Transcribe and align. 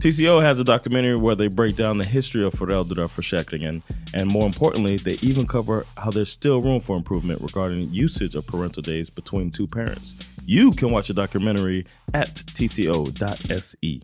TCO 0.00 0.40
has 0.42 0.58
a 0.58 0.64
documentary 0.64 1.16
where 1.16 1.34
they 1.34 1.48
break 1.48 1.76
down 1.76 1.98
the 1.98 2.04
history 2.04 2.44
of 2.44 2.54
föräldraförsäkringen 2.54 3.82
and 4.14 4.30
more 4.30 4.46
importantly, 4.46 4.96
they 4.96 5.18
even 5.22 5.46
cover 5.46 5.84
how 5.96 6.10
there's 6.10 6.30
still 6.30 6.62
room 6.62 6.80
for 6.80 6.96
improvement 6.96 7.40
regarding 7.42 7.82
usage 7.90 8.34
of 8.34 8.46
parental 8.46 8.82
days 8.82 9.10
between 9.10 9.50
two 9.50 9.66
parents. 9.66 10.16
You 10.46 10.72
can 10.72 10.90
watch 10.90 11.08
the 11.08 11.14
documentary 11.14 11.86
at 12.12 12.34
tco.se. 12.34 14.00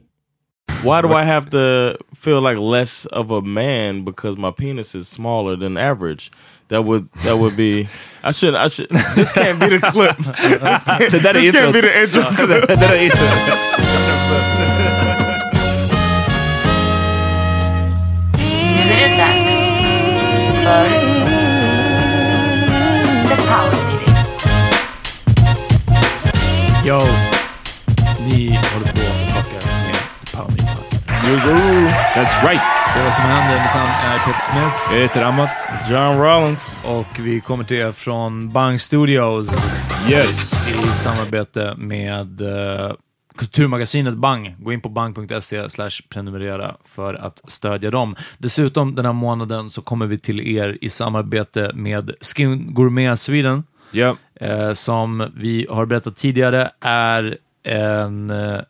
Why 0.83 1.01
do 1.01 1.13
I 1.13 1.25
have 1.25 1.51
to 1.51 1.99
feel 2.15 2.41
like 2.41 2.59
less 2.59 3.07
of 3.07 3.31
a 3.31 3.41
man 3.43 4.05
because 4.05 4.37
my 4.37 4.51
penis 4.51 4.95
is 4.95 5.09
smaller 5.09 5.57
than 5.57 5.77
average? 5.77 6.31
That 6.69 6.83
would 6.83 7.11
that 7.25 7.39
would 7.39 7.57
be. 7.57 7.89
I 8.23 8.33
should 8.33 8.55
I 8.55 8.69
should. 8.69 8.91
This 9.15 9.33
can't 9.33 9.59
be 9.59 9.69
the 9.71 9.81
clip. 9.81 10.17
This 10.37 10.85
can't, 10.85 11.13
this 11.13 11.23
can't 11.55 11.73
be 11.73 11.81
the 11.81 12.03
intro. 12.03 12.23
för 20.67 20.89
The 23.29 23.37
Power 23.49 23.71
Meeting. 23.87 24.17
Yo, 26.87 27.01
ni 28.31 28.47
håller 28.49 28.93
på 28.93 29.01
att 29.01 29.45
fucka 29.45 29.67
med 29.67 29.95
The 30.25 30.37
Power 30.37 30.51
Meeting. 30.51 30.67
That's 32.15 32.47
right. 32.49 32.63
Det 32.95 33.01
är 33.01 33.05
vad 33.05 33.15
som 33.15 33.25
händer. 33.25 33.63
Mitt 33.63 33.75
namn 33.75 33.91
är 34.05 34.19
Peter 34.19 34.53
Smith. 34.53 34.77
Jag 34.93 35.01
heter 35.01 35.23
Amat. 35.25 35.51
John 35.91 36.19
Rollins. 36.23 36.81
Och 36.85 37.19
vi 37.19 37.41
kommer 37.41 37.65
till 37.65 37.77
er 37.77 37.93
från 37.93 38.53
Bang 38.53 38.81
Studios. 38.81 39.49
Yes. 40.09 40.69
I 40.69 40.97
samarbete 40.97 41.75
med 41.77 42.41
uh, 42.41 42.93
Kulturmagasinet 43.37 44.15
Bang. 44.15 44.57
Gå 44.59 44.73
in 44.73 44.81
på 44.81 44.89
bang.se 44.89 45.69
prenumerera 46.09 46.77
för 46.85 47.15
att 47.15 47.41
stödja 47.49 47.91
dem. 47.91 48.17
Dessutom 48.39 48.95
den 48.95 49.05
här 49.05 49.13
månaden 49.13 49.71
så 49.71 49.83
kommer 49.83 50.07
vi 50.07 50.19
till 50.19 50.41
er 50.41 50.79
i 50.81 50.89
samarbete 50.89 51.71
med 51.75 52.13
Skin 52.21 52.75
Gourmet 52.75 53.21
Sweden. 53.21 53.65
Yeah. 53.93 54.17
Eh, 54.35 54.73
som 54.73 55.33
vi 55.37 55.67
har 55.71 55.87
berättat 55.87 56.17
tidigare 56.17 56.71
är 56.81 57.39
en 57.63 58.31
eh, 58.31 58.61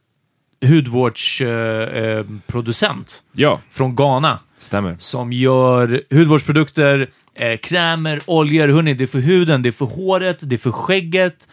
hudvårdsproducent 0.69 3.23
eh, 3.37 3.43
ja. 3.43 3.61
från 3.71 3.97
Ghana. 3.97 4.39
Stämmer. 4.59 4.97
Som 4.99 5.33
gör 5.33 6.03
hudvårdsprodukter, 6.11 7.11
eh, 7.35 7.57
krämer, 7.57 8.21
oljor. 8.27 8.69
Hörni, 8.69 8.95
det 8.95 9.05
är 9.05 9.09
för 9.09 9.19
huden, 9.19 9.63
det 9.63 9.69
är 9.69 9.73
för 9.73 9.85
håret, 9.85 10.39
det 10.41 10.57
är 10.57 10.59
för 10.59 10.73
skägget. 10.73 11.49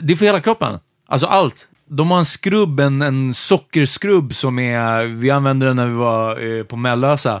Det 0.00 0.12
är 0.12 0.16
för 0.16 0.26
hela 0.26 0.40
kroppen. 0.40 0.78
Alltså 1.06 1.26
allt 1.26 1.68
de 1.88 2.10
har 2.10 2.18
en 2.18 2.24
skrubb, 2.24 2.80
en, 2.80 3.02
en 3.02 3.34
sockerskrubb 3.34 4.34
som 4.34 4.58
är, 4.58 5.02
vi 5.02 5.30
använde 5.30 5.66
den 5.66 5.76
när 5.76 5.86
vi 5.86 5.94
var 5.94 6.58
eh, 6.58 6.62
på 6.62 6.76
Mellösa. 6.76 7.40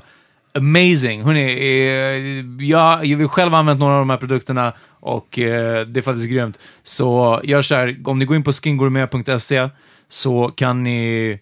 Amazing! 0.54 1.22
Hörrni, 1.22 1.40
eh, 1.40 2.66
jag, 2.66 3.04
jag 3.06 3.18
har 3.18 3.28
själv 3.28 3.54
använt 3.54 3.80
några 3.80 3.94
av 3.94 3.98
de 3.98 4.10
här 4.10 4.16
produkterna 4.16 4.72
och 4.88 5.38
eh, 5.38 5.86
det 5.86 6.00
är 6.00 6.02
faktiskt 6.02 6.28
grymt. 6.28 6.58
Så 6.82 7.40
gör 7.44 7.62
så 7.62 7.74
här, 7.74 7.96
om 8.04 8.18
ni 8.18 8.24
går 8.24 8.36
in 8.36 8.44
på 8.44 8.52
skingourmet.se 8.52 9.68
så 10.08 10.48
kan 10.48 10.82
ni 10.82 11.40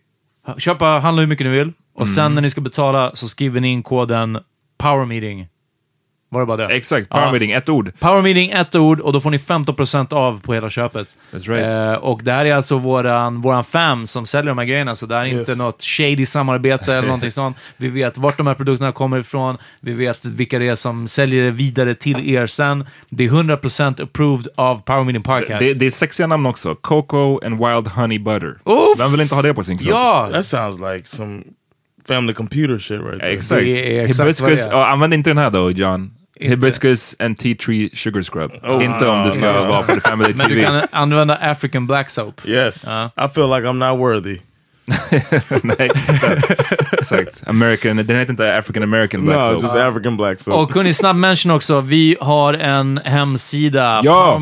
köpa, 0.59 0.87
handla 0.87 1.21
hur 1.21 1.29
mycket 1.29 1.47
ni 1.47 1.53
vill 1.53 1.73
och 1.95 2.07
mm. 2.07 2.15
sen 2.15 2.35
när 2.35 2.43
ni 2.43 2.51
ska 2.51 2.61
betala 2.61 3.11
så 3.15 3.29
skriver 3.29 3.61
ni 3.61 3.69
in 3.69 3.83
koden 3.83 4.39
POWERMEETING. 4.79 5.49
Var 6.35 6.41
det 6.41 6.47
bara 6.47 6.57
det? 6.57 6.75
Exakt, 6.75 7.09
power 7.09 7.25
Ja. 7.25 7.31
meeting, 7.33 7.51
ett 7.53 7.69
ord. 7.69 7.93
Power 7.99 8.23
meeting, 8.23 8.51
ett 8.51 8.75
ord 8.75 9.01
och 9.01 9.13
då 9.13 9.21
får 9.21 9.31
ni 9.31 9.39
15% 9.39 10.13
av 10.13 10.41
på 10.41 10.55
hela 10.55 10.71
köpet. 10.71 11.09
That's 11.33 11.49
right. 11.49 11.95
Eh, 11.97 12.05
och 12.05 12.21
det 12.25 12.33
här 12.33 12.45
är 12.47 12.55
alltså 12.55 12.79
våran, 12.79 13.41
våran 13.41 13.65
fam 13.65 14.07
som 14.07 14.27
säljer 14.27 14.49
de 14.49 14.59
här 14.59 14.65
grejerna, 14.65 14.95
så 14.95 15.07
det 15.07 15.15
här 15.15 15.23
är 15.23 15.27
Yes. 15.27 15.49
inte 15.49 15.65
något 15.65 15.83
shady 15.83 16.27
samarbete 16.27 16.95
eller 16.95 17.07
någonting 17.09 17.31
sånt. 17.31 17.57
Vi 17.77 17.89
vet 17.89 18.19
vart 18.19 18.37
de 18.37 18.47
här 18.47 18.55
produkterna 18.55 18.93
kommer 18.93 19.19
ifrån, 19.19 19.57
vi 19.81 19.93
vet 19.93 20.25
vilka 20.25 20.59
det 20.59 20.69
är 20.69 20.75
som 20.77 21.09
säljer 21.09 21.45
det 21.45 21.51
vidare 21.51 21.95
till 21.95 22.31
er 22.35 22.47
sen. 22.47 22.87
Det 23.09 23.25
är 23.25 23.29
100% 23.29 24.03
approved 24.03 24.49
av 24.57 24.83
Power 24.83 25.05
meeting 25.05 25.23
podcast. 25.23 25.59
Det, 25.59 25.75
det 25.75 25.87
är 25.87 25.91
sexiga 25.91 26.27
namn 26.27 26.47
också. 26.47 26.75
Cocoa 26.75 27.39
and 27.47 27.59
Wild 27.67 27.89
Honey 27.89 28.19
Butter. 28.19 28.59
Uff! 28.65 28.99
Vem 28.99 29.11
vill 29.13 29.21
inte 29.21 29.35
ha 29.35 29.43
det 29.43 29.55
på 29.55 29.63
sin 29.65 29.79
kropp? 29.79 29.91
ja! 29.91 30.29
That 30.33 30.47
sounds 30.47 30.79
like 30.93 31.09
some 31.09 31.43
family 32.09 32.33
computer 32.35 32.79
shit 32.79 33.01
right 33.01 33.21
there. 33.21 33.33
Exakt. 33.33 33.61
Det 33.61 33.99
är 33.99 34.05
exakt 34.05 34.41
vad 34.41 34.51
Hibiscus, 34.51 34.73
använd 34.73 35.15
inte 35.15 35.31
den 35.31 35.39
här 35.39 35.51
då, 35.51 35.71
John. 35.71 36.11
Hibiscus 36.41 37.17
and 37.19 37.39
tea 37.39 37.55
tree 37.55 37.91
sugar 37.93 38.23
scrub. 38.23 38.51
inte 38.83 39.07
om 39.07 39.25
du 39.25 39.31
ska 39.31 39.53
vara 39.53 39.83
på 39.83 39.95
the 39.95 40.01
family 40.01 40.35
Men 40.37 40.49
du 40.49 40.55
TV. 40.55 40.63
kan 40.67 40.83
använda 40.93 41.35
African 41.35 41.87
black 41.87 42.11
soap. 42.11 42.41
Yes. 42.47 42.87
Uh. 42.89 43.25
I 43.25 43.29
feel 43.35 43.49
like 43.49 43.69
I'm 43.69 43.91
not 43.91 43.99
worthy. 43.99 44.39
Nej, 45.63 45.91
exakt. 46.93 47.43
American, 47.47 47.97
den 47.97 48.17
heter 48.17 48.31
inte 48.31 48.59
African 48.59 48.83
American 48.83 49.25
Black 49.25 49.39
no, 49.39 49.47
Soap. 49.55 49.63
just 49.63 49.75
African 49.75 50.17
black 50.17 50.41
soap. 50.41 50.57
Och 50.59 50.71
kunde 50.73 50.95
snabb 50.95 51.17
mention 51.17 51.53
också, 51.53 51.81
vi 51.81 52.17
har 52.21 52.55
en 52.55 53.01
hemsida, 53.05 54.01
Ja. 54.05 54.41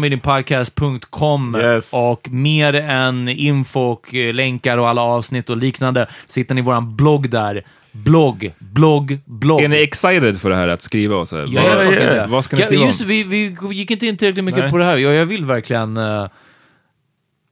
Yes. 1.58 1.90
och 1.92 2.28
mer 2.30 2.74
än 2.74 3.28
info 3.28 3.80
och 3.80 4.14
länkar 4.14 4.78
och 4.78 4.88
alla 4.88 5.02
avsnitt 5.02 5.50
och 5.50 5.56
liknande 5.56 6.06
så 6.26 6.40
hittar 6.40 6.54
ni 6.54 6.60
våran 6.60 6.96
blogg 6.96 7.30
där. 7.30 7.62
Blogg, 7.92 8.52
blogg, 8.58 9.18
blogg. 9.24 9.60
Är 9.62 9.68
ni 9.68 9.76
excited 9.76 10.40
för 10.40 10.50
det 10.50 10.56
här 10.56 10.68
att 10.68 10.82
skriva 10.82 11.16
och 11.16 11.28
så? 11.28 11.36
här? 11.36 11.48
Ja, 11.52 11.62
vad, 11.62 11.84
fucking 11.84 11.98
det. 11.98 12.26
vad 12.28 12.44
ska 12.44 12.56
ni 12.56 12.62
Ja, 12.62 12.66
skriva 12.66 12.86
just, 12.86 13.00
om? 13.00 13.08
det, 13.08 13.24
vi, 13.24 13.56
vi 13.62 13.74
gick 13.74 13.90
inte 13.90 14.06
in 14.06 14.16
tillräckligt 14.16 14.44
mycket 14.44 14.60
Nej. 14.60 14.70
på 14.70 14.78
det 14.78 14.84
här. 14.84 14.96
Jag, 14.96 15.14
jag 15.14 15.26
vill 15.26 15.44
verkligen... 15.44 15.96
eh, 15.96 16.26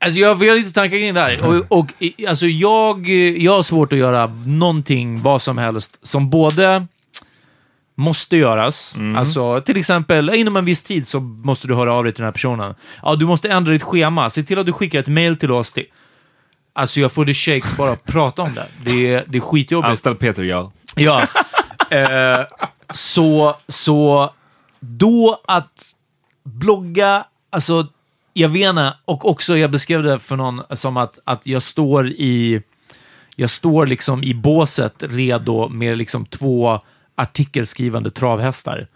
alltså 0.05 0.21
jag 0.21 0.35
vi 0.35 0.49
har 0.49 0.57
lite 0.57 0.73
tankar 0.73 0.97
kring 0.97 1.15
det 1.15 1.21
här. 1.21 1.39
Och, 1.47 1.79
och 1.79 1.93
alltså 2.29 2.47
jag, 2.47 3.09
jag 3.39 3.53
har 3.53 3.63
svårt 3.63 3.93
att 3.93 3.99
göra 3.99 4.27
någonting, 4.47 5.23
vad 5.23 5.43
som 5.43 5.59
helst, 5.59 5.99
som 6.03 6.31
både 6.31 6.87
måste 7.95 8.37
göras. 8.37 8.95
Mm. 8.97 9.17
Alltså, 9.17 9.61
till 9.61 9.77
exempel, 9.77 10.35
inom 10.35 10.57
en 10.57 10.65
viss 10.65 10.83
tid 10.83 11.09
så 11.09 11.21
måste 11.21 11.69
du 11.69 11.75
höra 11.75 11.93
av 11.93 12.05
dig 12.05 12.13
till 12.13 12.21
den 12.21 12.27
här 12.27 12.33
personen. 12.33 12.75
Ja, 13.03 13.15
du 13.17 13.27
måste 13.27 13.49
ändra 13.49 13.73
ditt 13.73 13.83
schema. 13.83 14.31
Se 14.31 14.43
till 14.43 14.59
att 14.59 14.67
du 14.67 14.73
skickar 14.73 14.99
ett 14.99 15.09
mail 15.09 15.37
till 15.37 15.51
oss. 15.51 15.73
Till. 15.73 15.85
Alltså, 16.81 17.01
jag 17.01 17.13
får 17.13 17.25
the 17.25 17.35
shakes 17.35 17.77
bara 17.77 17.93
att 17.93 18.05
prata 18.05 18.43
om 18.43 18.55
det. 18.55 18.67
Det 18.85 19.15
är, 19.15 19.25
det 19.29 19.39
är 19.39 19.43
skitjobbigt. 19.43 19.91
Anställ 19.91 20.15
Peter, 20.15 20.43
ja. 20.43 20.73
Ja. 20.97 21.23
Eh, 21.91 22.41
så, 22.93 23.57
så 23.67 24.31
då 24.81 25.41
att 25.49 25.95
blogga, 26.43 27.25
alltså, 27.51 27.87
jag 28.33 28.49
vet 28.49 28.69
inte, 28.69 28.95
och 29.05 29.29
också 29.31 29.57
jag 29.57 29.71
beskrev 29.71 30.03
det 30.03 30.19
för 30.19 30.37
någon 30.37 30.63
som 30.77 30.97
att, 30.97 31.19
att 31.25 31.47
jag 31.47 31.63
står 31.63 32.09
i, 32.09 32.63
jag 33.37 33.51
står 33.51 33.87
liksom 33.87 34.25
i 34.25 34.35
båset 34.35 34.95
redo 34.99 35.69
med 35.69 35.99
liksom 35.99 36.27
två 36.27 36.81
artikelskrivande 37.15 38.11
travhästar. 38.11 38.87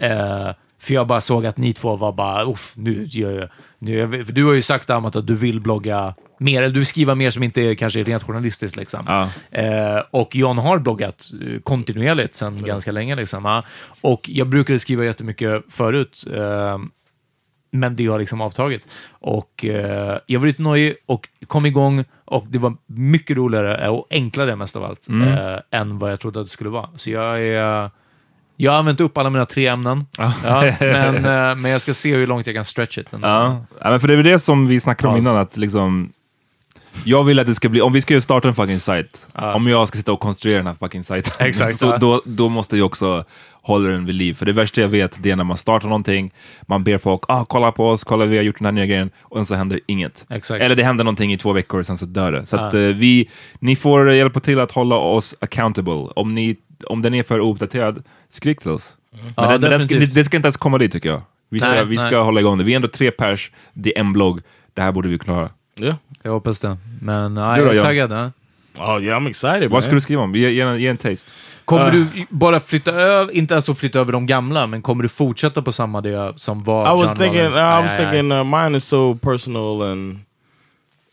Eh, 0.00 0.50
för 0.80 0.94
jag 0.94 1.06
bara 1.06 1.20
såg 1.20 1.46
att 1.46 1.56
ni 1.56 1.72
två 1.72 1.96
var 1.96 2.12
bara, 2.12 2.44
uff, 2.44 2.72
nu 2.76 3.04
gör 3.04 3.40
jag, 3.40 3.48
nu, 3.78 4.22
du 4.22 4.44
har 4.44 4.52
ju 4.52 4.62
sagt 4.62 4.90
Amat 4.90 5.16
att 5.16 5.26
du 5.26 5.34
vill 5.34 5.60
blogga 5.60 6.14
mer, 6.38 6.62
eller 6.62 6.74
du 6.74 6.80
vill 6.80 6.86
skriva 6.86 7.14
mer 7.14 7.30
som 7.30 7.42
inte 7.42 7.60
är 7.60 7.74
kanske 7.74 8.00
är 8.00 8.04
rent 8.04 8.22
journalistiskt 8.22 8.76
liksom. 8.76 9.00
Ja. 9.06 9.28
Eh, 9.58 10.02
och 10.10 10.36
John 10.36 10.58
har 10.58 10.78
bloggat 10.78 11.30
eh, 11.46 11.60
kontinuerligt 11.60 12.34
sedan 12.34 12.62
ganska 12.62 12.92
länge. 12.92 13.16
Liksom, 13.16 13.44
ja. 13.44 13.64
Och 14.00 14.28
jag 14.28 14.48
brukade 14.48 14.78
skriva 14.78 15.04
jättemycket 15.04 15.62
förut, 15.68 16.24
eh, 16.34 16.78
men 17.70 17.96
det 17.96 18.06
har 18.06 18.18
liksom 18.18 18.40
avtagit. 18.40 18.86
Och 19.10 19.64
eh, 19.64 20.18
jag 20.26 20.40
var 20.40 20.46
lite 20.46 20.62
nojig 20.62 20.96
och 21.06 21.28
kom 21.46 21.66
igång 21.66 22.04
och 22.24 22.46
det 22.48 22.58
var 22.58 22.76
mycket 22.86 23.36
roligare 23.36 23.88
och 23.88 24.06
enklare 24.10 24.56
mest 24.56 24.76
av 24.76 24.84
allt 24.84 25.08
eh, 25.08 25.80
än 25.80 25.98
vad 25.98 26.12
jag 26.12 26.20
trodde 26.20 26.40
att 26.40 26.46
det 26.46 26.52
skulle 26.52 26.70
vara. 26.70 26.88
Så 26.96 27.10
jag 27.10 27.42
är... 27.42 27.90
Jag 28.60 28.72
har 28.72 28.78
använt 28.78 29.00
upp 29.00 29.18
alla 29.18 29.30
mina 29.30 29.46
tre 29.46 29.66
ämnen, 29.66 30.06
ja, 30.18 30.32
men, 30.80 31.16
eh, 31.50 31.54
men 31.56 31.64
jag 31.64 31.80
ska 31.80 31.94
se 31.94 32.14
hur 32.14 32.26
långt 32.26 32.46
jag 32.46 32.56
kan 32.56 32.64
stretch 32.64 32.98
it. 32.98 33.06
Ja. 33.10 33.64
ja, 33.80 33.90
men 33.90 34.00
för 34.00 34.08
det 34.08 34.14
är 34.14 34.16
väl 34.16 34.26
det 34.26 34.38
som 34.38 34.66
vi 34.66 34.80
snackade 34.80 35.12
om 35.12 35.18
innan, 35.18 35.36
att 35.36 35.56
liksom 35.56 36.12
jag 37.04 37.24
vill 37.24 37.38
att 37.38 37.46
det 37.46 37.54
ska 37.54 37.68
bli, 37.68 37.80
om 37.80 37.92
vi 37.92 38.00
ska 38.00 38.20
starta 38.20 38.48
en 38.48 38.54
fucking 38.54 38.80
site, 38.80 39.18
om 39.32 39.66
jag 39.66 39.88
ska 39.88 39.98
sitta 39.98 40.12
och 40.12 40.20
konstruera 40.20 40.56
den 40.56 40.66
här 40.66 40.74
fucking 40.74 41.04
sajten, 41.04 41.32
Exakt, 41.46 41.78
så 41.78 41.96
då, 41.96 42.22
då 42.24 42.48
måste 42.48 42.76
jag 42.76 42.86
också 42.86 43.24
hålla 43.62 43.90
den 43.90 44.06
vid 44.06 44.14
liv. 44.14 44.34
För 44.34 44.46
det 44.46 44.52
värsta 44.52 44.80
jag 44.80 44.88
vet, 44.88 45.22
det 45.22 45.30
är 45.30 45.36
när 45.36 45.44
man 45.44 45.56
startar 45.56 45.88
någonting, 45.88 46.32
man 46.62 46.84
ber 46.84 46.98
folk, 46.98 47.22
ah, 47.28 47.44
kolla 47.44 47.72
på 47.72 47.88
oss, 47.88 48.04
kolla 48.04 48.24
vi 48.24 48.36
har 48.36 48.44
gjort 48.44 48.58
den 48.58 48.64
här 48.64 48.72
nya 48.72 48.86
grejen, 48.86 49.10
och 49.20 49.46
så 49.46 49.54
händer 49.54 49.80
inget. 49.86 50.26
Exakt. 50.30 50.62
Eller 50.62 50.76
det 50.76 50.84
händer 50.84 51.04
någonting 51.04 51.32
i 51.32 51.36
två 51.36 51.52
veckor 51.52 51.80
och 51.80 51.86
sen 51.86 51.98
så 51.98 52.06
dör 52.06 52.32
det. 52.32 52.46
Så 52.46 52.56
att 52.56 52.74
eh, 52.74 52.80
vi, 52.80 53.30
ni 53.58 53.76
får 53.76 54.12
hjälpa 54.12 54.40
till 54.40 54.60
att 54.60 54.72
hålla 54.72 54.96
oss 54.96 55.34
accountable. 55.40 56.08
Om, 56.16 56.34
ni, 56.34 56.56
om 56.82 57.02
den 57.02 57.14
är 57.14 57.22
för 57.22 57.40
ouppdaterad, 57.40 58.02
skrik 58.28 58.60
till 58.60 58.70
oss. 58.70 58.96
Men 59.10 59.32
Ja, 59.36 59.58
den, 59.58 59.70
den 59.70 59.82
ska, 59.82 59.94
det 59.98 60.24
ska 60.24 60.36
inte 60.36 60.46
ens 60.46 60.56
komma 60.56 60.78
dit 60.78 60.92
tycker 60.92 61.08
jag. 61.08 61.22
Vi 61.48 61.58
ska, 61.60 61.68
Nej, 61.68 61.84
vi 61.84 61.96
ska 61.96 62.10
nej. 62.10 62.18
hålla 62.18 62.40
igång 62.40 62.58
det. 62.58 62.64
Vi 62.64 62.72
är 62.72 62.76
ändå 62.76 62.88
tre 62.88 63.10
pers, 63.10 63.50
det 63.72 63.96
är 63.96 64.00
en 64.00 64.12
blogg. 64.12 64.40
Det 64.74 64.82
här 64.82 64.92
borde 64.92 65.08
vi 65.08 65.18
klara. 65.18 65.50
Yeah. 65.80 65.96
Jag 66.22 66.32
hoppas 66.32 66.60
det. 66.60 66.76
Men 67.02 67.36
ja, 67.36 67.56
Du 67.56 67.64
då, 67.64 67.66
jag 67.68 67.76
är 67.76 67.82
taggad. 67.82 68.12
Ja. 68.12 68.30
Oh 68.96 69.02
yeah, 69.04 69.20
I'm 69.20 69.28
excited. 69.30 69.70
Vad 69.70 69.84
ska 69.84 69.92
du 69.94 70.00
skriva 70.00 70.22
om? 70.22 70.34
Ge, 70.34 70.50
ge, 70.50 70.60
en, 70.60 70.80
ge 70.80 70.88
en 70.88 70.96
taste. 70.96 71.30
Kommer 71.64 71.86
Uh. 71.86 72.06
du 72.14 72.26
bara 72.30 72.60
flytta 72.60 72.90
över, 72.90 73.32
inte 73.32 73.56
alltså 73.56 73.74
flytta 73.74 73.98
över 73.98 74.12
de 74.12 74.26
gamla, 74.26 74.66
men 74.66 74.82
kommer 74.82 75.02
du 75.02 75.08
fortsätta 75.08 75.62
på 75.62 75.72
samma 75.72 76.00
det 76.00 76.32
som 76.36 76.64
var 76.64 76.82
I 76.86 77.02
was 77.02 77.10
John 77.10 77.18
thinking. 77.18 77.40
Rollins? 77.40 77.56
I 77.56 77.82
was 77.82 77.96
thinking. 77.96 78.32
Uh, 78.32 78.44
mine 78.44 78.76
is 78.76 78.84
so 78.84 79.14
personal, 79.14 79.82
and 79.82 80.18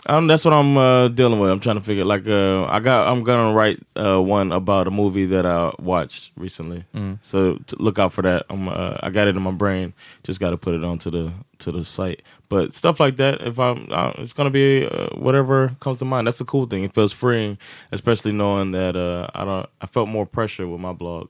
um, 0.08 0.28
that's 0.28 0.44
what 0.46 0.54
I'm 0.54 0.78
uh, 0.78 1.08
dealing 1.10 1.40
with. 1.40 1.52
I'm 1.52 1.60
trying 1.60 1.76
to 1.78 1.82
figure. 1.84 2.06
Like, 2.06 2.28
uh, 2.28 2.66
I 2.66 2.80
got. 2.80 3.08
I'm 3.08 3.24
gonna 3.24 3.54
write 3.54 3.80
uh, 3.96 4.22
one 4.22 4.52
about 4.52 4.88
a 4.88 4.92
movie 4.92 5.26
that 5.28 5.46
I 5.46 5.72
watched 5.80 6.32
recently. 6.36 6.86
So 7.22 7.58
to 7.58 7.76
look 7.78 8.00
out 8.00 8.14
for 8.14 8.22
that. 8.22 8.46
I'm. 8.50 8.68
Uh, 8.70 8.98
I 9.02 9.10
got 9.10 9.28
it 9.28 9.36
in 9.36 9.42
my 9.42 9.52
brain. 9.52 9.94
Just 10.24 10.40
got 10.40 10.52
to 10.52 10.58
put 10.58 10.74
it 10.76 10.84
onto 10.84 11.12
the 11.12 11.34
to 11.60 11.72
the 11.72 11.84
site. 11.86 12.22
But 12.50 12.74
stuff 12.74 13.00
like 13.00 13.18
that. 13.18 13.42
If 13.42 13.60
I'm, 13.60 13.88
uh, 13.92 14.14
it's 14.18 14.34
gonna 14.34 14.50
be 14.50 14.86
uh, 14.88 15.10
whatever 15.16 15.76
comes 15.80 16.00
to 16.00 16.06
mind. 16.06 16.28
That's 16.28 16.38
the 16.40 16.46
cool 16.46 16.66
thing. 16.66 16.84
It 16.84 16.94
feels 16.94 17.12
freeing, 17.12 17.58
especially 17.92 18.32
knowing 18.32 18.72
that 18.72 18.96
uh, 18.96 19.28
I 19.36 19.44
don't. 19.46 19.70
I 19.82 19.86
felt 19.88 20.08
more 20.10 20.26
pressure 20.26 20.68
with 20.68 20.80
my 20.80 20.94
blog 20.94 21.30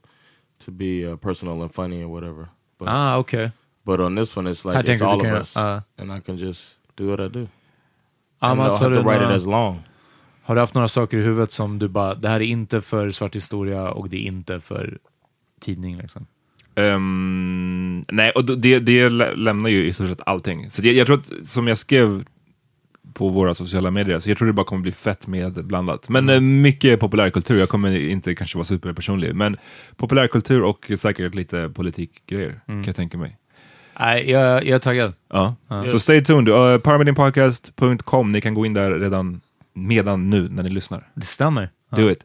to 0.59 0.71
be 0.71 1.05
uh, 1.05 1.15
personal 1.17 1.61
and 1.61 1.73
funny 1.73 2.03
or 2.03 2.07
whatever. 2.09 2.49
But 2.77 2.89
Ah, 2.89 3.15
okay. 3.17 3.51
but 3.85 3.99
on 3.99 4.13
this 4.15 4.35
one, 4.35 4.45
it's 4.47 4.63
like 4.65 4.87
it's 4.87 5.01
all 5.01 5.19
of 5.19 5.25
us, 5.33 5.57
uh. 5.57 5.81
and 5.97 6.11
I 6.11 6.19
can 6.19 6.37
just 6.37 6.77
do 6.95 7.07
what 7.07 7.19
I 7.19 7.27
do. 7.27 7.47
Amat, 8.39 8.67
har, 8.79 8.89
du 8.89 8.95
några, 9.03 9.35
har 10.43 10.55
du 10.55 10.61
haft 10.61 10.73
några 10.73 10.87
saker 10.87 11.17
i 11.17 11.21
huvudet 11.23 11.51
som 11.51 11.79
du 11.79 11.87
bara, 11.87 12.15
det 12.15 12.29
här 12.29 12.35
är 12.35 12.45
inte 12.45 12.81
för 12.81 13.11
svart 13.11 13.35
historia 13.35 13.89
och 13.91 14.09
det 14.09 14.17
är 14.17 14.27
inte 14.27 14.59
för 14.59 14.97
tidning 15.61 15.97
liksom? 15.97 16.25
Ehm, 16.75 18.03
nej, 18.11 18.31
och 18.31 18.45
det, 18.45 18.79
det 18.79 19.09
lä- 19.09 19.35
lämnar 19.35 19.69
ju 19.69 19.85
i 19.85 19.93
stort 19.93 20.07
sett 20.07 20.21
allting. 20.25 20.69
Så 20.71 20.81
det, 20.81 20.91
jag 20.93 21.07
tror 21.07 21.17
att, 21.17 21.31
som 21.47 21.67
jag 21.67 21.77
skrev 21.77 22.25
på 23.13 23.29
våra 23.29 23.53
sociala 23.53 23.91
medier, 23.91 24.19
så 24.19 24.29
jag 24.29 24.37
tror 24.37 24.47
det 24.47 24.53
bara 24.53 24.65
kommer 24.65 24.81
bli 24.81 24.91
fett 24.91 25.27
med 25.27 25.65
blandat. 25.65 26.09
Men 26.09 26.29
eh, 26.29 26.39
mycket 26.41 26.99
populärkultur, 26.99 27.59
jag 27.59 27.69
kommer 27.69 27.97
inte 27.99 28.35
kanske 28.35 28.57
vara 28.57 28.65
superpersonlig, 28.65 29.35
men 29.35 29.57
populärkultur 29.95 30.63
och 30.63 30.91
säkert 30.97 31.35
lite 31.35 31.69
politikgrejer, 31.69 32.61
kan 32.65 32.83
jag 32.83 32.95
tänka 32.95 33.17
mig. 33.17 33.37
Nej, 33.99 34.31
jag, 34.31 34.65
jag 34.65 34.75
är 34.75 34.79
taggad. 34.79 35.13
Ja. 35.33 35.55
Så 35.91 35.99
stay 35.99 36.23
tuned, 36.23 36.49
uh, 36.53 36.77
paramedianpodcast.com, 36.79 38.31
ni 38.31 38.41
kan 38.41 38.53
gå 38.53 38.65
in 38.65 38.73
där 38.73 38.91
redan 38.91 39.41
medan 39.73 40.29
nu 40.29 40.49
när 40.49 40.63
ni 40.63 40.69
lyssnar. 40.69 41.03
Det 41.13 41.25
stämmer. 41.25 41.69
Ja. 41.91 41.97
Do 41.97 42.11
it. 42.11 42.23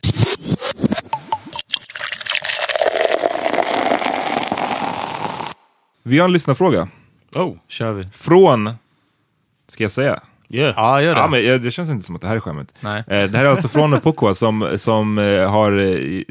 Vi 6.03 6.19
har 6.19 6.25
en 6.25 6.33
lyssnarfråga. 6.33 6.89
Oh, 7.35 7.57
Kör 7.69 7.93
vi. 7.93 8.05
Från, 8.13 8.71
ska 9.69 9.85
jag 9.85 9.91
säga? 9.91 10.21
yeah. 10.49 10.75
Ja, 10.77 11.03
gör 11.03 11.15
det. 11.15 11.21
Ja, 11.21 11.29
men 11.29 11.47
eh, 11.49 11.61
det 11.61 11.71
känns 11.71 11.91
inte 11.91 12.07
som 12.07 12.15
att 12.17 12.21
det 12.23 12.29
här 12.29 12.37
är 12.37 12.41
skämmet. 12.41 12.75
Nej. 12.81 12.99
Eh, 12.99 13.31
Det 13.31 13.39
här 13.39 13.45
är 13.45 13.49
alltså 13.49 13.69
från 13.69 14.01
Pukwa 14.01 14.35
som, 14.35 14.69
som 14.77 15.19
eh, 15.19 15.51
har 15.51 15.79
eh, 15.79 16.23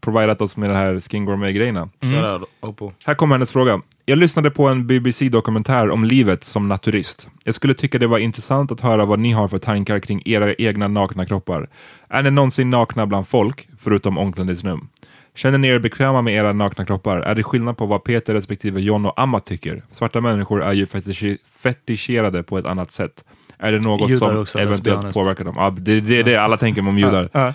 providat 0.00 0.40
oss 0.40 0.56
med 0.56 0.70
de 0.70 0.76
här 0.76 1.00
Skin 1.00 1.24
Gourmet-grejerna. 1.24 1.88
Shout 2.02 2.32
out 2.32 2.48
Opal. 2.60 2.92
Här 3.06 3.14
kommer 3.14 3.34
hennes 3.34 3.52
fråga. 3.52 3.80
Jag 4.08 4.18
lyssnade 4.18 4.50
på 4.50 4.68
en 4.68 4.86
BBC-dokumentär 4.86 5.90
om 5.90 6.04
livet 6.04 6.44
som 6.44 6.68
naturist. 6.68 7.28
Jag 7.44 7.54
skulle 7.54 7.74
tycka 7.74 7.98
det 7.98 8.06
var 8.06 8.18
intressant 8.18 8.72
att 8.72 8.80
höra 8.80 9.04
vad 9.04 9.18
ni 9.18 9.32
har 9.32 9.48
för 9.48 9.58
tankar 9.58 9.98
kring 9.98 10.22
era 10.24 10.54
egna 10.54 10.88
nakna 10.88 11.26
kroppar. 11.26 11.68
Är 12.08 12.22
ni 12.22 12.30
någonsin 12.30 12.70
nakna 12.70 13.06
bland 13.06 13.28
folk, 13.28 13.68
förutom 13.78 14.18
omklädningsrum? 14.18 14.88
Känner 15.34 15.58
ni 15.58 15.68
er 15.68 15.78
bekväma 15.78 16.22
med 16.22 16.34
era 16.34 16.52
nakna 16.52 16.84
kroppar? 16.84 17.20
Är 17.20 17.34
det 17.34 17.42
skillnad 17.42 17.76
på 17.76 17.86
vad 17.86 18.04
Peter 18.04 18.34
respektive 18.34 18.80
John 18.80 19.06
och 19.06 19.20
Amat 19.20 19.46
tycker? 19.46 19.82
Svarta 19.90 20.20
människor 20.20 20.62
är 20.62 20.72
ju 20.72 20.84
fetischi- 20.84 21.38
fetischerade 21.62 22.42
på 22.42 22.58
ett 22.58 22.66
annat 22.66 22.92
sätt. 22.92 23.24
Är 23.58 23.72
det 23.72 23.80
något 23.80 24.10
Judar 24.10 24.28
som 24.28 24.38
också, 24.38 24.58
eventuellt 24.58 25.14
påverkar 25.14 25.44
dem? 25.44 25.54
Ja, 25.56 25.74
det, 25.78 26.00
det 26.00 26.18
är 26.18 26.24
det 26.24 26.36
alla 26.36 26.56
tänker 26.56 26.88
om 26.88 26.98
judar. 26.98 27.54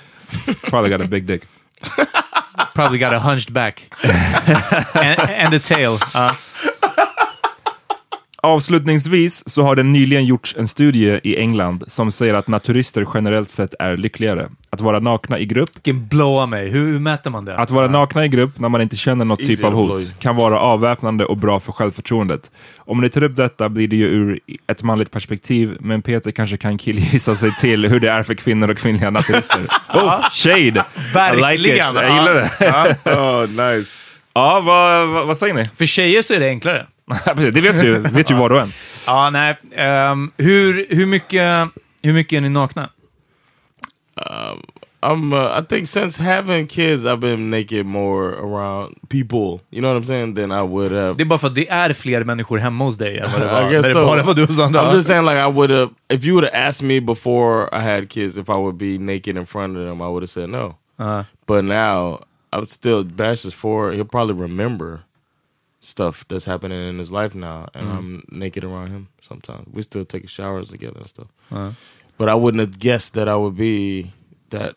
Probably 0.69 0.97
got 0.97 1.01
a 1.01 1.07
big 1.09 1.25
dick. 1.25 1.43
Probably 2.73 2.97
got 2.97 3.13
a 3.13 3.19
hunched 3.19 3.53
back. 3.53 3.89
and, 4.03 5.19
and 5.19 5.53
a 5.53 5.59
tail. 5.59 5.97
Uh, 6.13 6.35
Avslutningsvis 8.45 9.43
så 9.45 9.61
har 9.63 9.75
det 9.75 9.83
nyligen 9.83 10.25
gjorts 10.25 10.55
en 10.57 10.67
studie 10.67 11.19
i 11.23 11.37
England 11.37 11.83
som 11.87 12.11
säger 12.11 12.33
att 12.33 12.47
naturister 12.47 13.07
generellt 13.13 13.49
sett 13.49 13.73
är 13.79 13.97
lyckligare. 13.97 14.49
Att 14.69 14.81
vara 14.81 14.99
nakna 14.99 15.39
i 15.39 15.45
grupp 15.45 15.69
Vilken 15.75 16.07
blåa 16.07 16.45
mig. 16.45 16.69
Hur, 16.69 16.99
mäter 16.99 17.29
man 17.29 17.45
det? 17.45 17.57
Att 17.57 17.71
vara 17.71 17.87
nakna 17.87 18.25
i 18.25 18.27
grupp 18.27 18.59
när 18.59 18.69
man 18.69 18.81
inte 18.81 18.95
känner 18.95 19.25
något 19.25 19.39
typ 19.39 19.63
av 19.63 19.73
hot 19.73 20.19
kan 20.19 20.35
vara 20.35 20.59
avväpnande 20.59 21.25
och 21.25 21.37
bra 21.37 21.59
för 21.59 21.71
självförtroendet. 21.71 22.51
Om 22.77 23.01
ni 23.01 23.09
tar 23.09 23.23
upp 23.23 23.35
detta 23.35 23.69
blir 23.69 23.87
det 23.87 23.95
ju 23.95 24.05
ur 24.05 24.39
ett 24.67 24.83
manligt 24.83 25.11
perspektiv, 25.11 25.77
men 25.79 26.01
Peter 26.01 26.31
kanske 26.31 26.57
kan 26.57 26.77
killgissa 26.77 27.35
sig 27.35 27.51
till 27.61 27.85
hur 27.85 27.99
det 27.99 28.09
är 28.09 28.23
för 28.23 28.33
kvinnor 28.33 28.71
och 28.71 28.77
kvinnliga 28.77 29.09
naturister. 29.09 29.61
Oh, 29.93 30.21
shade! 30.31 30.57
I 30.57 30.71
like 30.71 30.77
it. 30.77 31.15
Verkligen, 31.15 31.77
Jag 31.77 31.95
ja. 31.95 32.19
gillar 32.19 32.33
det. 32.33 32.97
Oh, 33.05 33.75
nice. 33.75 34.02
Ja, 34.33 34.61
vad, 34.65 35.07
vad, 35.07 35.27
vad 35.27 35.37
säger 35.37 35.53
ni? 35.53 35.69
För 35.75 35.85
tjejer 35.85 36.21
så 36.21 36.33
är 36.33 36.39
det 36.39 36.47
enklare. 36.49 36.87
Det 37.35 37.61
vet 37.61 37.83
ju, 37.83 37.99
vet 37.99 38.31
ju 38.31 38.35
var 38.35 38.49
och 38.49 38.61
en. 38.61 38.71
Ja, 39.07 39.29
nej. 39.29 39.57
ehm, 39.75 40.31
hur, 40.37 40.85
hur, 40.89 41.05
mycket, 41.05 41.69
hur 42.01 42.13
mycket 42.13 42.37
är 42.37 42.41
ni 42.41 42.49
nakna? 42.49 42.89
I'm. 45.03 45.33
Uh, 45.33 45.59
I 45.59 45.61
think 45.61 45.87
since 45.87 46.17
having 46.17 46.67
kids, 46.67 47.05
I've 47.05 47.19
been 47.19 47.49
naked 47.49 47.85
more 47.85 48.33
around 48.39 48.95
people. 49.09 49.61
You 49.69 49.81
know 49.81 49.93
what 49.93 50.03
I'm 50.03 50.07
saying? 50.07 50.35
Than 50.35 50.51
I 50.51 50.63
would 50.63 50.91
have. 50.91 51.17
Det 51.17 51.23
är 51.23 51.25
bara 51.25 51.39
för 51.39 51.47
att 51.47 51.55
det 51.55 51.69
är 51.69 51.93
fler 51.93 52.23
människor 52.23 52.57
hemma 52.57 52.85
hos 52.85 52.97
dig 52.97 53.17
än 53.19 53.31
vad 53.31 53.41
det 53.41 53.47
var 53.47 53.61
I 53.67 53.71
guess 53.71 53.85
det 53.85 53.91
so. 53.91 54.05
bara 54.05 54.23
var 54.23 54.33
du 54.33 54.43
och 54.43 54.51
Sandra. 54.51 54.81
I'm 54.81 54.95
just 54.95 55.07
saying, 55.07 55.25
like 55.25 55.39
I 55.39 55.51
would 55.51 55.71
have. 55.71 55.89
If 56.09 56.25
you 56.25 56.35
would 56.35 56.49
have 56.53 56.67
asked 56.67 56.87
me 56.87 57.01
before 57.01 57.69
I 57.73 57.81
had 57.81 58.09
kids 58.09 58.37
if 58.37 58.49
I 58.49 58.57
would 58.57 58.77
be 58.77 58.97
naked 58.97 59.37
in 59.37 59.45
front 59.45 59.77
of 59.77 59.83
them, 59.87 60.01
I 60.01 60.05
would 60.05 60.23
have 60.23 60.29
said 60.29 60.49
no. 60.49 60.75
Ja. 60.97 61.25
But 61.47 61.65
now 61.65 62.19
I'm 62.57 62.67
still 62.67 63.03
Bash 63.03 63.45
is 63.45 63.53
four. 63.53 63.91
He'll 63.91 64.05
probably 64.05 64.35
remember 64.35 65.01
stuff 65.79 66.25
that's 66.27 66.45
happening 66.45 66.89
in 66.89 66.97
his 66.99 67.11
life 67.11 67.35
now, 67.35 67.67
and 67.73 67.89
I'm 67.89 68.23
naked 68.31 68.63
around 68.63 68.87
him 68.91 69.07
sometimes. 69.21 69.67
We 69.73 69.81
still 69.81 70.05
take 70.05 70.29
showers 70.29 70.69
together 70.69 70.99
and 70.99 71.09
stuff. 71.09 71.27
But 72.17 72.29
I 72.29 72.35
wouldn't 72.35 72.61
have 72.61 72.79
guessed 72.79 73.13
that 73.13 73.27
I 73.27 73.35
would 73.35 73.55
be 73.57 74.11
that. 74.49 74.75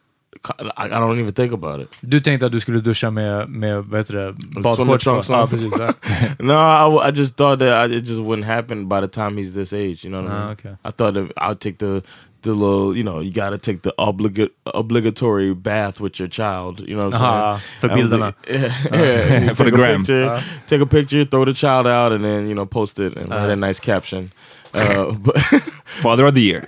I, 0.77 0.85
I 0.85 0.89
don't 0.89 1.19
even 1.19 1.33
think 1.33 1.53
about 1.53 1.81
it. 1.81 1.89
Du 2.03 2.21
tänkte 2.21 2.47
att 2.47 2.53
du 2.53 2.61
skulle 2.61 2.81
duscha 2.81 3.11
med, 3.11 3.49
med 3.49 3.85
vad 3.85 4.01
heter 4.01 4.15
det, 4.15 4.33
badshorts? 4.61 5.05
trunks 5.05 5.29
va? 5.31 5.37
Ja, 5.41 5.47
precis. 5.47 5.73
Ja. 5.79 5.93
no, 6.39 6.55
I, 6.55 7.09
I 7.09 7.11
just 7.15 7.37
thought 7.37 7.59
that 7.59 7.91
I, 7.91 7.95
it 7.97 8.05
just 8.07 8.21
wouldn't 8.21 8.45
happen 8.45 8.87
by 8.89 9.01
the 9.01 9.09
time 9.09 9.37
he's 9.39 9.55
this 9.55 9.73
age. 9.73 10.05
You 10.05 10.11
know 10.11 10.23
what 10.23 10.31
I 10.33 10.35
Ah, 10.35 10.41
mean? 10.45 10.53
okay. 10.53 10.77
I 10.85 10.91
thought 10.93 11.15
that 11.15 11.33
I'd 11.37 11.61
take 11.61 11.79
the 11.79 12.03
the 12.47 12.55
little, 12.55 12.97
you 12.97 13.03
know, 13.03 13.21
you 13.21 13.31
got 13.31 13.51
to 13.51 13.59
take 13.59 13.83
the 13.83 13.93
obliga- 13.99 14.51
obligatory 14.67 15.55
bath 15.55 16.01
with 16.01 16.19
your 16.19 16.29
child. 16.29 16.81
You 16.81 16.97
know 16.97 17.11
what 17.11 17.15
I'm 17.17 17.23
Aha, 17.23 17.59
saying? 17.59 17.81
för 17.81 17.91
I 17.91 17.95
was 17.95 18.11
bilderna. 18.11 18.21
like- 18.21 18.49
Yeah, 18.49 18.67
uh-huh. 18.67 18.89
yeah. 18.93 19.55
For 19.55 19.65
the 19.65 19.71
take 19.71 19.75
a 19.75 19.77
gram. 19.77 20.01
Picture, 20.01 20.25
uh-huh. 20.25 20.61
Take 20.67 20.81
a 20.83 20.87
picture, 20.87 21.25
throw 21.25 21.45
the 21.45 21.53
child 21.55 21.87
out, 21.87 22.13
and 22.13 22.25
then 22.25 22.49
you 22.49 22.55
know 22.55 22.67
post 22.67 22.99
it 22.99 23.17
and 23.17 23.29
write 23.31 23.39
a 23.39 23.53
uh-huh. 23.53 23.67
nice 23.67 23.81
caption. 23.81 24.31
Uh, 24.75 25.13
but 25.27 25.37
Father 26.03 26.27
of 26.27 26.35
the 26.35 26.43
year. 26.43 26.65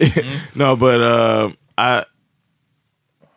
no, 0.54 0.76
but 0.76 1.00
uh, 1.00 1.50
I, 1.78 2.04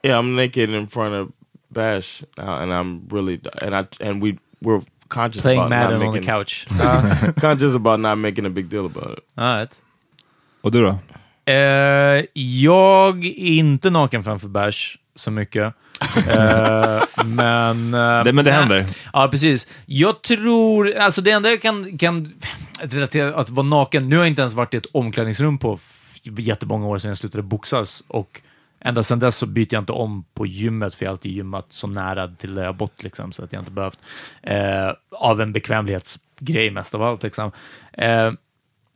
yeah, 0.04 0.18
I'm 0.18 0.36
naked 0.36 0.70
in 0.70 0.88
front 0.88 1.16
of 1.16 1.32
Bash 1.72 2.24
now, 2.38 2.58
and 2.62 2.74
I'm 2.74 3.08
really, 3.10 3.40
and 3.62 3.76
I, 3.76 3.88
and 4.00 4.22
we 4.22 4.38
we're 4.62 4.82
conscious 5.10 5.42
Playing 5.42 5.60
about 5.60 5.70
Madden 5.70 6.00
not 6.00 6.08
on 6.08 6.14
the 6.14 6.20
making, 6.20 6.28
couch. 6.28 6.66
conscious 7.40 7.76
about 7.76 8.00
not 8.00 8.18
making 8.18 8.46
a 8.46 8.50
big 8.50 8.70
deal 8.70 8.86
about 8.86 9.18
it. 9.18 9.24
All 9.38 9.46
right. 9.46 9.70
rätt. 9.70 9.82
Och 10.62 10.72
du 10.72 10.82
då? 10.82 11.00
Eh, 11.52 12.26
jag 12.34 13.26
är 13.26 13.40
inte 13.40 13.90
naken 13.90 14.24
framför 14.24 14.48
bärs 14.48 14.98
så 15.16 15.32
mycket. 15.32 15.74
Eh, 16.30 17.02
men... 17.26 17.94
eh, 17.94 18.24
Det, 18.24 18.34
men 18.34 18.46
det 18.46 18.52
händer. 18.52 18.86
Ja, 19.14 19.28
precis. 19.32 19.68
Jag 19.86 20.22
tror, 20.22 20.96
alltså 20.98 21.22
det 21.22 21.32
enda 21.32 21.50
jag 21.50 21.62
kan, 21.62 21.98
kan 21.98 22.34
relatera 22.82 23.36
att 23.36 23.50
vara 23.50 23.68
naken, 23.68 24.10
nu 24.10 24.16
har 24.16 24.24
jag 24.24 24.32
inte 24.32 24.42
ens 24.42 24.54
varit 24.54 24.74
i 24.74 24.78
ett 24.78 24.86
omklädningsrum 24.92 25.58
på 25.58 25.80
jättemånga 26.24 26.88
år 26.88 26.98
sedan 26.98 27.10
jag 27.10 27.18
slutade 27.18 27.44
boxas 27.44 28.04
och 28.08 28.42
ända 28.80 29.04
sedan 29.04 29.20
dess 29.20 29.36
så 29.38 29.46
byter 29.46 29.68
jag 29.74 29.82
inte 29.82 29.92
om 29.92 30.24
på 30.34 30.46
gymmet 30.46 30.96
för 30.96 31.06
jag 31.06 31.10
har 31.10 31.14
alltid 31.14 31.32
gymmat 31.32 31.66
så 31.70 31.88
nära 31.88 32.28
till 32.28 32.56
där 32.56 32.64
jag 32.64 32.76
bott 32.76 33.04
liksom, 33.04 33.32
så 33.32 33.44
att 33.44 33.54
jag 33.54 33.62
inte 33.62 33.72
behövt. 33.72 34.00
Eh, 34.44 34.92
av 35.12 35.42
en 35.42 35.54
bekvämlighetsgrej 35.54 36.72
mest 36.72 36.96
av 36.96 37.04
allt 37.04 37.24
liksom. 37.24 37.52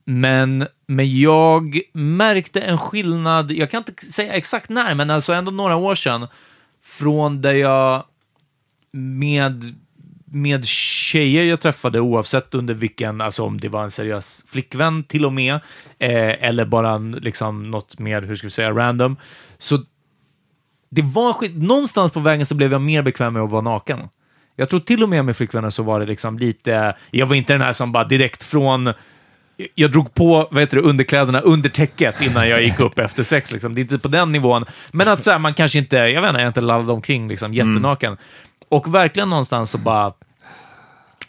Men, 0.06 0.68
men 0.88 1.20
jag 1.20 1.80
märkte 1.94 2.62
en 2.62 2.78
skillnad, 2.78 3.52
jag 3.52 3.72
kan 3.72 3.78
inte 3.88 4.06
säga 4.06 4.34
exakt 4.34 4.70
när, 4.70 4.96
men 4.96 5.10
alltså 5.10 5.34
ändå 5.34 5.52
några 5.52 5.76
år 5.76 5.96
sedan, 5.96 6.28
från 6.84 7.42
där 7.42 7.54
jag 7.54 8.04
med, 8.92 9.64
med 10.26 10.66
tjejer 10.66 11.44
jag 11.44 11.60
träffade, 11.60 12.00
oavsett 12.00 12.54
under 12.54 12.74
vilken, 12.74 13.22
alltså 13.22 13.44
om 13.44 13.60
det 13.60 13.70
var 13.70 13.84
en 13.84 13.92
seriös 13.92 14.44
flickvän 14.48 15.04
till 15.04 15.26
och 15.26 15.34
med, 15.34 15.54
eh, 16.00 16.44
eller 16.44 16.66
bara 16.66 16.92
en, 16.92 17.12
liksom 17.12 17.72
något 17.72 18.00
mer, 18.00 18.22
hur 18.22 18.36
ska 18.36 18.48
vi 18.48 18.52
säga, 18.52 18.72
random, 18.72 19.16
så 19.58 19.80
det 20.90 21.02
var 21.02 21.34
skit, 21.34 21.56
någonstans 21.56 22.12
på 22.12 22.20
vägen 22.20 22.46
så 22.46 22.56
blev 22.56 22.72
jag 22.72 22.82
mer 22.82 23.02
bekväm 23.02 23.34
med 23.34 23.42
att 23.42 23.52
vara 23.52 23.62
naken. 23.62 24.00
Jag 24.56 24.70
tror 24.70 24.80
till 24.80 25.04
och 25.04 25.10
med 25.10 25.26
med 25.26 25.38
flickvänner 25.38 25.70
så 25.70 25.84
var 25.84 26.00
det 26.00 26.06
liksom 26.06 26.40
lite, 26.40 26.96
jag 27.12 27.26
var 27.26 27.36
inte 27.36 27.54
den 27.54 27.62
här 27.62 27.74
som 27.74 27.92
bara 27.92 28.04
direkt 28.04 28.44
från 28.44 28.94
jag 29.76 29.92
drog 29.92 30.14
på 30.14 30.48
vad 30.52 30.60
heter 30.60 30.78
det, 30.78 30.84
underkläderna 30.84 31.40
under 31.40 31.70
täcket 31.70 32.22
innan 32.22 32.50
jag 32.50 32.64
gick 32.64 32.80
upp 32.80 33.00
efter 33.00 33.24
sex. 33.24 33.52
Liksom. 33.52 33.76
Det 33.76 33.80
är 33.80 33.84
inte 33.84 34.00
på 34.00 34.08
den 34.08 34.32
nivån. 34.32 34.66
Men 34.92 35.08
att 35.08 35.24
så 35.24 35.32
här, 35.32 35.40
man 35.40 35.54
kanske 35.54 35.80
inte, 35.80 35.96
jag 35.98 36.22
vet 36.22 36.30
inte, 36.30 36.42
jag 36.42 36.50
inte 36.50 36.62
lallade 36.62 36.92
omkring 36.92 37.28
liksom, 37.28 37.54
jättenaken. 37.54 38.18
Och 38.70 38.96
verkligen 38.96 39.30
någonstans 39.30 39.72
så 39.72 39.78
bara, 39.78 40.14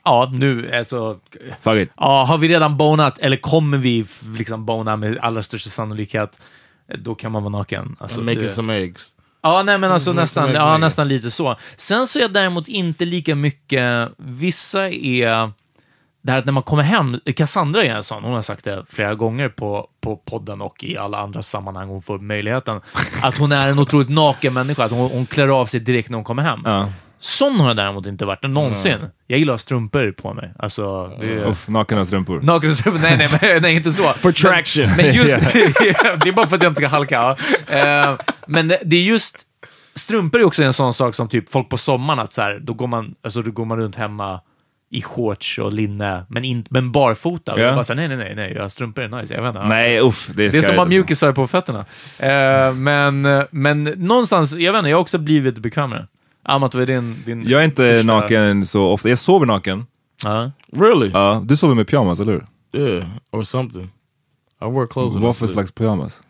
ja, 0.05 0.31
nu, 0.33 0.75
alltså, 0.75 1.19
Fuck 1.63 1.77
it. 1.83 1.91
ja, 1.97 2.25
har 2.25 2.39
vi 2.39 2.49
redan 2.49 2.77
bonat 2.77 3.19
eller 3.19 3.37
kommer 3.37 3.79
vi 3.79 4.07
liksom 4.39 4.67
bona 4.67 4.97
med 4.97 5.19
allra 5.19 5.43
största 5.43 5.71
sannolikhet, 5.71 6.41
då 6.99 7.15
kan 7.15 7.33
man 7.33 7.43
vara 7.43 7.53
naken. 7.53 7.97
Alltså, 8.01 8.21
making 8.21 8.43
det- 8.43 8.49
some 8.53 8.75
eggs. 8.75 9.09
Ja, 9.43 9.63
nej, 9.63 9.79
men 9.79 9.93
alltså 9.93 10.11
Mm, 10.11 10.21
nästan, 10.23 10.55
ja, 10.55 10.79
nästan 10.79 11.09
lite 11.09 11.31
så. 11.31 11.57
Sen 11.77 12.07
så 12.07 12.19
är 12.19 12.23
jag 12.23 12.33
däremot 12.33 12.69
inte 12.69 13.05
lika 13.05 13.35
mycket, 13.35 14.09
vissa 14.17 14.91
är, 14.91 15.51
det 16.27 16.33
här 16.33 16.39
att 16.39 16.45
när 16.45 16.53
man 16.53 16.63
kommer 16.63 16.83
hem, 16.83 17.21
Cassandra 17.37 17.85
är 17.85 17.91
en 17.91 18.03
sån, 18.03 18.25
hon 18.25 18.33
har 18.33 18.43
sagt 18.43 18.65
det 18.65 18.85
flera 18.89 19.15
gånger 19.15 19.49
på, 19.49 19.89
på 20.01 20.17
podden 20.17 20.61
och 20.61 20.85
i 20.85 20.97
alla 20.97 21.19
andra 21.19 21.43
sammanhang 21.43 21.89
hon 21.89 22.03
får 22.03 22.19
möjligheten, 22.19 22.81
att 23.23 23.39
hon 23.39 23.53
är 23.53 23.69
en 23.69 23.79
otroligt 23.79 24.09
naken 24.09 24.55
människa, 24.55 24.85
att 24.85 24.91
hon, 24.91 25.11
hon 25.11 25.27
klär 25.27 25.49
av 25.49 25.67
sig 25.67 25.81
direkt 25.81 26.09
när 26.11 26.17
hon 26.17 26.25
kommer 26.25 26.43
hem. 26.43 26.61
Ja. 26.65 26.89
Sån 27.21 27.61
har 27.61 27.69
jag 27.69 27.77
däremot 27.77 28.07
inte 28.07 28.25
varit 28.25 28.43
någonsin. 28.43 28.99
Jag 29.27 29.39
gillar 29.39 29.55
att 29.55 29.61
ha 29.61 29.63
strumpor 29.63 30.13
på 30.13 30.35
mig. 30.35 30.53
Alltså, 30.59 31.07
det 31.21 31.27
är... 31.35 31.47
Uff, 31.49 31.69
nakna 31.69 32.07
strumpor. 32.07 32.41
Nakenstrumpor? 32.43 33.01
Nej, 33.01 33.17
nej, 33.19 33.29
men, 33.43 33.63
nej, 33.63 33.75
inte 33.77 33.93
så. 33.93 34.03
For 34.13 34.33
traction. 34.33 34.87
Men, 34.87 34.97
men 34.97 35.15
just, 35.15 35.37
det 36.23 36.29
är 36.29 36.33
bara 36.33 36.47
för 36.47 36.57
att 36.57 36.63
jag 36.63 36.71
inte 36.71 36.81
ska 36.81 36.89
halka. 36.89 37.37
ja. 37.71 37.77
Eh, 37.77 38.15
men 38.47 38.69
det- 38.69 38.81
det 38.85 38.97
är 38.97 39.03
just, 39.03 39.43
strumpor 39.95 40.41
är 40.41 40.45
också 40.45 40.63
en 40.63 40.73
sån 40.73 40.95
sak 40.95 41.15
som 41.15 41.29
typ 41.29 41.51
folk 41.51 41.69
på 41.69 41.77
sommaren, 41.79 42.19
att 42.21 42.33
så 42.33 42.43
här, 42.43 42.59
då, 42.63 42.73
går 42.75 42.87
man, 42.87 43.15
alltså, 43.25 43.43
då 43.43 43.51
går 43.51 43.65
man 43.65 43.79
runt 43.79 43.97
hemma 43.97 44.41
i 44.97 45.03
shorts 45.03 45.59
och 45.59 45.73
linne, 45.73 46.25
men, 46.29 46.45
in, 46.45 46.65
men 46.71 46.93
barfota. 46.93 47.53
Och 47.53 47.59
Ja. 47.61 47.63
jag 47.65 47.75
bara 47.75 47.85
så 47.85 47.95
nej, 47.95 48.09
nej, 48.09 48.17
nej, 48.17 48.35
nej, 48.37 48.53
jag 48.53 48.73
strumpor 48.73 49.05
är 49.05 49.09
nice. 49.09 49.35
Jag 49.35 49.43
vet 49.43 49.49
inte. 49.49 49.67
Nej, 49.69 50.01
uff. 50.01 50.31
Det 50.35 50.45
är, 50.47 50.51
Det 50.53 50.59
är 50.59 50.63
som 50.63 50.71
att 50.71 50.77
ha 50.77 50.85
mjukisar 50.85 51.33
på 51.33 51.47
fötterna. 51.47 51.85
Eh, 52.19 52.75
men, 52.75 53.23
men 53.51 53.85
någonstans, 53.85 54.57
jag 54.57 54.73
vet 54.73 54.79
inte, 54.79 54.91
jag 54.91 54.97
har 54.97 55.03
också 55.03 55.19
blivit 55.19 55.59
bekvämare. 55.59 56.07
Amat, 56.45 56.75
vad 56.75 56.83
är 56.83 56.87
din, 56.87 57.23
din 57.27 57.45
Jag 57.49 57.61
är 57.61 57.65
inte 57.65 57.95
första- 57.97 58.07
naken 58.13 58.67
så 58.67 58.87
ofta. 58.89 59.09
Jag 59.09 59.19
sover 59.19 59.47
naken. 59.47 59.87
Ja. 60.25 60.51
Really? 60.77 61.11
Ja, 61.15 61.43
du 61.45 61.57
sover 61.57 61.75
med 61.75 61.89
pyjamas, 61.89 62.21
eller 62.21 62.33
hur? 62.33 62.47
yeah, 62.83 63.05
or 63.33 63.43
something. 63.43 63.85
I 64.63 64.65
wear 64.65 64.87
clothes. 64.87 65.23
Vad 65.23 65.37
för 65.37 65.47
slags 65.47 65.73
pyjamas? 65.73 66.23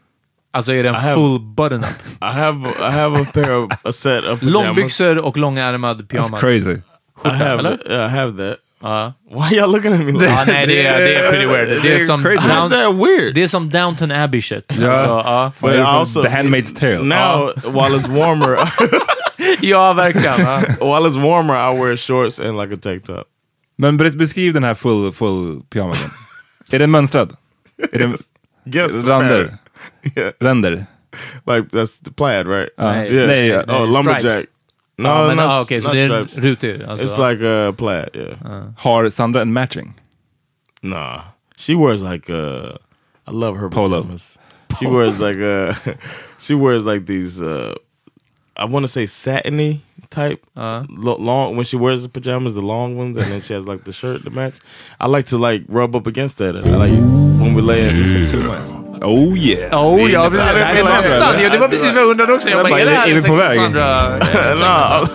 Alltså 0.53 0.73
är 0.75 0.83
det 0.83 0.89
en 0.89 0.95
I 0.95 0.99
have- 0.99 1.15
full 1.15 1.41
button-up? 1.41 2.03
I 2.21 2.25
have 2.25 2.69
I 2.69 2.93
have 2.93 3.21
a 3.23 3.27
pair 3.35 3.57
of 3.57 3.73
a 3.85 3.93
set 3.93 4.25
of. 4.25 4.43
Långbyxor 4.43 5.19
och 5.19 5.37
långärmad 5.37 6.09
pyjamas. 6.09 6.31
That's 6.31 6.41
crazy. 6.41 6.81
I 7.25 7.29
have 7.29 7.59
eller? 7.59 7.79
yeah, 7.91 8.07
I 8.07 8.09
have 8.17 8.37
that. 8.37 8.59
Ja. 8.83 9.13
Why 9.31 9.57
y'all 9.57 9.69
looking 9.73 9.93
at 9.93 10.01
me 10.01 10.13
like 10.13 10.25
Ja, 10.25 10.45
nej, 10.47 10.67
det 10.67 10.87
är, 10.87 10.99
det 10.99 11.15
är 11.15 11.31
pretty 11.31 11.47
weird. 11.47 11.83
Det 11.83 11.95
är 12.03 12.07
som, 12.07 12.23
crazy. 12.25 12.49
How's 12.49 12.69
that 12.71 12.95
weird? 12.95 13.35
det 13.35 13.43
är 13.43 13.47
som 13.49 13.71
Downton 13.71 14.11
Abbey 14.13 14.43
shit. 14.43 14.75
Ja. 14.81 14.91
Alltså, 14.91 15.07
ja. 15.07 15.53
But 15.61 15.71
Det 15.71 15.77
är 15.79 15.85
från 15.85 15.95
also- 15.95 16.23
The 16.23 16.29
Handmaid's 16.29 16.75
Tale. 16.81 16.99
now 17.03 17.51
uh-huh. 17.57 17.73
while 17.73 17.99
it's 17.99 18.09
warmer 18.09 18.59
ja, 19.61 19.93
verkligen. 19.93 20.41
Ja. 20.41 20.59
while 20.81 21.09
it's 21.09 21.23
warmer 21.23 21.55
I 21.55 21.79
wear 21.81 21.97
shorts 21.97 22.41
and 22.41 22.59
like 22.59 22.75
a 22.75 22.79
tank 22.83 23.05
top. 23.05 23.25
Men 23.79 23.99
bes- 24.01 24.17
beskriv 24.17 24.53
den 24.55 24.65
här 24.65 24.75
full, 24.75 25.13
full 25.13 25.63
pyjamasen. 25.71 26.11
är 26.73 26.79
den 26.79 26.91
mönstrad? 26.91 27.37
Är 27.93 27.99
den 27.99 28.17
Guess 28.65 28.93
the 28.93 28.99
rander? 28.99 29.45
pattern. 29.45 29.59
Yeah, 30.17 30.33
Ränder? 30.41 30.87
like 31.47 31.69
that's 31.73 32.05
the 32.05 32.11
plaid, 32.13 32.47
right? 32.49 32.69
Ja. 32.77 32.93
Nej. 32.93 33.15
Yeah. 33.15 33.27
Nej, 33.27 33.47
ja. 33.49 33.63
oh, 33.63 33.67
Nej, 33.69 33.93
lumberjack. 33.93 34.45
Stripes. 34.99 35.05
No, 35.05 35.09
ja, 35.23 35.27
men, 35.29 35.37
not, 35.37 35.51
ah, 35.51 35.61
okej, 35.61 35.81
så 35.83 35.89
not 35.89 35.95
det 35.97 36.01
är 36.03 36.09
stripes. 36.09 36.39
rutig. 36.39 36.83
Alltså, 36.83 37.07
It's 37.07 37.31
like 37.31 37.45
a 37.47 37.73
plaid. 37.73 38.09
Yeah. 38.15 38.69
Har 38.77 39.11
Sandra 39.11 39.43
en 39.43 39.53
matching? 39.53 39.95
Nah, 40.83 41.21
she 41.57 41.75
wears 41.75 42.03
like 42.03 42.31
uh, 42.33 42.77
I 43.27 43.33
love 43.33 43.59
her 43.59 43.69
Polo. 43.69 44.03
pajamas. 44.03 44.39
She 44.79 44.87
wears 44.87 45.19
like 45.19 45.39
uh, 45.41 45.75
she 46.39 46.55
wears 46.55 46.85
like 46.85 47.07
these 47.07 47.41
uh, 47.45 47.75
I 48.57 48.65
want 48.65 48.85
to 48.85 48.89
say 48.89 49.07
satiny 49.07 49.81
type, 50.11 50.47
lo- 50.57 51.19
long 51.19 51.57
when 51.57 51.65
she 51.65 51.77
wears 51.77 52.03
the 52.03 52.09
pajamas, 52.09 52.55
the 52.55 52.63
long 52.63 52.97
ones, 52.97 53.19
and 53.19 53.27
then 53.27 53.41
she 53.43 53.55
has 53.55 53.65
like 53.67 53.85
the 53.85 53.93
shirt 53.93 54.23
to 54.25 54.31
match. 54.31 54.55
I 55.01 55.09
like 55.09 55.27
to 55.27 55.39
like 55.39 55.65
rub 55.69 55.95
up 55.97 56.07
against 56.07 56.39
that. 56.39 56.57
I 56.57 56.61
like 56.77 56.93
when 57.41 57.55
we 57.55 57.63
lay 57.63 57.89
in. 57.89 58.86
Oh 59.03 59.37
yeah! 59.37 59.73
Oh 59.73 60.11
ja, 60.13 60.29
det, 60.29 60.39
er 60.41 60.55
det- 60.55 60.61
er 60.61 60.75
det, 60.75 60.75
det- 60.75 60.81
er 60.81 60.85
det, 60.85 60.99
nästan. 60.99 61.41
Ja, 61.43 61.49
det 61.51 61.59
var 61.59 61.69
precis 61.69 61.93
vad 61.93 62.03
jag 62.03 62.09
undrade 62.11 62.33
också. 62.33 62.51
Jag 62.51 62.59
bara, 62.65 62.71
bara, 62.71 62.81
är 62.81 62.85
det 62.87 62.91
här 62.93 63.09
är 63.09 63.15
vi 63.15 63.23
på 63.23 63.35
väg? 63.35 63.59
No, 64.61 65.07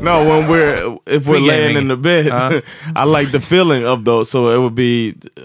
no, 0.02 0.24
when 0.24 0.48
we're 0.48 0.98
if 1.06 1.26
we're 1.26 1.40
laying 1.46 1.76
in 1.76 1.88
the 1.88 1.96
bed, 1.96 2.26
Uh-huh. 2.26 2.60
I 2.96 3.04
like 3.04 3.32
the 3.32 3.40
feeling 3.40 3.84
of 3.86 4.04
those. 4.04 4.30
So 4.30 4.50
it 4.54 4.58
would 4.58 4.74
be 4.74 5.14
uh, 5.36 5.42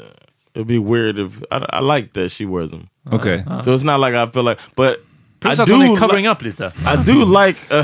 it'd 0.55 0.67
be 0.67 0.79
weird 0.79 1.19
if 1.19 1.31
I, 1.51 1.65
I 1.79 1.79
like 1.81 2.13
that 2.13 2.31
she 2.31 2.45
wears 2.45 2.71
them. 2.71 2.87
Okej. 3.11 3.39
Uh-huh. 3.47 3.61
So 3.61 3.73
it's 3.73 3.83
not 3.83 3.99
like 3.99 4.13
I 4.15 4.25
feel 4.31 4.43
like, 4.43 4.59
but 4.75 5.03
Plus 5.39 5.59
I 5.59 5.65
do 5.65 5.95
covering 5.97 6.23
li- 6.25 6.31
up 6.31 6.41
lite. 6.41 6.61
I 6.85 6.95
do 6.95 7.25
like 7.25 7.57
uh, 7.71 7.83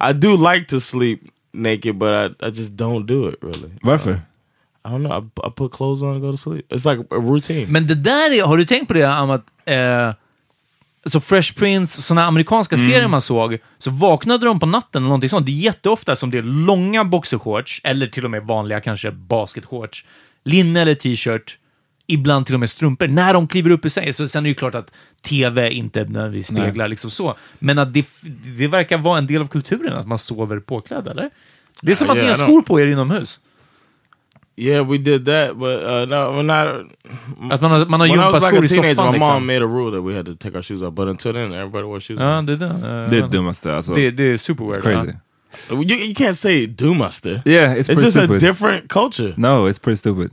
I 0.00 0.12
do 0.12 0.36
like 0.36 0.66
to 0.68 0.80
sleep 0.80 1.20
naked, 1.54 1.98
but 1.98 2.12
I, 2.42 2.46
I 2.46 2.50
just 2.50 2.76
don't 2.76 3.06
do 3.06 3.28
it 3.28 3.38
really. 3.42 3.70
Varför? 3.82 4.20
I 4.88 4.92
don't 4.92 5.06
know. 5.06 5.24
I, 5.24 5.48
I 5.48 5.50
put 5.56 5.72
clothes 5.72 6.02
on 6.02 6.08
and 6.14 6.20
go 6.22 6.32
to 6.32 6.38
sleep. 6.38 6.72
It's 6.72 6.90
like 6.90 7.00
a 7.10 7.14
routine. 7.18 7.66
Men 7.68 7.86
det 7.86 7.94
där 7.94 8.30
är, 8.32 8.42
har 8.42 8.56
du 8.56 8.64
tänkt 8.64 8.88
på 8.88 8.94
det 8.94 9.06
om 9.08 9.30
att 9.30 9.44
eh, 9.64 10.12
så 11.06 11.20
Fresh 11.20 11.54
Prince, 11.54 12.02
såna 12.02 12.24
amerikanska 12.24 12.76
Mm. 12.76 12.90
serier 12.90 13.08
man 13.08 13.20
såg, 13.20 13.58
så 13.78 13.90
vaknade 13.90 14.46
de 14.46 14.60
på 14.60 14.66
natten 14.66 15.02
eller 15.02 15.08
någonting 15.08 15.30
sånt. 15.30 15.46
Det 15.46 15.52
är 15.52 15.60
jätteofta 15.60 16.16
som 16.16 16.30
det 16.30 16.38
är 16.38 16.42
långa 16.42 17.04
boxershorts, 17.04 17.80
eller 17.84 18.06
till 18.06 18.24
och 18.24 18.30
med 18.30 18.42
vanliga 18.42 18.80
kanske 18.80 19.10
basketshorts, 19.10 20.04
linne 20.44 20.80
eller 20.82 20.94
t-shirt, 20.94 21.58
ibland 22.06 22.46
till 22.46 22.54
och 22.54 22.60
med 22.60 22.70
strumpor, 22.70 23.08
när 23.08 23.34
de 23.34 23.48
kliver 23.48 23.70
upp 23.70 23.84
i 23.84 23.90
sig. 23.90 24.12
Så 24.12 24.28
sen 24.28 24.40
är 24.40 24.42
det 24.42 24.48
ju 24.48 24.54
klart 24.54 24.74
att 24.74 24.92
tv 25.22 25.70
inte 25.70 26.04
nödvändigtvis 26.04 26.46
speglar 26.46 26.88
liksom 26.88 27.10
så. 27.10 27.36
Men 27.58 27.78
att 27.78 27.92
det, 27.94 28.06
det 28.56 28.68
verkar 28.68 28.98
vara 28.98 29.18
en 29.18 29.26
del 29.26 29.42
av 29.42 29.48
kulturen 29.48 29.96
att 29.98 30.06
man 30.06 30.18
sover 30.18 30.60
påklädd, 30.60 31.08
eller? 31.08 31.30
Det 31.82 31.92
är 31.92 31.96
som 31.96 32.10
att 32.10 32.16
ni 32.16 32.26
har 32.26 32.34
skor 32.34 32.62
på 32.62 32.80
er 32.80 32.86
inomhus. 32.86 33.40
Yeah, 34.60 34.90
we 34.90 34.98
did 34.98 35.24
that, 35.24 35.56
but 35.58 35.82
uh, 35.82 36.04
no, 36.08 36.16
we're 36.32 36.42
not. 36.42 36.86
Att 37.52 37.60
man 37.60 37.70
har, 37.70 37.86
man 37.86 38.00
har 38.00 38.08
when 38.08 38.18
I 38.28 38.32
was 38.32 38.44
like 38.44 38.58
a 38.58 38.64
i 38.64 38.68
teenager, 38.68 38.94
soffan 38.94 39.12
my 39.12 39.18
liksom. 39.18 39.34
mom 39.34 39.46
made 39.46 39.64
a 39.64 39.66
rule 39.68 39.90
that 39.96 40.02
we 40.02 40.16
had 40.16 40.26
to 40.26 40.34
take 40.34 40.56
our 40.56 40.62
shoes 40.62 40.82
off. 40.82 40.94
But 40.94 41.08
until 41.08 41.32
then, 41.32 41.52
everybody 41.52 41.84
wore 41.84 42.00
shoes. 42.00 42.20
Ja, 42.20 42.42
det 42.42 42.52
är 42.52 42.56
det. 42.56 42.66
Eh, 42.66 43.10
Det 43.10 43.16
är 43.16 43.22
det 43.22 43.28
dummaste. 43.28 43.76
Alltså. 43.76 43.94
Det, 43.94 44.10
det 44.10 44.22
är 44.32 44.36
super 44.36 44.64
weird. 44.64 44.78
It's 44.78 44.82
crazy. 44.82 45.12
You, 45.70 45.82
you 45.84 46.14
can't 46.14 46.32
say 46.34 46.66
do 46.66 46.94
muster. 46.94 47.42
Yeah, 47.44 47.72
it's 47.76 47.88
It's 47.88 48.02
just 48.02 48.16
a 48.16 48.20
stupid. 48.24 48.40
different 48.40 48.88
culture. 48.88 49.34
No, 49.36 49.68
it's 49.68 49.78
pretty 49.84 49.96
stupid. 49.96 50.30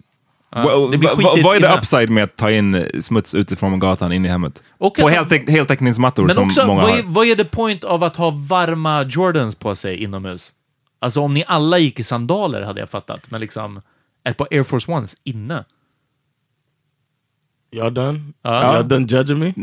Vad 0.56 0.92
det 0.92 0.98
blir 0.98 1.10
va, 1.10 1.16
skitigt 1.16 1.44
vad 1.46 1.56
är 1.56 1.60
det 1.60 1.78
upside 1.78 2.10
med 2.10 2.24
att 2.24 2.36
ta 2.36 2.52
in 2.52 2.76
eh, 2.76 2.84
smuts 3.02 3.36
utifrån 3.36 3.80
gatan 3.80 4.12
in 4.12 4.26
i 4.26 4.28
hemmet? 4.30 4.64
Och 4.78 4.96
På 4.96 5.08
att- 5.08 5.14
heltäck, 5.14 5.50
heltäckningsmattor 5.50 6.26
Men 6.26 6.36
som 6.36 6.44
också, 6.48 6.68
många 6.68 6.82
vad 6.82 6.92
har. 6.92 6.98
är, 7.00 7.04
vad 7.06 7.28
är 7.28 7.36
the 7.36 7.44
point 7.46 7.84
av 7.84 8.04
att 8.04 8.16
ha 8.16 8.30
varma 8.50 9.04
Jordans 9.04 9.56
på 9.56 9.76
sig 9.76 10.04
inomhus? 10.04 10.54
Alltså 11.00 11.20
om 11.22 11.34
ni 11.34 11.44
alla 11.48 11.78
gick 11.80 12.00
i 12.00 12.04
sandaler 12.04 12.62
hade 12.62 12.80
jag 12.80 12.90
fattat, 12.90 13.32
men 13.32 13.42
liksom 13.42 13.82
ett 14.30 14.38
par 14.38 14.48
Air 14.52 14.64
Force 14.64 14.92
Ones 14.92 15.16
inne. 15.24 15.64
Y'all 17.72 17.92
done? 17.94 18.20
Ja. 18.44 18.74
Y'all 18.78 18.88
done 18.88 19.06
judging 19.06 19.40
me? 19.40 19.54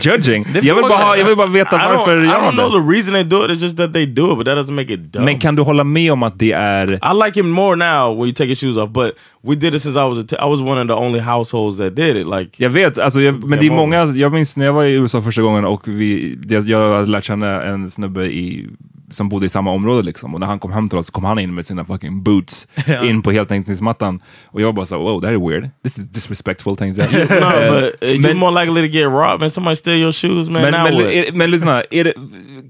Judging? 0.00 0.46
Jag, 0.62 0.74
vill 0.74 0.82
bara, 0.82 1.16
jag 1.16 1.24
vill 1.24 1.36
bara 1.36 1.46
veta 1.46 1.76
I 1.76 1.96
varför 1.96 2.24
I 2.24 2.26
gör 2.26 2.34
don't 2.34 2.52
know 2.52 2.72
det. 2.72 2.78
the 2.80 2.96
reason 2.96 3.12
they 3.14 3.24
do 3.24 3.44
it. 3.44 3.50
It's 3.50 3.62
just 3.62 3.76
that 3.76 3.92
they 3.92 4.06
do 4.06 4.32
it, 4.32 4.38
but 4.38 4.46
that 4.46 4.58
doesn't 4.58 4.72
make 4.74 4.92
it 4.94 5.00
dumb. 5.12 5.24
Men 5.24 5.38
kan 5.38 5.56
du 5.56 5.62
hålla 5.62 5.84
med 5.84 6.12
om 6.12 6.22
att 6.22 6.38
det 6.38 6.52
är... 6.52 6.92
I 6.92 7.24
like 7.26 7.40
him 7.40 7.50
more 7.50 7.76
now 7.76 8.14
when 8.16 8.24
you 8.26 8.32
take 8.32 8.44
your 8.46 8.54
shoes 8.56 8.76
off, 8.76 8.90
but 8.90 9.16
we 9.42 9.54
did 9.54 9.74
it 9.74 9.82
since 9.82 9.98
I 9.98 10.08
was 10.08 10.18
a 10.18 10.46
I 10.46 10.50
was 10.50 10.60
one 10.60 10.80
of 10.80 10.86
the 10.88 10.94
only 10.94 11.20
households 11.20 11.78
that 11.78 11.94
did 11.96 12.16
it. 12.16 12.26
Like, 12.26 12.50
Jag 12.62 12.70
vet, 12.70 12.98
alltså, 12.98 13.20
jag, 13.20 13.44
men 13.44 13.58
det 13.58 13.66
är 13.66 13.70
många, 13.70 14.04
jag 14.04 14.32
minns 14.32 14.56
när 14.56 14.64
jag 14.66 14.72
var 14.72 14.84
i 14.84 14.94
USA 14.94 15.22
första 15.22 15.42
gången 15.42 15.64
och 15.64 15.88
vi, 15.88 16.38
jag, 16.48 16.68
jag 16.68 17.08
lärt 17.08 17.24
känna 17.24 17.62
en 17.62 17.90
snubbe 17.90 18.24
i, 18.24 18.68
som 19.14 19.28
bodde 19.28 19.46
i 19.46 19.48
samma 19.48 19.70
område 19.70 20.02
liksom. 20.02 20.34
Och 20.34 20.40
när 20.40 20.46
han 20.46 20.58
kom 20.58 20.72
hem 20.72 20.88
till 20.88 20.98
oss 20.98 21.06
så 21.06 21.12
kom 21.12 21.24
han 21.24 21.38
in 21.38 21.54
med 21.54 21.66
sina 21.66 21.84
fucking 21.84 22.22
boots 22.22 22.68
in 23.04 23.22
på 23.22 23.30
heltäckningsmattan. 23.30 24.20
Och 24.46 24.60
jag 24.60 24.74
bara 24.74 24.86
så 24.86 24.98
wow, 24.98 25.20
that 25.20 25.32
is 25.32 25.38
weird. 25.38 25.70
This 25.84 25.98
is 25.98 26.04
disrespectful, 26.04 26.76
tänkte 26.76 27.02
jag. 27.02 27.12
no, 27.12 27.80
but 27.80 28.02
uh, 28.02 28.08
you're 28.08 28.20
men- 28.20 28.36
more 28.36 28.64
likely 28.64 28.88
to 28.88 28.98
get 28.98 29.06
robbed 29.06 29.40
man. 29.40 29.50
Somebody 29.50 29.76
steal 29.76 29.96
your 29.96 30.12
shoes, 30.12 30.48
man. 30.48 30.62
Men, 30.62 30.72
now 30.72 30.82
men, 30.82 31.00
är, 31.00 31.32
men 31.32 31.50
lyssna, 31.50 31.82
är 31.90 32.04
det, 32.04 32.14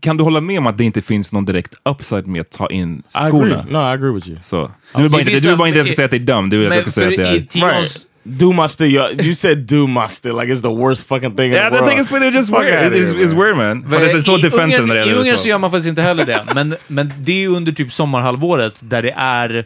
kan 0.00 0.16
du 0.16 0.24
hålla 0.24 0.40
med 0.40 0.58
om 0.58 0.66
att 0.66 0.78
det 0.78 0.84
inte 0.84 1.02
finns 1.02 1.32
någon 1.32 1.44
direkt 1.44 1.74
upside 1.90 2.26
med 2.26 2.40
att 2.40 2.50
ta 2.50 2.70
in 2.70 2.98
I 2.98 3.02
agree. 3.12 3.30
skorna? 3.30 3.66
No, 3.70 3.78
I 3.78 3.94
agree 3.94 4.12
with 4.12 4.28
you. 4.28 4.38
Så. 4.42 4.70
Du 4.94 5.02
vill 5.02 5.10
bara 5.10 5.20
inte, 5.20 5.32
du 5.32 5.48
vill 5.48 5.56
bara 5.56 5.68
inte 5.68 5.80
att 5.80 5.86
jag 5.86 5.94
ska 5.94 5.96
säga 5.96 6.04
att 6.04 6.10
det 6.10 6.16
är 6.16 6.36
dumt, 6.36 6.50
du 6.50 6.58
vill 6.58 6.68
att 6.68 6.74
jag 6.74 6.82
ska 6.82 6.90
säga 6.90 7.08
att 7.08 7.50
det 7.52 7.60
är... 7.60 8.13
Do 8.26 8.52
muster. 8.52 8.86
You, 8.86 9.34
said 9.34 9.66
do 9.66 9.86
muster 9.86 10.32
like 10.32 10.52
it's 10.52 10.62
the 10.62 10.70
worst 10.70 11.04
fucking 11.04 11.36
thing 11.36 11.46
in 11.46 11.52
Yeah, 11.52 11.70
the 11.70 11.76
the 11.76 11.82
world. 11.82 11.88
thing 11.90 11.98
is 12.04 12.08
pretty 12.08 12.30
just 12.38 12.50
weird. 12.50 12.92
It's, 12.92 12.94
it's, 12.94 13.10
it's 13.10 13.34
man. 13.34 13.38
weird 13.38 13.56
man. 13.56 13.78
Men 13.88 14.00
det 14.00 14.10
är 14.12 14.20
så 14.20 14.36
defensive 14.36 14.86
när 14.86 14.94
det 14.94 15.04
I 15.06 15.12
Ungern 15.14 15.36
så 15.38 15.48
gör 15.48 15.58
man 15.58 15.70
faktiskt 15.70 15.88
inte 15.88 16.02
heller 16.02 16.24
det, 16.24 16.42
men, 16.54 16.76
men 16.86 17.12
det 17.18 17.32
är 17.32 17.36
ju 17.40 17.48
under 17.56 17.72
typ 17.72 17.92
sommarhalvåret 17.92 18.80
där 18.84 19.02
det 19.02 19.14
är... 19.16 19.64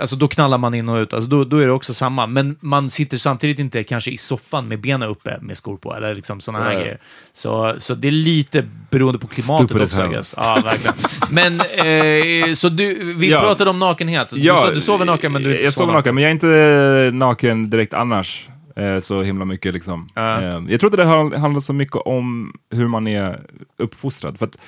Alltså 0.00 0.16
då 0.16 0.28
knallar 0.28 0.58
man 0.58 0.74
in 0.74 0.88
och 0.88 0.96
ut, 0.96 1.12
alltså 1.12 1.30
då, 1.30 1.44
då 1.44 1.56
är 1.58 1.66
det 1.66 1.72
också 1.72 1.94
samma. 1.94 2.26
Men 2.26 2.56
man 2.60 2.90
sitter 2.90 3.16
samtidigt 3.16 3.58
inte 3.58 3.82
kanske 3.84 4.10
i 4.10 4.16
soffan 4.16 4.68
med 4.68 4.80
benen 4.80 5.08
uppe 5.08 5.38
med 5.40 5.56
skor 5.56 5.76
på, 5.76 5.94
eller 5.96 6.14
liksom 6.14 6.40
sådana 6.40 6.64
här 6.64 6.74
grejer. 6.74 6.98
Så, 7.32 7.74
så 7.78 7.94
det 7.94 8.08
är 8.08 8.12
lite 8.12 8.64
beroende 8.90 9.18
på 9.18 9.26
klimatet 9.26 9.66
Stupid 9.66 9.82
också, 9.82 10.08
guess. 10.08 10.34
Ja, 10.36 10.60
verkligen. 10.64 10.94
Men, 11.30 11.60
eh, 11.60 12.54
så 12.54 12.68
du, 12.68 13.14
vi 13.14 13.30
Ja. 13.30 13.40
pratade 13.40 13.70
om 13.70 13.78
nakenhet. 13.78 14.28
Du, 14.30 14.42
sa, 14.42 14.70
du 14.70 14.80
sover 14.80 15.04
naken, 15.04 15.32
men 15.32 15.42
du 15.42 15.48
är 15.48 15.52
inte 15.52 15.64
Jag 15.64 15.72
sover 15.72 15.92
naken, 15.92 16.14
men 16.14 16.22
jag 16.22 16.28
är 16.30 16.34
inte 16.34 17.10
naken 17.16 17.70
direkt 17.70 17.94
annars. 17.94 18.48
Eh, 18.76 19.00
så 19.00 19.22
himla 19.22 19.44
mycket 19.44 19.74
liksom. 19.74 20.08
Ja. 20.14 20.42
Eh, 20.42 20.62
jag 20.68 20.80
tror 20.80 20.84
inte 20.92 20.96
det 20.96 21.38
handlar 21.38 21.60
så 21.60 21.72
mycket 21.72 21.96
om 21.96 22.52
hur 22.70 22.88
man 22.88 23.06
är 23.06 23.40
uppfostrad. 23.78 24.38
För 24.38 24.46
att 24.46 24.58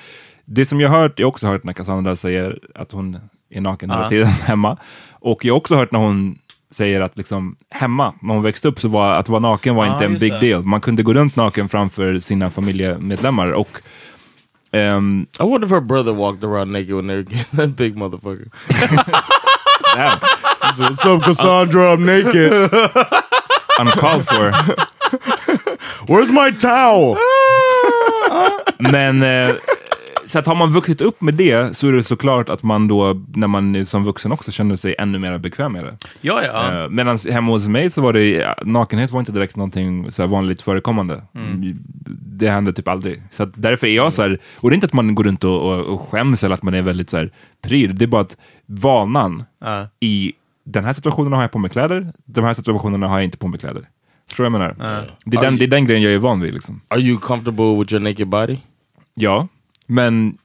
det 0.45 0.65
som 0.65 0.81
jag 0.81 0.89
har 0.89 1.01
hört, 1.01 1.19
jag 1.19 1.29
också 1.29 1.47
hört 1.47 1.63
när 1.63 1.73
Cassandra 1.73 2.15
säger 2.15 2.59
att 2.75 2.91
hon 2.91 3.17
är 3.51 3.61
naken 3.61 3.89
hela 3.89 4.09
tiden 4.09 4.27
hemma. 4.45 4.77
Och 5.11 5.45
jag 5.45 5.53
har 5.53 5.57
också 5.57 5.75
hört 5.75 5.91
när 5.91 5.99
hon 5.99 6.37
säger 6.71 7.01
att 7.01 7.17
liksom, 7.17 7.55
hemma, 7.69 8.13
när 8.21 8.33
hon 8.33 8.43
växte 8.43 8.67
upp, 8.67 8.81
så 8.81 8.87
var 8.87 9.13
att 9.13 9.29
vara 9.29 9.39
naken 9.39 9.75
var 9.75 9.85
inte 9.85 10.05
en 10.05 10.17
big 10.17 10.33
det. 10.33 10.39
deal. 10.39 10.63
Man 10.63 10.81
kunde 10.81 11.03
gå 11.03 11.13
runt 11.13 11.35
naken 11.35 11.69
framför 11.69 12.19
sina 12.19 12.49
familjemedlemmar. 12.49 13.51
Och, 13.51 13.69
ehm, 14.71 15.25
I 15.39 15.43
wonder 15.43 15.65
if 15.67 15.71
her 15.71 15.81
brother 15.81 16.13
walked 16.13 16.43
around 16.43 16.71
naked 16.71 16.95
when 16.95 17.07
they 17.07 17.15
were 17.15 17.23
getting 17.23 17.45
that 17.59 17.69
big 17.69 17.97
motherfucker. 17.97 18.49
What's 20.77 21.05
up, 21.05 21.23
Cassandra? 21.23 21.93
I'm 21.93 22.05
naked. 22.05 22.51
uncalled 23.79 24.27
for. 24.27 24.51
Where's 26.07 26.31
my 26.31 26.51
towel? 26.51 27.17
Men 28.79 29.23
eh, 29.23 29.55
så 30.29 30.39
att 30.39 30.47
har 30.47 30.55
man 30.55 30.71
vuxit 30.73 31.01
upp 31.01 31.21
med 31.21 31.33
det 31.33 31.75
så 31.77 31.87
är 31.87 31.91
det 31.91 32.03
såklart 32.03 32.49
att 32.49 32.63
man 32.63 32.87
då, 32.87 33.21
när 33.35 33.47
man 33.47 33.75
är 33.75 33.83
som 33.83 34.03
vuxen 34.03 34.31
också 34.31 34.51
känner 34.51 34.75
sig 34.75 34.95
ännu 34.99 35.19
mer 35.19 35.37
bekväm 35.37 35.73
med 35.73 35.83
det. 35.83 35.97
Ja, 36.21 36.43
ja. 36.43 36.83
Eh, 36.83 36.89
Medan 36.89 37.17
hemma 37.31 37.51
hos 37.51 37.67
mig 37.67 37.91
så 37.91 38.01
var 38.01 38.13
det, 38.13 38.55
nakenhet 38.65 39.11
var 39.11 39.19
inte 39.19 39.31
direkt 39.31 39.55
någonting 39.55 40.11
så 40.11 40.21
här 40.21 40.27
vanligt 40.29 40.61
förekommande. 40.61 41.23
Det 42.39 42.49
hände 42.49 42.73
typ 42.73 42.87
aldrig. 42.87 43.23
Så 43.31 43.43
att 43.43 43.49
därför 43.55 43.87
är 43.87 43.95
jag 43.95 44.13
så 44.13 44.21
här, 44.21 44.39
och 44.57 44.69
det 44.69 44.73
är 44.73 44.75
inte 44.75 44.85
att 44.85 44.93
man 44.93 45.15
går 45.15 45.23
runt 45.23 45.43
och, 45.43 45.61
och, 45.71 45.79
och 45.79 46.01
skäms 46.09 46.43
eller 46.43 46.53
att 46.53 46.63
man 46.63 46.73
är 46.73 46.81
väldigt 46.81 47.09
så 47.09 47.17
här 47.17 47.31
pryd, 47.61 47.95
det 47.95 48.05
är 48.05 48.07
bara 48.07 48.21
att 48.21 48.37
vanan 48.65 49.43
Ja. 49.61 49.87
i 49.99 50.33
den 50.65 50.85
här 50.85 50.93
situationen 50.93 51.33
har 51.33 51.41
jag 51.41 51.51
på 51.51 51.59
mig 51.59 51.69
kläder, 51.69 52.13
de 52.25 52.43
här 52.43 52.53
situationerna 52.53 53.07
har 53.07 53.17
jag 53.17 53.23
inte 53.23 53.37
på 53.37 53.47
mig 53.47 53.59
kläder. 53.59 53.83
Förstår 54.27 54.45
jag 54.45 54.51
menar? 54.51 54.75
Det, 55.25 55.37
är 55.37 55.41
den, 55.41 55.57
det 55.57 55.65
är 55.65 55.67
den 55.67 55.85
grejen 55.85 56.03
jag 56.03 56.13
är 56.13 56.19
van 56.19 56.41
vid. 56.41 56.53
Liksom. 56.53 56.81
Are 56.87 56.99
you 56.99 57.19
comfortable 57.19 57.79
with 57.79 57.93
your 57.93 58.03
naked 58.03 58.27
body? 58.27 58.57
Ja, 59.13 59.47
men 59.89 60.37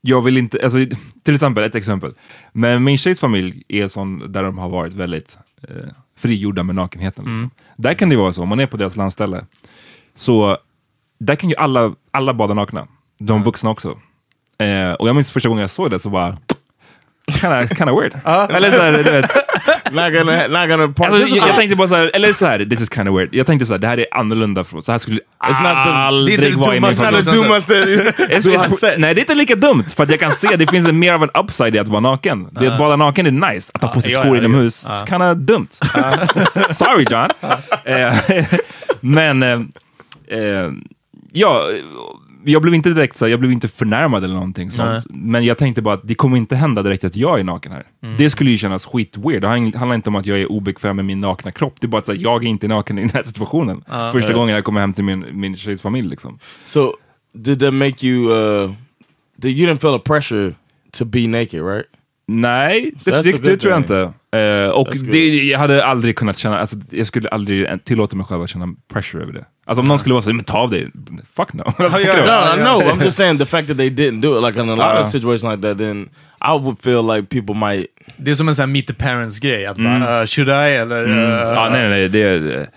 jag 0.00 0.22
vill 0.22 0.36
inte, 0.36 0.60
alltså, 0.64 0.78
till 1.22 1.34
exempel, 1.34 1.64
ett 1.64 1.74
exempel. 1.74 2.14
Men 2.52 2.84
min 2.84 2.98
tjejs 2.98 3.20
familj 3.20 3.62
är 3.68 3.88
sån 3.88 4.32
där 4.32 4.42
de 4.42 4.58
har 4.58 4.68
varit 4.68 4.94
väldigt 4.94 5.38
eh, 5.68 5.88
frigjorda 6.16 6.62
med 6.62 6.74
nakenheten. 6.74 7.24
Liksom. 7.24 7.50
Där 7.76 7.94
kan 7.94 8.08
det 8.08 8.16
vara 8.16 8.32
så, 8.32 8.42
om 8.42 8.48
man 8.48 8.60
är 8.60 8.66
på 8.66 8.76
deras 8.76 8.96
landställe, 8.96 9.44
så 10.14 10.58
där 11.18 11.36
kan 11.36 11.50
ju 11.50 11.56
alla, 11.56 11.94
alla 12.10 12.34
bada 12.34 12.54
nakna. 12.54 12.88
De 13.18 13.42
vuxna 13.42 13.70
också. 13.70 13.98
Eh, 14.58 14.92
och 14.92 15.08
jag 15.08 15.14
minns 15.14 15.30
första 15.30 15.48
gången 15.48 15.60
jag 15.60 15.70
såg 15.70 15.90
det 15.90 15.98
så 15.98 16.08
var 17.26 17.38
kinda, 17.38 17.66
kinda 17.66 17.92
weird. 18.00 18.12
Eller 18.56 18.70
så 18.72 18.82
här, 18.82 18.92
du 18.92 19.02
vet. 19.02 19.34
Not 19.92 20.12
gonna, 20.12 20.46
not 20.60 20.68
gonna 20.68 21.08
Alltså, 21.14 21.36
jag, 21.36 21.48
jag 21.48 21.56
tänkte 21.56 21.76
bara 21.76 21.88
så 21.88 21.94
här, 21.94 22.10
eller 22.14 22.32
så 22.32 22.46
här, 22.46 22.64
this 22.64 22.80
is 22.80 22.90
kinda 22.94 23.12
weird. 23.12 23.28
Jag 23.34 23.46
tänkte 23.46 23.66
så 23.66 23.72
här, 23.72 23.78
det 23.78 23.86
här 23.86 23.98
är 24.00 24.06
annorlunda, 24.12 24.64
från- 24.64 24.82
så 24.82 24.92
här 24.92 24.98
skulle 24.98 25.20
It's 25.44 25.62
the- 25.62 25.68
aldrig 25.68 26.40
det 26.40 26.46
är 26.48 26.52
vara 26.54 26.76
i 26.76 26.80
min 26.80 26.90
It's 26.90 27.12
not 27.12 27.24
familj. 27.24 27.28
a 27.28 27.32
do 27.48 27.54
muster. 27.54 27.86
It's- 27.86 28.44
Do 28.44 28.50
it's- 28.50 28.74
I 28.74 28.76
set? 28.76 28.98
nej, 28.98 29.14
det 29.14 29.18
är 29.20 29.22
inte 29.22 29.34
lika 29.34 29.54
dumt, 29.54 29.84
för 29.96 30.02
att 30.02 30.10
jag 30.10 30.20
kan 30.20 30.32
se 30.32 30.48
att 30.52 30.58
det 30.58 30.66
finns 30.70 30.88
en, 30.88 30.98
mer 30.98 31.12
av 31.12 31.22
en 31.22 31.30
upside 31.34 31.74
i 31.74 31.78
att 31.78 31.88
vara 31.88 32.00
naken. 32.00 32.48
Det 32.60 32.66
att 32.68 32.78
bada 32.78 32.96
naken 32.96 33.26
är 33.26 33.52
nice, 33.52 33.70
att 33.74 33.82
ha 33.82 33.88
på 33.92 34.00
sig 34.02 34.12
skor 34.12 34.26
ja, 34.26 34.36
inomhus, 34.36 34.86
ja. 34.88 35.06
kinda 35.08 35.34
dumt. 35.34 35.68
Sorry 36.70 37.06
John. 37.10 37.28
Eh, 37.84 38.14
Men, 39.00 39.42
eh, 39.42 39.60
eh, 40.38 40.70
ja, 41.32 41.62
jag 42.48 42.62
blev 42.62 42.74
inte 42.74 42.88
direkt 42.90 43.16
så 43.16 43.24
här, 43.24 43.30
jag 43.30 43.40
blev 43.40 43.52
inte 43.52 43.68
förnärmad 43.68 44.24
eller 44.24 44.34
någonting 44.34 44.70
sånt. 44.70 45.04
Men 45.10 45.44
jag 45.44 45.58
tänkte 45.58 45.82
bara 45.82 45.94
att 45.94 46.00
det 46.04 46.14
kommer 46.14 46.36
inte 46.36 46.56
hända 46.56 46.82
direkt 46.82 47.04
att 47.04 47.16
jag 47.16 47.40
är 47.40 47.44
naken 47.44 47.72
här. 47.72 47.86
Det 48.18 48.30
skulle 48.30 48.50
ju 48.50 48.58
kännas 48.58 48.86
skit 48.86 49.16
weird. 49.16 49.42
Det 49.42 49.48
handlar 49.48 49.94
inte 49.94 50.10
om 50.10 50.16
att 50.16 50.26
jag 50.26 50.38
är 50.38 50.52
obekväm 50.52 50.96
med 50.96 51.04
min 51.04 51.20
nakna 51.20 51.50
kropp. 51.50 51.74
Det 51.80 51.86
är 51.86 51.88
bara 51.88 51.98
att 51.98 52.06
så 52.06 52.12
här, 52.12 52.20
jag 52.22 52.44
är 52.44 52.48
inte 52.48 52.68
naken 52.68 52.98
i 52.98 53.00
den 53.00 53.10
här 53.10 53.22
situationen. 53.22 53.84
Första 54.12 54.32
gången 54.32 54.54
jag 54.54 54.64
kommer 54.64 54.80
hem 54.80 54.92
till 54.92 55.04
min, 55.04 55.26
min 55.32 55.56
tjejs 55.56 55.80
familj 55.80 56.08
liksom. 56.08 56.38
So, 56.66 56.92
did 57.32 57.60
that 57.60 57.74
make 57.74 58.06
you 58.06 58.32
uh, 58.32 58.72
the, 59.42 59.48
you 59.48 59.72
didn't 59.72 59.80
feel 59.80 59.94
a 59.94 60.00
pressure 60.04 60.54
to 60.90 61.04
be 61.04 61.26
naked, 61.26 61.62
right? 61.62 61.86
Nej, 62.28 62.92
det, 63.04 63.22
det, 63.22 63.44
det, 63.44 63.56
tror 63.56 63.72
jag 63.72 63.80
inte. 63.80 64.12
Eh, 64.32 64.70
och 64.70 64.88
det, 65.10 65.44
jag 65.44 65.58
hade 65.58 65.84
aldrig 65.84 66.16
kunnat 66.16 66.38
känna, 66.38 66.58
alltså, 66.58 66.76
jag 66.90 67.06
skulle 67.06 67.28
aldrig 67.28 67.84
tillåta 67.84 68.16
mig 68.16 68.26
själv 68.26 68.42
att 68.42 68.50
känna 68.50 68.68
pressure 68.92 69.22
över 69.22 69.32
det. 69.32 69.44
Alltså 69.66 69.80
om 69.80 69.88
någon 69.88 69.98
skulle 69.98 70.12
vara 70.12 70.22
så, 70.22 70.32
men 70.32 70.44
ta 70.44 70.58
av 70.58 70.70
dig. 70.70 70.90
Fuck 71.34 71.52
no. 71.52 71.62
Alltså, 71.78 71.98
No, 71.98 72.04
I 72.04 72.56
know. 72.56 72.82
I'm 72.82 73.04
just 73.04 73.16
saying 73.16 73.38
the 73.38 73.46
fact 73.46 73.68
that 73.68 73.76
they 73.76 73.90
didn't 73.90 74.20
do 74.20 74.38
it, 74.38 74.44
like 74.44 74.60
in 74.60 74.68
a 74.68 74.74
lot 74.76 74.96
Uh. 74.96 75.00
of 75.00 75.08
situations 75.08 75.42
like 75.42 75.62
that, 75.62 75.78
then 75.78 76.08
I 76.40 76.58
would 76.58 76.78
feel 76.82 77.02
like 77.16 77.28
people 77.28 77.54
might. 77.54 77.86
Det 78.16 78.30
är 78.30 78.34
som 78.34 78.48
en 78.48 78.54
sån 78.54 78.62
här 78.62 78.72
meet 78.72 78.86
the 78.86 78.94
parents-grej. 78.94 79.66
Att 79.66 79.76
bara, 79.76 80.20
uh, 80.20 80.26
should 80.26 80.48
I? 80.48 80.52
Eller... 80.52 81.04
Mm. 81.04 81.18
Uh, 81.18 81.24
ja, 81.28 81.68
nej, 81.72 81.88
nej, 81.88 82.08
det, 82.08 82.68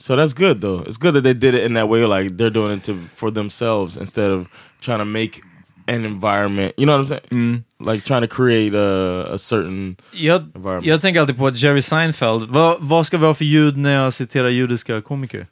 So 0.00 0.16
that's 0.16 0.32
good 0.32 0.60
though. 0.60 0.88
It's 0.88 0.96
good 0.96 1.14
that 1.14 1.24
they 1.24 1.34
did 1.34 1.54
it 1.54 1.66
in 1.66 1.74
that 1.74 1.88
way, 1.88 2.06
like 2.06 2.36
they're 2.36 2.50
doing 2.50 2.76
it 2.78 2.84
to 2.84 2.94
for 3.16 3.30
themselves 3.30 3.96
instead 3.96 4.30
of 4.30 4.46
trying 4.80 4.98
to 4.98 5.04
make 5.04 5.40
an 5.88 6.04
environment. 6.04 6.72
You 6.76 6.86
know 6.86 6.98
what 6.98 7.10
I'm 7.10 7.28
saying? 7.30 7.64
Like 7.80 8.04
trying 8.04 8.28
to 8.28 8.28
create 8.28 8.74
a, 8.74 9.34
a 9.34 9.38
certain. 9.38 9.96
jag, 10.12 10.40
Environment. 10.54 10.86
jag 10.86 11.02
tänker 11.02 11.20
alltid 11.20 11.36
på 11.36 11.50
Jerry 11.50 11.82
Seinfeld. 11.82 12.50
Vad, 12.50 12.76
vad 12.80 13.06
ska 13.06 13.18
vi 13.18 13.26
ha 13.26 13.34
för 13.34 13.44
ljud 13.44 13.76
när 13.76 13.94
jag 13.94 14.14
citerar 14.14 14.48
judiska 14.48 15.00
komiker? 15.00 15.46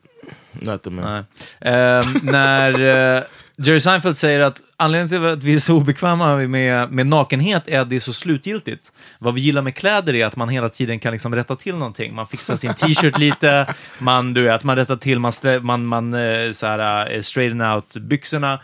Man. 0.63 0.81
Nej. 0.85 1.25
Ehm, 1.61 2.05
när 2.23 2.81
eh, 3.17 3.23
Jerry 3.59 3.81
Seinfeld 3.81 4.17
säger 4.17 4.41
att 4.41 4.61
anledningen 4.77 5.09
till 5.09 5.27
att 5.27 5.45
vi 5.45 5.55
är 5.55 5.59
så 5.59 5.77
obekväma 5.77 6.37
med, 6.37 6.93
med 6.93 7.07
nakenhet 7.07 7.69
är 7.69 7.81
att 7.81 7.91
det 7.91 7.97
är 7.97 8.01
så 8.01 8.13
slutgiltigt. 8.13 8.93
Vad 9.19 9.35
vi 9.35 9.41
gillar 9.41 9.63
med 9.63 9.75
kläder 9.75 10.15
är 10.15 10.27
att 10.27 10.37
man 10.37 10.49
hela 10.49 10.69
tiden 10.69 10.99
kan 10.99 11.13
liksom 11.13 11.35
rätta 11.35 11.57
till 11.57 11.75
någonting. 11.75 12.15
Man 12.15 12.27
fixar 12.27 12.57
sin 12.57 12.75
t-shirt 12.75 13.19
lite, 13.19 13.75
man, 13.99 14.35
du 14.35 14.43
vet, 14.43 14.65
man 14.65 14.77
rättar 14.77 14.97
till, 14.97 15.19
man, 15.19 15.33
man, 15.63 15.87
man 15.87 16.15
eh, 16.15 16.53
så 16.53 16.67
här, 16.67 17.13
eh, 17.13 17.21
straighten 17.21 17.61
out 17.61 17.97
byxorna. 17.97 18.61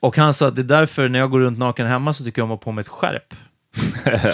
Och 0.00 0.16
han 0.16 0.34
sa 0.34 0.48
att 0.48 0.56
det 0.56 0.62
är 0.62 0.64
därför 0.64 1.08
när 1.08 1.18
jag 1.18 1.30
går 1.30 1.40
runt 1.40 1.58
naken 1.58 1.86
hemma 1.86 2.14
så 2.14 2.24
tycker 2.24 2.42
jag 2.42 2.44
om 2.44 2.50
att 2.50 2.58
ha 2.58 2.64
på 2.64 2.72
mig 2.72 2.82
ett 2.82 2.88
skärp. 2.88 3.34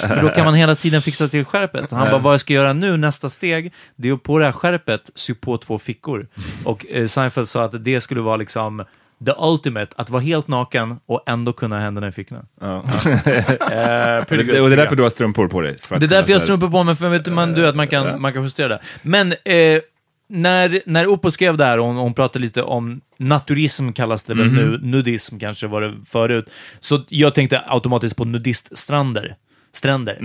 För 0.00 0.22
då 0.22 0.29
kan 0.29 0.44
man 0.44 0.55
hela 0.55 0.74
tiden 0.74 1.02
fixa 1.02 1.29
till 1.29 1.44
skärpet. 1.44 1.90
Han 1.90 2.11
bara, 2.11 2.18
vad 2.18 2.33
jag 2.33 2.40
ska 2.40 2.52
göra 2.52 2.72
nu, 2.72 2.96
nästa 2.96 3.31
steg, 3.31 3.72
det 3.96 4.09
är 4.09 4.12
att 4.12 4.22
på 4.22 4.38
det 4.38 4.44
här 4.44 4.52
skärpet 4.52 5.11
sy 5.14 5.35
på 5.35 5.59
två 5.59 5.79
fickor. 5.79 6.26
Och 6.64 6.87
eh, 6.90 7.07
Seinfeld 7.07 7.48
sa 7.48 7.64
att 7.64 7.85
det 7.85 8.00
skulle 8.00 8.20
vara 8.20 8.37
liksom 8.37 8.85
the 9.26 9.33
ultimate, 9.38 9.92
att 9.96 10.11
vara 10.11 10.22
helt 10.22 10.48
naken 10.48 10.96
och 11.07 11.22
ändå 11.26 11.52
kunna 11.52 11.76
ha 11.76 11.83
händerna 11.83 12.09
i 12.09 12.12
fickorna. 12.12 12.44
ja. 12.61 12.83
Eh, 13.07 14.24
good, 14.29 14.46
det, 14.46 14.61
och 14.61 14.68
det 14.68 14.74
är 14.74 14.76
därför 14.76 14.96
du 14.96 15.02
har 15.02 15.11
strumpor 15.11 15.48
på 15.48 15.61
dig. 15.61 15.76
att 15.90 16.00
Det 16.00 16.07
är 16.07 16.09
därför 16.09 16.31
jag 16.31 16.38
har 16.38 16.44
strumpor 16.44 16.68
på 16.68 16.83
mig, 16.83 16.96
för 16.96 17.09
vet 17.09 17.24
du, 17.24 17.31
man, 17.31 17.52
du 17.52 17.62
vet, 17.62 17.76
man, 17.76 17.88
kan, 17.88 18.20
man 18.20 18.33
kan 18.33 18.42
justera 18.42 18.68
det. 18.68 18.81
Men 19.02 19.33
eh, 19.33 19.81
när, 20.29 20.83
när 20.87 21.07
Oppo 21.07 21.31
skrev 21.31 21.57
det 21.57 21.65
här, 21.65 21.79
och 21.79 21.87
hon, 21.87 21.97
hon 21.97 22.15
pratade 22.15 22.45
lite 22.45 22.62
om 22.62 23.01
naturism, 23.17 23.93
kallas 23.93 24.25
det 24.25 24.35
väl 24.35 24.53
nu, 24.53 24.79
nudism 24.83 25.39
kanske 25.39 25.67
var 25.67 25.81
det 25.81 25.95
förut, 26.07 26.51
så 26.81 27.05
jag 27.09 27.35
tänkte 27.35 27.62
automatiskt 27.67 28.17
på 28.17 28.25
nudiststränder. 28.25 29.37
Stränder. 29.73 30.19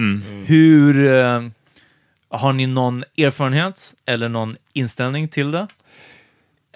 Hur... 0.45 1.05
Eh, 1.05 1.41
har 2.31 2.53
ni 2.53 2.67
någon 2.67 3.03
erfarenhet 3.17 3.93
eller 4.05 4.29
någon 4.29 4.55
inställning 4.73 5.27
till 5.27 5.51
det? 5.51 5.67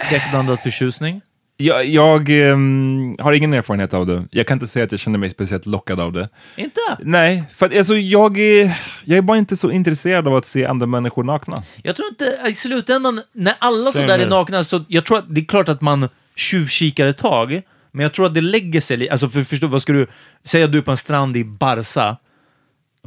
Skräckblandad 0.02 0.60
förtjusning? 0.60 1.22
Jag, 1.58 1.86
jag 1.86 2.30
ehm, 2.30 3.16
har 3.20 3.34
ingen 3.34 3.54
erfarenhet 3.54 3.94
av 3.94 4.06
det. 4.06 4.24
Jag 4.32 4.48
kan 4.48 4.56
inte 4.56 4.68
säga 4.68 4.86
att 4.86 4.92
jag 4.92 5.00
känner 5.00 5.20
mig 5.20 5.30
speciellt 5.30 5.66
lockad 5.66 6.00
av 6.00 6.14
det. 6.14 6.30
Inte? 6.56 6.80
Nej, 7.00 7.44
för 7.56 7.66
att, 7.66 7.78
alltså, 7.78 7.96
jag, 7.96 8.38
är, 8.38 8.78
jag 9.04 9.18
är 9.18 9.22
bara 9.22 9.38
inte 9.38 9.58
så 9.58 9.72
intresserad 9.72 10.28
av 10.28 10.36
att 10.36 10.46
se 10.46 10.66
andra 10.66 10.86
människor 10.86 11.24
nakna. 11.24 11.64
Jag 11.84 11.96
tror 11.96 12.10
inte, 12.10 12.38
i 12.50 12.54
slutändan, 12.54 13.22
när 13.34 13.54
alla 13.60 13.92
Same 13.92 14.08
sådär 14.08 14.20
är 14.20 14.30
nakna, 14.30 14.64
så 14.64 14.86
jag 14.88 15.06
tror 15.06 15.18
att 15.18 15.36
det 15.36 15.42
är 15.42 15.46
klart 15.46 15.70
att 15.70 15.82
man 15.82 16.10
tjuvkikar 16.36 17.08
ett 17.08 17.18
tag, 17.18 17.62
men 17.92 18.04
jag 18.04 18.14
tror 18.14 18.26
att 18.26 18.34
det 18.34 18.42
lägger 18.42 18.82
sig 18.82 18.98
lite, 18.98 19.12
alltså 19.12 19.30
för 19.30 19.44
förstå, 19.44 19.68
vad 19.68 19.82
ska 19.82 19.94
du, 19.94 20.08
säga 20.44 20.68
du 20.68 20.78
är 20.78 20.82
på 20.82 20.92
en 20.92 20.98
strand 20.98 21.38
i 21.38 21.44
Barca, 21.44 22.18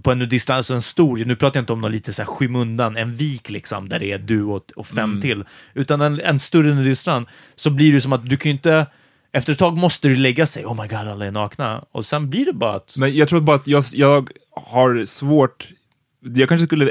på 0.03 0.13
en 0.13 0.19
nudist, 0.19 0.51
alltså 0.51 0.75
en 0.75 0.83
stor, 0.83 1.25
nu 1.25 1.37
pratar 1.37 1.59
jag 1.59 1.63
inte 1.63 1.73
om 1.73 1.81
någon 1.81 1.93
lite 1.93 2.13
så 2.13 2.23
här 2.23 2.27
skymundan, 2.27 2.97
en 2.97 3.17
vik 3.17 3.51
liksom, 3.51 3.89
där 3.89 3.99
det 3.99 4.13
är 4.13 4.19
du 4.19 4.43
och, 4.43 4.71
och 4.77 4.87
fem 4.87 5.21
till, 5.21 5.45
utan 5.75 6.01
en, 6.01 6.21
en 6.21 6.39
större 6.39 6.75
nudiststrand, 6.75 7.27
så 7.57 7.71
blir 7.71 7.93
det 7.93 8.01
som 8.01 8.13
att 8.13 8.29
du 8.29 8.37
kan 8.37 8.51
ju 8.51 8.53
inte, 8.57 8.87
efter 9.33 9.53
ett 9.53 9.59
tag 9.59 9.77
måste 9.77 10.09
du 10.09 10.17
lägga 10.17 10.47
sig, 10.47 10.67
oh 10.67 10.83
my 10.83 10.89
god, 10.89 10.99
alla 10.99 11.27
är 11.27 11.31
nakna, 11.31 11.85
och 11.93 12.07
sen 12.07 12.31
blir 12.31 12.47
det 12.47 12.53
bara 12.53 12.75
att, 12.75 12.95
Men 12.97 13.17
jag 13.17 13.29
tror 13.29 13.41
bara 13.41 13.57
att 13.57 13.67
jag, 13.67 13.85
jag 13.95 14.31
har 14.53 15.05
svårt... 15.05 15.69
Jag 16.21 16.49
kanske 16.49 16.67
skulle 16.67 16.91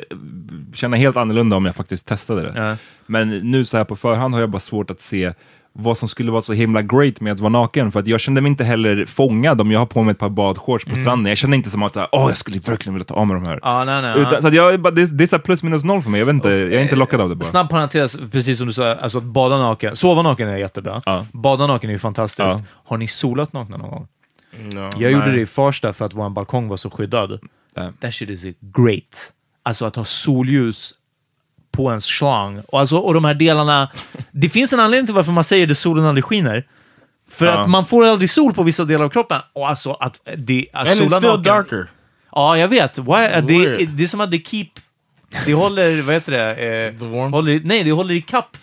känna 0.73 0.97
helt 0.97 1.17
annorlunda 1.17 1.55
om 1.55 1.65
jag 1.65 1.75
faktiskt 1.75 2.07
testade 2.07 2.41
det. 2.41 2.53
Ja. 2.55 2.77
Men 3.05 3.29
nu 3.29 3.65
så 3.65 3.77
här 3.77 3.83
på 3.83 3.95
förhand 3.95 4.33
har 4.33 4.41
jag 4.41 4.49
bara 4.49 4.59
svårt 4.59 4.91
att 4.91 5.01
se 5.01 5.33
vad 5.79 5.97
som 5.97 6.09
skulle 6.09 6.31
vara 6.31 6.41
så 6.41 6.53
himla 6.53 6.81
great 6.81 7.21
med 7.21 7.33
att 7.33 7.39
vara 7.39 7.49
naken. 7.49 7.91
För 7.91 7.99
att 7.99 8.07
jag 8.07 8.19
kände 8.19 8.41
mig 8.41 8.49
inte 8.49 8.63
heller 8.63 9.05
fångad 9.05 9.61
om 9.61 9.71
jag 9.71 9.79
har 9.79 9.85
på 9.85 10.03
mig 10.03 10.11
ett 10.11 10.19
par 10.19 10.29
badshorts 10.29 10.85
på 10.85 10.95
stranden. 10.95 11.29
Jag 11.29 11.37
känner 11.37 11.57
inte 11.57 11.69
som 11.69 11.83
att 11.83 11.97
åh, 11.97 12.05
jag 12.11 12.37
skulle 12.37 12.59
verkligen 12.59 12.93
vilja 12.93 13.05
ta 13.05 13.13
av 13.15 13.27
mig 13.27 13.33
de 13.41 13.45
här. 13.49 13.59
ja, 13.63 13.83
nej, 13.83 14.01
nej. 14.01 14.19
Utan, 14.21 14.41
så 14.41 14.47
att 14.47 14.53
jag, 14.53 14.95
det, 14.95 15.01
är- 15.01 15.05
det 15.17 15.23
är 15.23 15.27
så 15.27 15.35
här 15.35 15.43
plus 15.43 15.63
minus 15.63 15.83
noll 15.83 16.01
för 16.01 16.09
mig. 16.09 16.19
Jag, 16.19 16.25
vet 16.25 16.33
inte, 16.33 16.49
jag 16.49 16.73
är 16.73 16.79
inte 16.79 16.95
lockad 16.95 17.21
av 17.21 17.29
det 17.29 17.35
bara. 17.35 17.45
Snabb 17.45 17.69
parentes, 17.69 18.17
precis 18.31 18.57
som 18.57 18.67
du 18.67 18.73
sa, 18.73 18.95
alltså 18.95 19.17
att 19.17 19.23
bada 19.23 19.57
naken. 19.57 19.95
Sova 19.95 20.21
naken 20.21 20.49
är 20.49 20.57
jättebra. 20.57 21.01
Ja. 21.05 21.25
Bada 21.33 21.67
naken 21.67 21.89
är 21.89 21.93
ju 21.93 21.99
fantastiskt. 21.99 22.39
Ja. 22.39 22.61
Har 22.85 22.97
ni 22.97 23.07
solat 23.07 23.53
nakna 23.53 23.77
någon 23.77 23.89
gång? 23.89 24.07
No. 24.73 24.89
Jag 24.99 25.11
gjorde 25.11 25.31
det 25.31 25.41
i 25.41 25.45
Farsta 25.45 25.93
för 25.93 26.05
att 26.05 26.13
vår 26.13 26.29
balkong 26.29 26.67
var 26.67 26.77
så 26.77 26.89
skyddad. 26.89 27.39
Ja. 27.75 27.91
That 28.01 28.13
shit 28.13 28.29
is 28.29 28.45
great. 28.61 29.33
Alltså 29.63 29.85
att 29.85 29.95
ha 29.95 30.05
solljus 30.05 30.93
på 31.77 31.89
ens 31.89 32.05
slang. 32.05 32.61
Och, 32.67 32.79
alltså, 32.79 32.97
och 32.97 33.13
de 33.13 33.25
här 33.25 33.33
delarna... 33.33 33.89
Det 34.31 34.49
finns 34.49 34.73
en 34.73 34.79
anledning 34.79 35.05
till 35.05 35.15
varför 35.15 35.31
man 35.31 35.43
säger 35.43 35.71
att 35.71 35.77
solen 35.77 36.05
aldrig 36.05 36.23
skiner. 36.25 36.63
För 37.29 37.45
Ja. 37.45 37.51
att 37.51 37.69
man 37.69 37.85
får 37.85 38.05
aldrig 38.05 38.29
sol 38.29 38.53
på 38.53 38.63
vissa 38.63 38.85
delar 38.85 39.05
av 39.05 39.09
kroppen. 39.09 39.41
Och 39.53 39.69
alltså 39.69 39.93
att 39.93 40.19
det... 40.37 40.67
Att 40.73 40.87
And 40.87 40.99
it's 40.99 41.03
sola 41.07 41.17
still 41.21 41.29
naken- 41.31 41.43
darker. 41.43 41.87
Ja, 42.31 42.57
jag 42.57 42.67
vet. 42.67 42.97
Why, 42.97 43.05
det, 43.47 43.85
det 43.85 44.03
är 44.03 44.07
som 44.07 44.21
att 44.21 44.31
det 44.31 44.39
keep... 44.47 44.67
Det 45.45 45.53
håller, 45.53 46.01
vad 46.01 46.13
heter 46.15 46.31
det? 46.31 46.51
Eh, 46.55 46.99
The 46.99 47.05
warmth? 47.05 47.35
håller, 47.35 47.61
nej, 47.63 47.83
det 47.83 47.91
håller 47.91 48.13
i 48.13 48.21
kapp. 48.21 48.57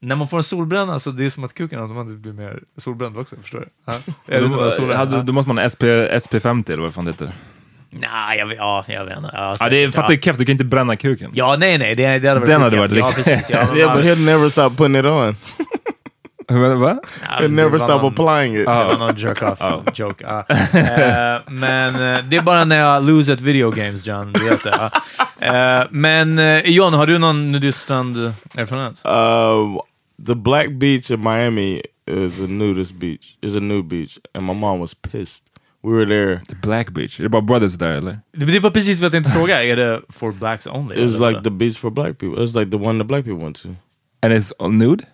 När 0.00 0.16
man 0.16 0.28
får 0.28 0.36
en 0.38 0.44
solbränna 0.44 1.00
så 1.00 1.10
det 1.10 1.24
är 1.26 1.30
som 1.30 1.44
att 1.44 1.54
kuken 1.54 1.80
automatiskt 1.82 2.16
blir 2.18 2.32
mer 2.32 2.62
solbränd 2.76 3.18
också, 3.18 3.36
förstår 3.42 3.58
du? 3.60 3.66
Ja. 3.86 3.92
Det 4.26 4.72
solen- 4.72 4.96
hade, 4.96 5.16
ja. 5.16 5.22
då 5.22 5.32
måste 5.32 5.48
man 5.48 5.58
ha 5.58 5.68
SP, 5.74 5.82
SP50 5.82 6.72
eller 6.72 6.82
vad 6.82 6.94
fan 6.94 7.04
det 7.04 7.10
heter. 7.10 7.32
Nej, 7.90 8.38
jag, 8.38 8.54
ja, 8.54 8.84
jag 8.88 9.04
vet 9.04 9.16
inte. 9.16 9.30
Ja, 9.32 9.54
Ja, 9.60 9.68
det 9.68 9.76
är, 9.76 9.90
fattar 9.90 10.10
ja. 10.12 10.16
du 10.16 10.22
Kev, 10.22 10.36
du 10.36 10.44
kan 10.44 10.52
inte 10.52 10.64
bränna 10.64 10.96
kuken. 10.96 11.30
Ja, 11.34 11.56
nej, 11.58 11.78
nej, 11.78 11.94
det, 11.94 12.18
det 12.18 12.28
hade 12.28 12.40
varit 12.40 12.48
Den 12.50 12.62
hade 12.62 12.76
varit 12.76 12.92
Ja, 12.92 13.06
riktigt- 13.06 13.24
precis. 13.24 13.50
Ja, 13.50 13.64
men 13.68 13.76
Yeah, 13.76 13.94
but 13.96 14.04
he'll 14.04 14.24
never 14.24 14.48
stop 14.48 14.70
putting 14.76 14.96
it 14.96 15.04
on. 15.04 15.36
Va? 16.80 16.98
ja, 17.40 17.48
never 17.48 17.78
stop 17.78 17.88
någon- 18.02 18.12
applying 18.12 18.54
it. 18.60 18.66
Det 18.66 18.72
var 18.72 18.98
någon 18.98 19.16
jerk 19.16 19.42
off 19.42 19.58
joke. 19.98 20.24
ja. 20.28 20.44
Eh, 20.48 21.40
men 21.46 21.94
eh, 21.94 22.24
det 22.24 22.36
är 22.36 22.42
bara 22.42 22.64
när 22.64 22.78
jag 22.78 23.04
lose 23.06 23.32
at 23.32 23.40
video 23.40 23.70
games, 23.70 24.06
John. 24.06 24.32
Du 24.32 24.44
vet 24.44 24.64
det. 24.64 24.90
ja. 25.40 25.80
Eh, 25.80 25.86
men 25.90 26.40
John, 26.64 26.94
har 26.94 27.06
du 27.06 27.18
någon 27.18 27.52
nudiststrand-erfarenhet? 27.52 29.02
Uh, 29.06 29.80
the 30.26 30.34
Black 30.34 30.70
Beach 30.70 31.10
in 31.10 31.20
Miami 31.20 31.82
is 32.10 32.40
a 32.40 32.46
nudist 32.48 32.94
beach. 32.94 33.36
Is 33.42 33.56
a 33.56 33.60
nude 33.60 33.88
beach, 33.88 34.18
and 34.34 34.46
my 34.46 34.54
mom 34.54 34.80
was 34.80 34.94
pissed. 34.94 35.44
We 35.82 35.90
were 35.92 36.06
there. 36.06 36.40
The 36.48 36.54
Black 36.54 36.90
Beach. 36.90 37.20
Är 37.20 37.22
det 37.24 37.28
bara 37.28 37.42
brothers 37.42 37.74
där 37.74 37.88
eller? 37.88 38.18
Det, 38.32 38.58
var 38.60 38.70
precis 38.70 39.00
vad 39.00 39.04
jag 39.04 39.12
tänkte 39.12 39.30
fråga. 39.30 39.64
Är 39.64 39.76
det 39.76 40.02
for 40.08 40.32
blacks 40.32 40.66
only? 40.66 40.96
It 40.96 41.02
was 41.04 41.14
eller 41.16 41.30
like 41.30 41.42
the 41.42 41.50
beach 41.50 41.78
for 41.78 41.90
black 41.90 42.18
people. 42.18 42.32
It 42.34 42.40
was 42.40 42.54
like 42.54 42.70
the 42.70 42.76
one 42.76 42.98
the 42.98 43.04
black 43.04 43.24
people 43.24 43.44
went 43.44 43.62
to. 43.62 43.68
And 44.22 44.32
it's 44.32 44.52
nude? 44.68 45.04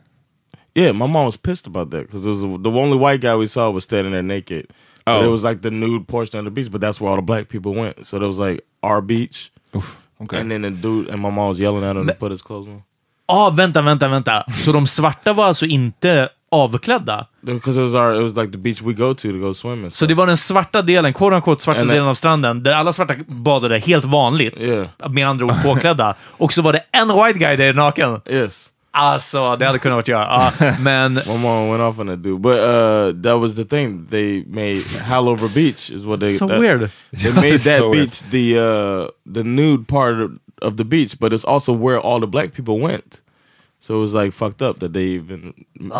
Yeah, 0.75 0.93
my 0.93 1.07
mom 1.07 1.27
was 1.27 1.37
pissed 1.37 1.67
about 1.67 1.91
that 1.91 2.07
because 2.11 2.25
the 2.25 2.71
only 2.71 2.97
white 2.99 3.21
guy 3.21 3.35
we 3.37 3.47
saw 3.47 3.71
was 3.71 3.85
standing 3.85 4.13
there 4.13 4.23
naked. 4.23 4.67
But 5.07 5.17
Oh. 5.17 5.25
it 5.25 5.31
was 5.31 5.45
like 5.45 5.61
the 5.61 5.71
nude 5.71 6.07
portion 6.09 6.39
of 6.39 6.45
the 6.47 6.51
beach, 6.51 6.71
but 6.73 6.81
that's 6.81 6.99
where 7.01 7.11
all 7.11 7.17
the 7.17 7.23
black 7.23 7.49
people 7.49 7.73
went. 7.75 8.07
So 8.07 8.19
there 8.19 8.27
was 8.27 8.39
like 8.39 8.61
our 8.83 9.03
beach, 9.03 9.51
Uff, 9.75 9.99
okay. 10.23 10.41
and 10.41 10.51
then 10.51 10.63
the 10.63 10.71
dude 10.71 11.09
and 11.11 11.21
my 11.21 11.31
mom 11.31 11.49
was 11.49 11.61
yelling 11.61 11.85
at 11.85 11.95
him 11.97 12.07
to 12.07 12.15
put 12.15 12.31
his 12.33 12.43
clothes 12.43 12.67
on 12.69 12.83
Ah, 13.29 13.51
vänta, 13.51 13.83
vänta, 13.83 14.09
vänta. 14.09 14.45
Så 14.65 14.73
de 14.73 14.87
svarta 14.87 15.33
var 15.33 15.45
alltså 15.45 15.67
inte 15.67 16.29
avklädda? 16.55 17.27
because 17.43 17.81
it 17.81 17.83
was 17.83 17.95
our 17.95 18.15
it 18.15 18.23
was 18.23 18.37
like 18.37 18.53
the 18.53 18.59
beach 18.59 18.83
we 18.83 18.93
go 18.93 19.15
to 19.15 19.29
to 19.33 19.39
go 19.39 19.55
swimming. 19.55 19.91
Så 19.91 20.07
det 20.07 20.15
var 20.15 20.27
den 20.27 20.37
svarta 20.37 20.83
delen, 20.83 21.13
quote 21.13 21.37
unquote, 21.37 21.63
svarta 21.63 21.81
And- 21.81 21.91
delen 21.91 22.09
av 22.09 22.15
stranden, 22.15 22.63
där 22.63 22.73
alla 22.75 22.93
svarta 22.93 23.15
badade 23.27 23.79
helt 23.79 24.05
vanligt, 24.05 24.55
Yeah. 24.61 24.87
med 25.11 25.29
andra 25.29 25.47
ord 25.47 25.63
påklädda. 25.63 26.15
Och 26.37 26.53
så 26.53 26.63
var 26.63 26.73
det 26.73 26.83
en 26.93 27.09
white 27.09 27.39
guy 27.39 27.57
där 27.57 27.75
naken. 27.75 28.21
yes. 28.29 28.71
Alltså, 28.97 29.57
det 29.57 29.67
hade 29.67 29.79
kunnat 29.79 29.97
varit 29.97 30.09
jag. 30.09 30.21
Ja, 30.21 30.53
men... 30.81 31.15
My 31.15 31.37
mom 31.39 31.69
went 31.71 31.83
off 31.83 31.99
on 31.99 32.07
that 32.07 32.23
dude, 32.23 32.39
but 32.41 32.53
uh, 32.59 33.23
that 33.23 33.41
was 33.41 33.55
the 33.57 33.65
thing. 33.65 34.07
They 34.11 34.45
made 34.47 34.83
Hallover 35.09 35.49
Beach 35.55 35.91
is 35.91 36.05
what 36.05 36.21
they. 36.21 36.33
So 36.39 36.47
that- 36.49 36.61
weird. 36.61 36.91
They 37.23 37.33
made 37.33 37.59
that 37.65 37.79
so 37.81 37.91
beach 37.91 38.23
the 38.31 38.59
uh, 38.59 39.33
the 39.35 39.43
nude 39.43 39.87
part 39.89 40.21
of, 40.21 40.31
of 40.63 40.77
the 40.77 40.85
beach, 40.85 41.19
but 41.19 41.33
it's 41.33 41.45
also 41.45 41.73
where 41.73 41.99
all 42.01 42.21
the 42.21 42.27
black 42.29 42.53
people 42.53 42.79
went. 42.81 43.21
So 43.87 43.97
it 43.99 44.01
was 44.01 44.15
like 44.15 44.33
fucked 44.33 44.63
up 44.63 44.79
that 44.81 44.93
they 44.95 45.15
even 45.17 45.53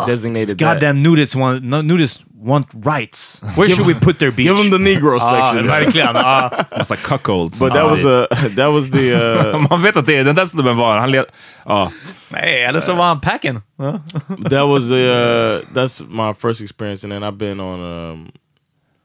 designated 0.07 0.57
that. 0.57 0.73
Goddamn 0.73 1.03
nudists 1.03 1.35
want, 1.35 1.63
no, 1.63 1.81
nudists 1.83 2.23
want 2.35 2.67
rights. 2.73 3.41
Where 3.55 3.69
should 3.69 3.85
we 3.85 3.93
put 3.93 4.17
their 4.17 4.31
beach? 4.31 4.47
Give 4.47 4.57
them 4.57 4.71
the 4.71 4.77
Negro 4.79 5.19
Ja, 5.19 5.29
section. 5.45 5.67
verkligen. 5.67 6.15
Ja. 6.15 6.51
Massa 6.77 6.95
cuckolds. 6.95 7.59
but 7.59 7.73
that 7.73 7.85
was 7.85 8.03
a 8.05 8.27
that 8.55 8.71
was 8.71 8.89
the 8.91 9.13
uh, 9.13 9.59
Man 9.69 9.81
vet 9.81 9.97
att 9.97 10.05
det 10.05 10.17
är 10.17 10.23
den 10.23 10.35
där 10.35 10.45
snubben 10.45 10.77
var 10.77 10.97
han. 10.97 11.11
led- 11.11 11.25
Ja. 11.65 11.91
Nej, 12.29 12.63
eller 12.63 12.79
så 12.79 12.93
var 12.93 13.05
han 13.05 13.21
packing. 13.21 13.61
That 14.49 14.67
was 14.67 14.89
the 14.89 14.95
uh, 14.95 15.61
that's 15.73 16.03
my 16.09 16.33
first 16.33 16.61
experience, 16.61 17.03
and 17.07 17.11
then 17.13 17.23
I've 17.23 17.37
been 17.37 17.59
on 17.59 17.79
um, 17.79 18.31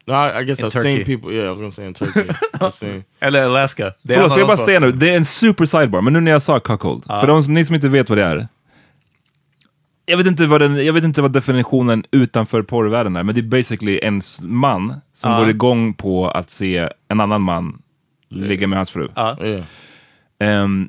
No, 0.06 0.14
I, 0.14 0.40
I 0.40 0.44
guess 0.44 0.58
In 0.60 0.66
I've 0.66 0.72
Turkey. 0.72 1.04
seen 1.04 1.04
people. 1.04 1.32
Yeah, 1.32 1.46
I 1.48 1.50
was 1.50 1.60
gonna 1.60 1.72
say 1.72 1.86
in 1.86 1.94
Turkey. 1.94 2.20
I've 2.60 2.72
seen. 2.74 3.04
Eller 3.20 3.42
Alaska. 3.44 3.92
Det 4.02 4.12
är 4.14 4.16
Förlåt, 4.16 4.30
får 4.32 4.38
jag 4.38 4.48
bara 4.48 4.56
säga 4.56 4.80
nu, 4.80 4.92
det 4.92 5.10
är 5.10 5.16
en 5.16 5.24
super 5.24 5.64
sidebar, 5.64 6.00
men 6.00 6.12
nu 6.12 6.20
när 6.20 6.30
jag 6.32 6.42
sa 6.42 6.60
cuckold, 6.60 7.04
för 7.20 7.26
de 7.26 7.40
ni 7.54 7.64
som 7.64 7.74
inte 7.74 7.88
vet 7.88 8.08
vad 8.08 8.18
det 8.18 8.24
är. 8.24 8.48
Jag 10.10 10.16
vet, 10.16 10.26
inte 10.26 10.46
vad 10.46 10.60
den, 10.60 10.86
jag 10.86 10.92
vet 10.92 11.04
inte 11.04 11.22
vad 11.22 11.32
definitionen 11.32 12.04
utanför 12.10 12.62
porrvärlden 12.62 13.16
är, 13.16 13.22
men 13.22 13.34
det 13.34 13.40
är 13.40 13.42
basically 13.42 14.00
en 14.02 14.20
man 14.42 14.94
som 15.12 15.30
Ja. 15.32 15.38
går 15.38 15.50
igång 15.50 15.94
på 15.94 16.28
att 16.30 16.50
se 16.50 16.88
en 17.08 17.20
annan 17.20 17.42
man 17.42 17.82
ligga 18.28 18.66
med 18.66 18.78
hans 18.78 18.90
fru. 18.90 19.08
Yeah. 19.42 19.62
Ehm, 20.38 20.88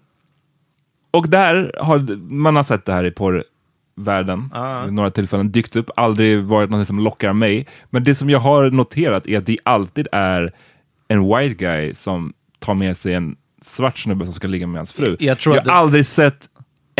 och 1.12 1.30
där 1.30 1.72
har 1.80 2.00
man 2.32 2.56
har 2.56 2.64
sett 2.64 2.86
det 2.86 2.94
här 2.94 3.04
i 3.04 3.12
porrvärlden 3.12 4.50
Ja. 4.54 4.84
vid 4.84 4.94
några 4.94 5.10
tillfällen, 5.10 5.52
dykt 5.52 5.76
upp, 5.76 5.90
aldrig 5.96 6.44
varit 6.44 6.70
något 6.70 6.88
som 6.88 7.00
lockar 7.00 7.34
mig. 7.34 7.68
Men 7.90 8.04
det 8.04 8.16
som 8.16 8.30
jag 8.30 8.40
har 8.40 8.70
noterat 8.72 9.28
är 9.28 9.38
att 9.38 9.46
det 9.46 9.58
alltid 9.64 10.08
är 10.12 10.52
en 11.08 11.24
white 11.36 11.56
guy 11.56 11.94
som 11.94 12.34
tar 12.60 12.74
med 12.74 12.98
sig 12.98 13.14
en 13.14 13.36
svart 13.62 13.98
snubbe 13.98 14.26
som 14.26 14.34
ska 14.34 14.48
ligga 14.48 14.68
med 14.68 14.80
hans 14.80 14.94
fru. 14.94 15.16
Jag 15.20 15.40
tror 15.40 15.56
jag 15.56 15.64
har 15.64 15.72
aldrig 15.72 16.06
sett 16.06 16.50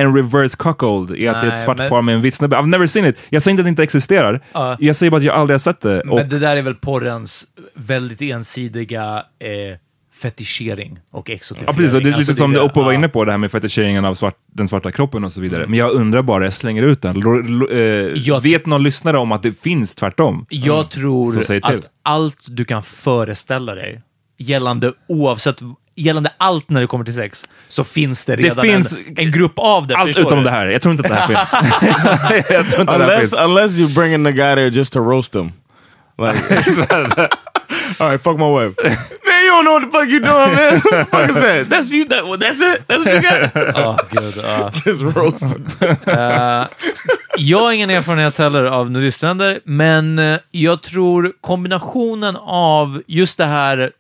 en 0.02 0.16
reverse 0.16 0.58
cuckold 0.58 1.12
i 1.16 1.28
att 1.28 1.42
det 1.42 1.48
är 1.48 1.52
ett 1.52 1.64
svart 1.64 1.78
men- 1.78 1.90
par 1.90 2.02
med 2.02 2.16
en 2.16 2.22
vit 2.22 2.34
snubbe. 2.36 2.56
I've 2.56 2.66
never 2.68 2.88
seen 2.88 3.06
it. 3.06 3.18
Jag 3.30 3.42
säger 3.42 3.52
inte 3.54 3.62
att 3.62 3.66
det 3.66 3.70
inte 3.70 3.84
existerar. 3.84 4.42
Ja. 4.54 4.78
Jag 4.80 4.96
säger 4.96 5.12
bara 5.12 5.18
att 5.18 5.24
jag 5.24 5.36
aldrig 5.36 5.54
har 5.54 5.60
sett 5.60 5.82
det. 5.82 6.02
Och 6.02 6.16
Men 6.16 6.30
det 6.30 6.40
där 6.40 6.56
är 6.58 6.62
väl 6.62 6.76
porrens 6.76 7.46
väldigt 7.74 8.22
ensidiga 8.22 9.24
eh, 9.40 9.78
fetischering 10.22 11.00
och 11.12 11.30
exotifiering. 11.30 11.74
Ja, 11.78 11.82
precis. 11.82 11.96
Och 11.96 12.02
det 12.02 12.10
är 12.10 12.18
lite 12.18 12.18
Alltså, 12.18 12.34
som 12.34 12.52
det- 12.54 12.60
det 12.60 12.64
Oppo 12.64 12.84
var 12.84 12.94
inne 12.94 13.08
på, 13.10 13.26
det 13.26 13.32
här 13.32 13.38
med 13.38 13.52
fetischeringen 13.52 14.06
av 14.06 14.14
svart, 14.14 14.36
den 14.54 14.68
svarta 14.68 14.92
kroppen 14.92 15.24
och 15.24 15.32
så 15.32 15.42
vidare. 15.42 15.60
Mm. 15.60 15.70
Men 15.72 15.80
jag 15.80 15.92
undrar 15.92 16.22
bara, 16.22 16.44
jag 16.44 16.54
slänger 16.54 16.84
ut 16.84 17.02
den. 17.02 17.20
Lo, 17.20 17.32
lo, 17.42 17.68
eh, 17.70 17.78
Jag- 18.16 18.42
vet 18.42 18.66
någon 18.66 18.84
lyssnare 18.84 19.18
om 19.18 19.32
att 19.32 19.44
det 19.44 19.60
finns 19.62 19.96
tvärtom? 19.96 20.46
Jag 20.50 20.90
tror 20.90 21.44
säg 21.44 21.62
till. 21.62 21.78
att 21.78 21.86
allt 22.04 22.38
du 22.50 22.66
kan 22.66 22.84
föreställa 22.84 23.76
dig 23.76 24.02
gällande 24.38 24.94
oavsett 25.10 25.60
gällande 25.96 26.32
allt 26.38 26.70
när 26.70 26.82
det 26.82 26.88
kommer 26.88 27.06
till 27.06 27.14
sex, 27.14 27.46
så 27.68 27.84
finns 27.84 28.26
det 28.26 28.36
redan 28.36 28.66
finns 28.66 28.94
en, 28.94 29.18
en 29.18 29.32
grupp 29.32 29.54
av 29.56 29.88
det. 29.88 29.96
Allt 29.96 30.18
utom 30.18 30.38
du? 30.38 30.44
det 30.44 30.52
här. 30.52 30.68
Jag 30.68 30.82
tror 30.82 30.92
inte 30.92 31.04
att 31.04 31.10
det 31.10 31.16
här 31.16 31.28
finns. 31.28 32.50
jag 32.50 32.70
tror 32.70 32.82
inte 32.82 32.94
att 32.94 33.00
det 33.00 33.06
här 33.06 33.12
Unless 33.14 33.20
finns. 33.20 33.42
unless 33.42 33.80
you 33.80 33.90
bringing 33.90 34.26
the 34.26 34.32
guy 34.32 34.56
there 34.56 34.70
just 34.70 34.94
to 34.94 35.00
roast 35.00 35.36
him. 35.36 35.52
Like, 36.18 36.38
all 38.00 38.10
right, 38.10 38.22
fuck 38.24 38.38
my 38.38 38.50
wife. 38.50 38.76
man, 38.84 39.44
you 39.44 39.52
don't 39.52 39.64
know 39.64 39.74
what 39.74 39.84
the 39.84 39.92
fuck 39.92 40.08
you 40.10 40.20
doing, 40.20 40.56
man. 40.56 40.74
what 40.74 40.84
the 40.84 41.06
fuck 41.06 41.30
is 41.30 41.36
that? 41.36 41.70
That's 41.70 41.92
you. 41.92 42.06
That, 42.06 42.40
that's 42.40 42.62
it. 42.62 42.88
That's 42.88 43.06
what 43.06 43.14
you 43.14 43.22
got. 43.22 44.10
Gud, 44.12 44.44
ja. 44.44 44.72
just 44.86 45.02
roasted. 45.02 45.72
Jag 47.38 47.60
har 47.60 47.72
ingen 47.72 47.90
erfarenhet 47.90 48.38
heller 48.38 48.64
av 48.64 48.92
nudiststränder, 48.92 49.60
men 49.64 50.20
eh, 50.20 50.40
jag 50.52 50.82
tror 50.82 51.34
kombinationen 51.42 52.36
av 52.46 53.02
just 53.08 53.38
det 53.38 53.46
här, 53.46 53.92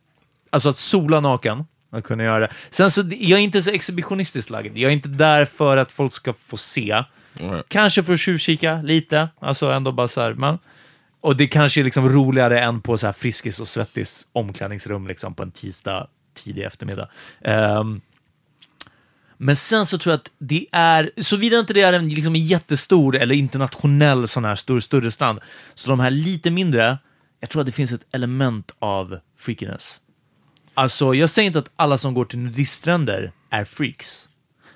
alltså 0.50 0.70
att 0.70 0.78
sola 0.78 1.20
naken, 1.20 1.66
att 1.92 2.04
kunna 2.04 2.24
göra 2.24 2.40
det. 2.40 2.50
Sen 2.70 2.92
så, 2.92 3.02
jag 3.02 3.40
är 3.40 3.44
inte 3.44 3.62
så 3.62 3.72
exhibitionistiskt 3.72 4.50
lagd. 4.50 4.78
Jag 4.78 4.90
är 4.92 4.94
inte 4.94 5.10
där 5.10 5.46
för 5.46 5.78
att 5.78 5.92
folk 5.92 6.14
ska 6.14 6.34
få 6.34 6.58
se. 6.58 7.04
Right. 7.34 7.66
Kanske 7.68 8.04
för 8.04 8.14
att 8.14 8.20
tjuvkika 8.20 8.82
lite, 8.82 9.30
alltså 9.40 9.72
ändå 9.72 9.92
bara 9.92 10.08
så 10.08 10.22
här, 10.22 10.34
men, 10.34 10.58
och 11.22 11.36
det 11.36 11.48
kanske 11.48 11.82
är 11.82 11.84
liksom 11.84 12.10
roligare 12.10 12.60
än 12.60 12.82
på 12.82 12.98
så 12.98 13.06
här 13.06 13.14
Friskis 13.14 13.60
och 13.60 13.68
Svettis 13.68 14.28
omklädningsrum 14.32 15.08
liksom 15.08 15.36
på 15.36 15.44
en 15.44 15.52
tisdag 15.52 16.08
tidig 16.34 16.64
eftermiddag. 16.64 17.10
Ehm, 17.42 18.02
men 19.38 19.56
sen 19.56 19.86
så 19.86 19.98
tror 19.98 20.12
jag 20.12 20.18
att 20.18 20.32
det 20.38 20.66
är, 20.72 21.12
såvida 21.18 21.60
inte 21.60 21.74
det 21.74 21.82
är 21.82 21.94
en, 21.94 22.10
liksom 22.10 22.36
en 22.36 22.46
jättestor 22.46 23.16
eller 23.16 23.36
internationell 23.36 24.28
sån 24.28 24.46
här 24.46 24.56
stor, 24.56 24.80
större 24.80 25.12
strand, 25.12 25.40
så 25.74 25.90
de 25.90 26.00
här 26.00 26.10
lite 26.10 26.52
mindre, 26.52 26.98
jag 27.40 27.50
tror 27.50 27.60
att 27.60 27.66
det 27.66 27.72
finns 27.72 27.92
ett 27.92 28.06
element 28.12 28.72
av 28.80 29.20
freakiness. 29.38 30.00
Alltså, 30.82 31.14
jag 31.14 31.30
säger 31.30 31.48
inte 31.48 31.60
att 31.60 31.72
alla 31.76 31.98
som 31.98 32.14
går 32.14 32.26
till 32.26 32.40
nudiststränder 32.40 33.32
är 33.50 33.66
freaks, 33.66 34.30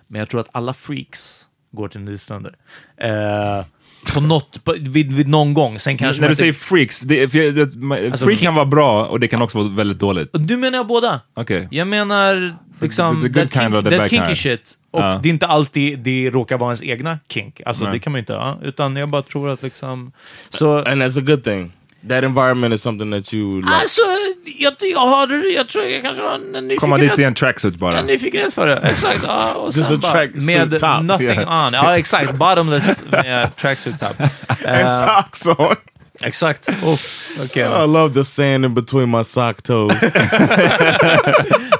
men 0.08 0.20
jag 0.20 0.30
tror 0.30 0.41
att 0.41 0.50
alla 0.52 0.74
freaks 0.74 1.46
går 1.72 1.88
till 1.88 2.02
nudiststränder. 2.02 2.56
Eh, 2.98 3.65
på 4.13 4.22
något, 4.22 4.63
på, 4.63 4.76
vid, 4.80 5.13
vid 5.13 5.28
någon 5.28 5.54
gång, 5.54 5.80
sen 5.80 5.98
kanske 5.98 6.22
När 6.22 6.30
du 6.30 6.36
säger 6.36 6.54
freaks, 6.54 7.00
det, 7.00 7.28
för 7.32 7.52
det, 7.52 8.12
Alltså, 8.12 8.26
freak 8.26 8.39
kan 8.39 8.56
vara 8.56 8.65
bra 8.65 9.06
och 9.06 9.20
det 9.20 9.28
kan 9.28 9.41
också 9.41 9.58
vara 9.58 9.70
väldigt 9.70 10.00
dåligt. 10.00 10.30
Du 10.34 10.58
menar 10.58 10.78
jag 10.78 10.88
båda? 10.88 11.22
Okej. 11.34 11.68
Jag 11.72 11.88
menar 11.88 12.56
liksom 12.82 13.15
the- 13.15 13.22
the 13.22 13.28
good 13.39 13.52
that, 13.52 13.62
kind 13.62 13.74
kink, 13.74 13.86
the 13.89 13.98
that 13.98 14.10
kinky 14.10 14.26
kind. 14.26 14.38
shit. 14.38 14.74
Och 14.91 15.02
Ja. 15.02 15.20
det 15.24 15.30
är 15.30 15.34
inte 15.34 15.48
alltid 15.48 16.00
det 16.00 16.30
råkar 16.30 16.58
vara 16.58 16.70
ens 16.70 16.84
egna 16.84 17.20
kink. 17.30 17.62
Alltså 17.65 17.84
Nej. 17.84 17.94
det 17.94 18.00
kan 18.00 18.12
man 18.12 18.18
ju 18.18 18.22
inte 18.22 18.34
ha. 18.34 18.60
Utan 18.63 18.96
jag 18.96 19.10
bara 19.10 19.22
tror 19.22 19.50
att 19.50 19.63
liksom... 19.63 20.12
Så... 20.50 20.78
and 20.78 21.02
that's 21.04 21.20
a 21.20 21.24
good 21.26 21.44
thing. 21.44 21.72
That 22.10 22.24
environment 22.24 22.74
is 22.74 22.82
something 22.82 23.12
that 23.12 23.34
you 23.34 23.62
like. 23.62 23.74
Alltså, 23.74 24.02
jag, 24.46 24.74
jag 24.80 25.00
har... 25.00 25.54
Jag 25.56 25.68
tror 25.68 25.86
jag 25.86 26.02
kanske 26.04 26.24
har 26.24 26.34
en 26.36 26.41
nyfikenhet. 26.41 26.80
Komma 26.80 26.98
dit 26.98 27.20
i 27.20 27.24
en 27.24 27.34
tracksuit 27.34 27.76
bara. 27.76 28.00
En 28.00 28.06
nyfikenhet 28.06 28.54
för 28.54 28.68
det, 28.68 28.76
exakt. 28.78 29.20
Ja, 29.28 29.54
och 29.54 29.65
Just 29.76 29.88
sen 29.88 30.00
bara 30.00 30.28
med 30.34 30.80
top. 30.80 31.04
nothing 31.04 31.28
Yeah. 31.28 31.68
on. 31.68 31.74
Ja, 31.74 31.98
exakt. 31.98 32.34
Bottomless 32.36 33.04
med 33.12 33.56
tracksuit 33.56 34.00
top. 34.00 34.20
and 34.20 34.76
Eh, 34.76 35.00
socks 35.08 35.46
on. 35.60 35.76
exakt. 36.22 36.70
Uff, 36.86 37.30
okej. 37.44 37.63
I 37.63 37.88
love 37.88 38.13
the 38.13 38.26
sand 38.26 38.65
in 38.65 38.74
between 38.74 39.10
my 39.12 39.24
sock 39.24 39.62
toes. 39.62 39.94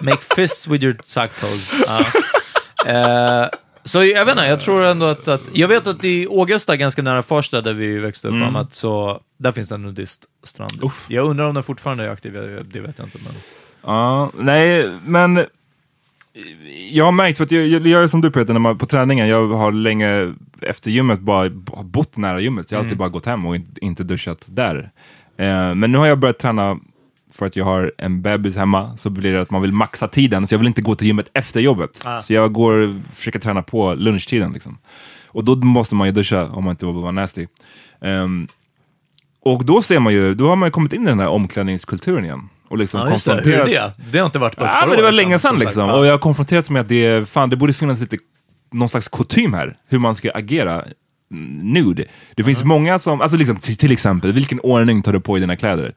Make 0.02 0.22
fists 0.36 0.68
with 0.68 0.84
your 0.84 0.96
sock 1.06 1.32
toes. 1.42 1.72
Ja. 1.88 2.00
Eh, 2.86 3.48
så 3.86 4.04
jag 4.04 4.26
vet 4.26 4.32
inte, 4.32 4.46
jag 4.46 4.62
tror 4.62 4.86
ändå 4.86 5.06
att, 5.06 5.28
att... 5.28 5.42
Jag 5.54 5.68
vet 5.68 5.88
att 5.88 6.04
i 6.04 6.28
Ågesta, 6.28 6.76
ganska 6.76 7.02
nära 7.02 7.24
Farsta, 7.24 7.62
där 7.62 7.74
vi 7.74 8.00
växte 8.00 8.28
upp, 8.28 8.34
Mm. 8.34 8.56
att 8.56 8.74
så, 8.74 9.22
där 9.38 9.52
finns 9.52 9.70
det 9.70 9.76
en 9.76 9.82
nudiststrand. 9.82 10.84
Uff. 10.84 11.06
Jag 11.10 11.26
undrar 11.26 11.46
om 11.48 11.54
den 11.54 11.64
fortfarande 11.64 12.04
är 12.04 12.10
aktiv, 12.10 12.34
det 12.74 12.80
vet 12.80 12.98
jag 12.98 13.08
inte. 13.08 13.18
Men... 13.24 13.34
Ja, 13.82 14.32
nej, 14.40 14.90
men 15.06 15.46
jag 16.92 17.06
har 17.06 17.12
märkt, 17.12 17.38
för 17.38 17.46
att 17.46 17.52
jag, 17.52 17.68
jag, 17.68 17.88
jag 17.88 18.04
är 18.04 18.08
som 18.08 18.22
du 18.22 18.32
Peter, 18.32 18.54
när 18.54 18.60
man, 18.60 18.78
på 18.78 18.86
träningen, 18.86 19.28
jag 19.28 19.48
har 19.48 19.72
länge 19.72 20.34
efter 20.62 20.92
gymmet 20.92 21.20
bara 21.20 21.50
bott 21.84 22.18
nära 22.18 22.40
gymmet, 22.40 22.70
så 22.70 22.76
jag 22.76 22.80
har 22.80 22.84
alltid 22.84 22.98
bara 22.98 23.10
gått 23.10 23.26
hem 23.26 23.46
och 23.46 23.56
inte, 23.56 23.86
inte 23.86 24.04
duschat 24.04 24.46
där. 24.46 24.92
Eh, 25.38 25.76
men 25.76 25.92
nu 25.92 25.98
har 25.98 26.08
jag 26.08 26.20
börjat 26.20 26.40
träna 26.40 26.80
för 27.36 27.46
att 27.46 27.56
jag 27.56 27.66
har 27.66 27.92
en 27.98 28.22
bebis 28.22 28.56
hemma, 28.56 28.98
så 28.98 29.10
blir 29.10 29.34
det 29.34 29.42
att 29.42 29.52
man 29.52 29.62
vill 29.62 29.72
maxa 29.72 30.08
tiden, 30.08 30.48
så 30.48 30.54
jag 30.54 30.60
vill 30.60 30.68
inte 30.68 30.82
gå 30.82 30.96
till 30.96 31.08
gymmet 31.08 31.30
efter 31.34 31.60
jobbet. 31.60 32.02
Ah. 32.06 32.22
Så 32.22 32.34
jag 32.34 32.54
går 32.54 33.02
försöker 33.14 33.40
träna 33.40 33.62
på 33.62 33.94
lunchtiden. 33.94 34.54
Liksom. 34.54 34.78
Och 35.28 35.44
då 35.44 35.56
måste 35.56 35.96
man 35.96 36.08
ju 36.08 36.14
duscha 36.14 36.46
om 36.46 36.64
man 36.64 36.72
inte 36.72 36.86
vill 36.86 36.96
vara 36.96 37.12
nasty. 37.12 37.48
Ehm, 38.02 38.48
och 39.42 39.66
då 39.66 39.82
ser 39.82 40.00
man 40.00 40.14
ju, 40.14 40.34
då 40.34 40.50
har 40.50 40.56
man 40.56 40.68
ju 40.68 40.72
kommit 40.72 40.94
in 40.94 41.02
i 41.02 41.06
den 41.06 41.20
här 41.20 41.28
omklädningskulturen 41.28 42.26
igen. 42.26 42.50
Och 42.68 42.78
liksom 42.78 43.00
Ja, 43.00 43.12
just 43.12 43.26
det. 43.26 43.42
Det? 43.42 43.94
Det 44.12 44.18
har 44.20 44.26
inte 44.26 44.40
varit 44.40 44.56
på 44.58 44.64
ett 44.64 44.72
Ja, 44.74 44.80
par 44.80 44.88
men 44.88 44.98
det 44.98 45.04
var 45.04 45.12
länge 45.12 45.40
sedan 45.40 45.60
liksom. 45.60 45.90
Och 45.90 46.06
jag 46.06 46.12
har 46.12 46.18
konfronterats 46.18 46.70
med 46.70 46.82
att 46.82 46.90
det, 46.90 47.30
fan, 47.30 47.50
det 47.50 47.56
borde 47.56 47.74
finnas 47.74 48.00
lite, 48.00 48.18
någon 48.72 48.90
slags 48.90 49.08
kutym 49.08 49.54
här. 49.54 49.76
Hur 49.88 50.00
man 50.00 50.16
ska 50.16 50.32
agera 50.32 50.86
mm, 51.32 51.60
nude. 51.74 52.06
Det 52.36 52.44
finns 52.44 52.64
många 52.64 53.00
som, 53.00 53.22
alltså 53.22 53.38
liksom, 53.38 53.56
till, 53.56 53.78
till 53.78 53.92
exempel, 53.92 54.32
vilken 54.32 54.60
ordning 54.60 55.02
tar 55.02 55.14
du 55.14 55.20
på 55.20 55.38
i 55.38 55.40
dina 55.40 55.56
kläder? 55.56 55.94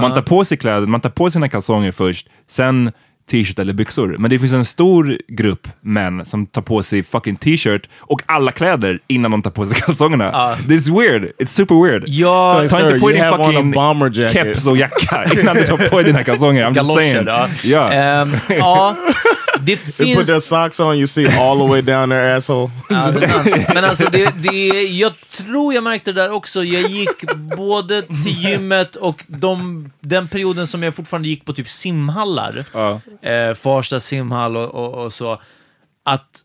Man 0.00 0.14
tar 0.14 0.22
på 0.22 0.44
sig 0.44 0.58
kläder, 0.58 0.86
man 0.86 1.00
tar 1.00 1.10
på 1.10 1.30
sina 1.30 1.48
kalsonger 1.48 1.92
först, 1.92 2.28
sen 2.46 2.92
t-shirt 3.30 3.58
eller 3.58 3.72
byxor. 3.72 4.16
Men 4.18 4.30
det 4.30 4.38
finns 4.38 4.52
en 4.52 4.64
stor 4.64 5.18
grupp 5.28 5.68
män 5.80 6.26
som 6.26 6.46
tar 6.46 6.62
på 6.62 6.82
sig 6.82 7.02
fucking 7.02 7.36
t-shirt 7.36 7.88
och 7.98 8.22
alla 8.26 8.52
kläder 8.52 8.98
innan 9.06 9.30
de 9.30 9.42
tar 9.42 9.50
på 9.50 9.66
sig 9.66 9.76
kalsongerna. 9.80 10.24
Ja. 10.24 10.56
This 10.68 10.80
is 10.80 10.88
weird. 10.88 11.32
It's 11.38 11.44
super 11.46 11.84
weird. 11.84 12.04
Ja, 12.06 12.54
Ta 12.54 12.62
inte 12.62 12.76
sir, 12.76 12.98
på 12.98 13.10
you 13.10 13.30
din 13.56 13.72
fucking 13.72 14.28
keps 14.28 14.66
och 14.66 14.76
jacka 14.76 15.24
innan 15.40 15.56
du 15.56 15.64
tar 15.64 15.88
på 15.88 15.96
dig 15.96 16.04
dina 16.04 16.24
kalsonger. 16.24 16.66
I'm 16.66 16.76
just 16.76 16.94
saying. 16.94 17.26
Ja. 17.26 17.48
Ja. 17.62 17.92
Ehm, 17.92 18.36
ja, 18.48 18.96
det 19.60 19.76
They 19.76 19.76
put 19.76 19.94
finns... 19.94 20.26
their 20.26 20.40
socks 20.40 20.80
on, 20.80 20.96
you 20.96 21.06
see 21.06 21.26
all 21.26 21.58
the 21.58 21.66
way 21.66 21.82
down 21.82 22.10
their 22.10 22.36
asshole. 22.36 22.70
Ja, 22.88 23.12
men 23.74 23.84
alltså, 23.84 24.10
det, 24.10 24.34
det, 24.36 24.82
jag 24.82 25.12
tror 25.30 25.74
jag 25.74 25.84
märkte 25.84 26.12
det 26.12 26.20
där 26.22 26.30
också. 26.30 26.64
Jag 26.64 26.90
gick 26.90 27.32
både 27.56 28.02
till 28.02 28.44
gymmet 28.44 28.96
och 28.96 29.24
de, 29.26 29.90
den 30.00 30.28
perioden 30.28 30.66
som 30.66 30.82
jag 30.82 30.94
fortfarande 30.94 31.28
gick 31.28 31.44
på 31.44 31.52
typ 31.52 31.68
simhallar. 31.68 32.64
Ja. 32.72 33.00
Eh, 33.22 33.54
Farsta 33.54 34.00
simhall 34.00 34.56
och, 34.56 34.74
och, 34.74 35.04
och 35.04 35.12
så. 35.12 35.40
Att 36.02 36.44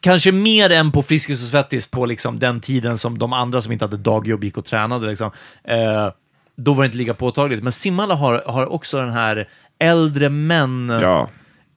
kanske 0.00 0.32
mer 0.32 0.70
än 0.70 0.92
på 0.92 1.02
Friskis 1.02 1.42
och 1.42 1.48
Svettis 1.48 1.90
på 1.90 2.06
liksom 2.06 2.38
den 2.38 2.60
tiden 2.60 2.98
som 2.98 3.18
de 3.18 3.32
andra 3.32 3.60
som 3.60 3.72
inte 3.72 3.84
hade 3.84 3.96
dagjobb 3.96 4.44
gick 4.44 4.56
och 4.56 4.64
tränade. 4.64 5.06
Liksom. 5.06 5.30
Eh, 5.64 6.08
då 6.56 6.74
var 6.74 6.82
det 6.82 6.86
inte 6.86 6.98
lika 6.98 7.14
påtagligt. 7.14 7.62
Men 7.62 7.72
simhallar 7.72 8.16
har, 8.16 8.42
har 8.46 8.66
också 8.72 9.00
den 9.00 9.12
här 9.12 9.48
äldre 9.78 10.28
män... 10.28 10.98
Ja. 11.02 11.28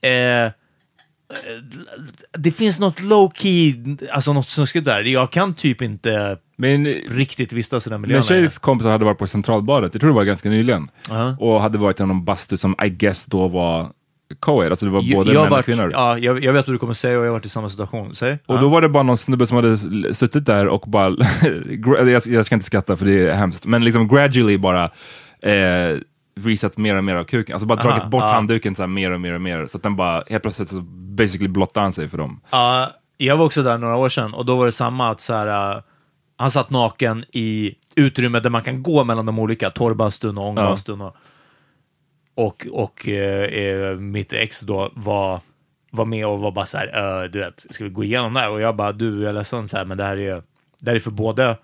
Eh, 0.10 0.52
det 2.38 2.52
finns 2.52 2.80
något 2.80 3.00
low 3.00 3.32
key, 3.36 3.76
alltså 4.12 4.34
något 4.34 4.48
snuskigt 4.48 4.86
där. 4.86 5.02
Jag 5.02 5.32
kan 5.32 5.54
typ 5.54 5.82
inte 5.82 6.38
Men 6.58 6.86
riktigt 7.10 7.54
vistas 7.54 7.88
i 7.88 7.90
den 7.90 8.02
miljön 8.02 8.18
min 8.18 8.24
tjejs 8.24 8.58
kompisar 8.58 8.92
hade 8.92 9.06
varit 9.06 9.18
på 9.18 9.28
Centralbadet, 9.28 9.94
jag 9.94 10.02
tror 10.02 10.10
det 10.10 10.16
var 10.16 10.24
ganska 10.24 10.50
nyligen, 10.50 10.90
Ja. 11.10 11.36
och 11.40 11.62
hade 11.62 11.78
varit 11.78 12.00
i 12.00 12.04
någon 12.06 12.26
bastu 12.26 12.58
som 12.58 12.76
I 12.86 12.90
guess 12.90 13.26
då 13.26 13.48
var 13.48 13.88
co-ed, 14.40 14.70
alltså 14.70 14.86
det 14.86 14.92
var 14.92 15.16
både 15.16 15.34
jag, 15.34 15.50
män 15.50 15.60
och 15.60 15.66
kvinnor. 15.66 15.92
ja, 15.94 16.18
jag, 16.18 16.44
jag 16.44 16.54
vet 16.54 16.68
vad 16.68 16.74
du 16.74 16.80
kommer 16.80 16.94
säga 16.94 17.20
och 17.20 17.26
jag 17.26 17.30
har 17.30 17.34
varit 17.34 17.46
i 17.46 17.50
samma 17.50 17.70
situation. 17.70 18.16
Säg. 18.16 18.34
Och 18.46 18.56
ja. 18.56 18.62
då 18.62 18.70
var 18.70 18.82
det 18.82 18.90
bara 18.90 19.04
någon 19.04 19.18
snubbe 19.18 19.48
som 19.48 19.56
hade 19.56 19.78
suttit 20.16 20.46
där 20.46 20.68
och 20.68 20.84
bara, 20.88 21.10
jag, 22.12 22.22
jag 22.26 22.46
ska 22.46 22.56
inte 22.56 22.66
skratta 22.66 22.98
för 22.98 23.06
det 23.06 23.30
är 23.30 23.36
hemskt, 23.36 23.66
men 23.66 23.84
liksom 23.84 24.08
gradually 24.08 24.58
bara 24.58 24.84
eh, 25.42 26.00
visat 26.36 26.78
mer 26.78 26.96
och 26.96 27.04
mer 27.04 27.16
av 27.16 27.24
kuken. 27.24 27.54
Alltså 27.54 27.68
bara 27.68 27.82
dragit 27.82 28.02
Aha, 28.02 28.10
bort 28.10 28.24
ja. 28.24 28.32
handduken 28.32 28.76
så 28.76 28.82
här 28.82 28.88
mer 28.88 29.12
och 29.12 29.22
mer 29.22 29.34
och 29.34 29.42
mer. 29.42 29.68
Så 29.68 29.78
att 29.78 29.84
den 29.84 29.96
bara, 29.96 30.24
helt 30.28 30.44
plötsligt 30.44 30.70
så 30.70 30.82
basically 30.92 31.48
blottar 31.48 31.82
han 31.82 31.94
sig 31.94 32.08
för 32.08 32.18
dem. 32.18 32.42
Ja, 32.50 32.92
jag 33.18 33.38
var 33.38 33.46
också 33.46 33.64
där 33.64 33.78
några 33.78 33.96
år 33.96 34.10
sedan 34.10 34.34
och 34.34 34.46
då 34.46 34.56
var 34.56 34.66
det 34.66 34.72
samma 34.72 35.10
att 35.10 35.22
så 35.22 35.34
här, 35.34 35.76
uh, 35.76 35.82
han 36.38 36.52
satt 36.52 36.70
naken 36.70 37.26
i 37.32 37.76
utrymmet 37.96 38.44
där 38.44 38.50
man 38.50 38.64
kan 38.64 38.84
gå 38.84 39.04
mellan 39.04 39.26
de 39.26 39.40
olika, 39.40 39.70
torrbastun 39.70 40.38
och 40.38 40.48
ångbastun. 40.48 41.02
Och, 41.02 41.16
och, 42.36 42.68
och 42.72 43.08
eh, 43.08 43.44
eh, 43.44 43.96
mitt 43.98 44.34
ex 44.34 44.62
då 44.62 44.92
var, 44.94 45.40
var 45.92 46.06
med 46.06 46.28
och 46.28 46.40
var 46.40 46.52
bara 46.52 46.66
så 46.66 46.78
här, 46.78 47.22
"Eh, 47.24 47.30
du 47.30 47.40
vet, 47.40 47.66
ska 47.70 47.84
vi 47.84 47.90
gå 47.90 48.04
igenom 48.04 48.34
det 48.34 48.40
här? 48.40 48.50
Och 48.50 48.62
jag 48.62 48.76
bara, 48.76 48.92
du, 48.92 49.22
jag 49.22 49.30
är 49.30 49.34
ledsen, 49.34 49.68
så 49.68 49.78
här, 49.78 49.86
men 49.86 49.98
det 49.98 50.04
här 50.04 50.18
är, 50.18 50.44
det 50.82 50.90
här 50.90 50.96
är 50.96 51.00
för 51.00 51.12
både 51.12 51.58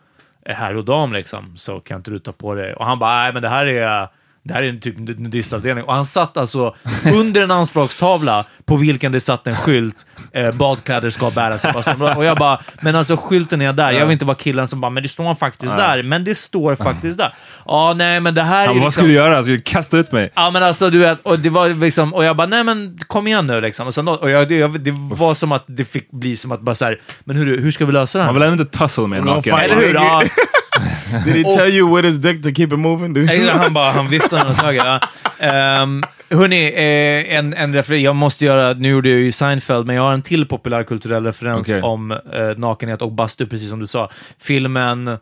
herr 0.45 0.75
och 0.75 0.85
dam 0.85 1.13
liksom, 1.13 1.57
så 1.57 1.79
kan 1.79 1.97
inte 1.97 2.11
du 2.11 2.19
ta 2.19 2.31
på 2.31 2.55
dig. 2.55 2.73
Och 2.73 2.85
han 2.85 2.99
bara, 2.99 3.15
nej 3.15 3.33
men 3.33 3.41
det 3.41 3.49
här 3.49 3.65
är 3.65 4.07
det 4.43 4.53
här 4.53 4.63
är 4.63 4.69
en 4.69 4.79
typ 4.79 4.97
nudistavdelning. 4.97 5.83
Och 5.83 5.93
han 5.93 6.05
satt 6.05 6.37
alltså 6.37 6.75
under 7.13 7.43
en 7.43 7.51
anslagstavla 7.51 8.45
på 8.65 8.75
vilken 8.75 9.11
det 9.11 9.19
satt 9.19 9.47
en 9.47 9.55
skylt, 9.55 10.05
eh, 10.33 10.51
badkläder 10.51 11.09
ska 11.09 11.29
bäras 11.29 11.65
i. 11.65 11.67
Och 12.15 12.25
jag 12.25 12.37
bara, 12.37 12.61
men 12.81 12.95
alltså 12.95 13.17
skylten 13.17 13.61
är 13.61 13.73
där. 13.73 13.91
Jag 13.91 14.05
vill 14.05 14.13
inte 14.13 14.25
vara 14.25 14.37
killen 14.37 14.67
som 14.67 14.81
bara, 14.81 14.89
men 14.89 15.03
det 15.03 15.09
står 15.09 15.35
faktiskt 15.35 15.77
där. 15.77 16.03
Men 16.03 16.23
det 16.23 16.35
står 16.37 16.75
faktiskt 16.75 17.17
där. 17.17 17.33
Ja, 17.65 17.93
nej, 17.97 18.19
men 18.19 18.35
det 18.35 18.41
här 18.41 18.63
är 18.63 18.73
bara, 18.73 18.79
vad 18.79 18.93
ska 18.93 19.03
du 19.03 19.13
göra? 19.13 19.43
Ska 19.43 19.51
du 19.51 19.61
kasta 19.61 19.97
ut 19.97 20.11
mig? 20.11 20.31
Ja 20.35 20.51
men 20.51 20.63
alltså 20.63 20.89
du 20.89 20.97
vet, 20.99 21.19
och 21.19 21.39
det 21.39 21.49
var 21.49 21.69
liksom, 21.69 22.13
och 22.13 22.23
jag 22.23 22.37
bara, 22.37 22.47
nej 22.47 22.63
men 22.63 22.97
kom 23.07 23.27
igen 23.27 23.47
nu 23.47 23.61
liksom. 23.61 23.87
Och, 23.87 23.93
sen, 23.93 24.07
och 24.07 24.29
jag, 24.29 24.47
det, 24.47 24.55
jag, 24.57 24.81
det 24.81 24.91
var 24.95 25.33
som 25.33 25.51
att 25.51 25.63
det 25.67 25.85
fick 25.85 26.11
bli 26.11 26.37
som 26.37 26.51
att 26.51 26.61
bara 26.61 26.75
så 26.75 26.85
här, 26.85 27.01
men 27.23 27.35
hur, 27.35 27.61
hur 27.61 27.71
ska 27.71 27.85
vi 27.85 27.91
lösa 27.91 28.17
det 28.17 28.23
här? 28.23 28.25
Han 28.25 28.35
vill 28.35 28.43
ändå 28.43 28.63
inte 28.63 28.77
tussle 28.77 29.07
med 29.07 29.19
en 29.19 29.25
naken. 29.25 29.57
Eller 29.57 29.75
hur? 29.75 29.93
Ja, 29.93 30.23
Did 31.25 31.35
he 31.35 31.43
tell 31.43 31.69
you 31.69 31.95
with 31.95 32.07
his 32.07 32.17
dick 32.17 32.43
to 32.43 32.49
keep 32.49 32.67
it 32.67 32.79
moving? 32.79 33.27
Han 33.49 33.73
bara, 33.73 33.91
han 33.91 34.07
viftade 34.07 34.43
med 34.47 34.57
taget. 34.57 34.85
Ja. 35.39 35.83
Um, 35.83 36.03
hörni, 36.29 36.65
eh, 36.65 37.37
en, 37.37 37.53
en 37.53 37.73
referens, 37.73 38.03
jag 38.03 38.15
måste 38.15 38.45
göra, 38.45 38.73
nu 38.73 38.89
gjorde 38.89 39.09
jag 39.09 39.19
ju 39.19 39.31
Seinfeld, 39.31 39.85
men 39.85 39.95
jag 39.95 40.03
har 40.03 40.13
en 40.13 40.21
till 40.21 40.45
populärkulturell 40.45 41.25
referens 41.25 41.69
Okej. 41.69 41.81
om 41.81 42.11
eh, 42.11 42.17
nakenhet 42.57 43.01
och 43.01 43.11
bastu, 43.11 43.47
precis 43.47 43.69
som 43.69 43.79
du 43.79 43.87
sa. 43.87 44.09
Filmen 44.39 45.07
eh, 45.07 45.17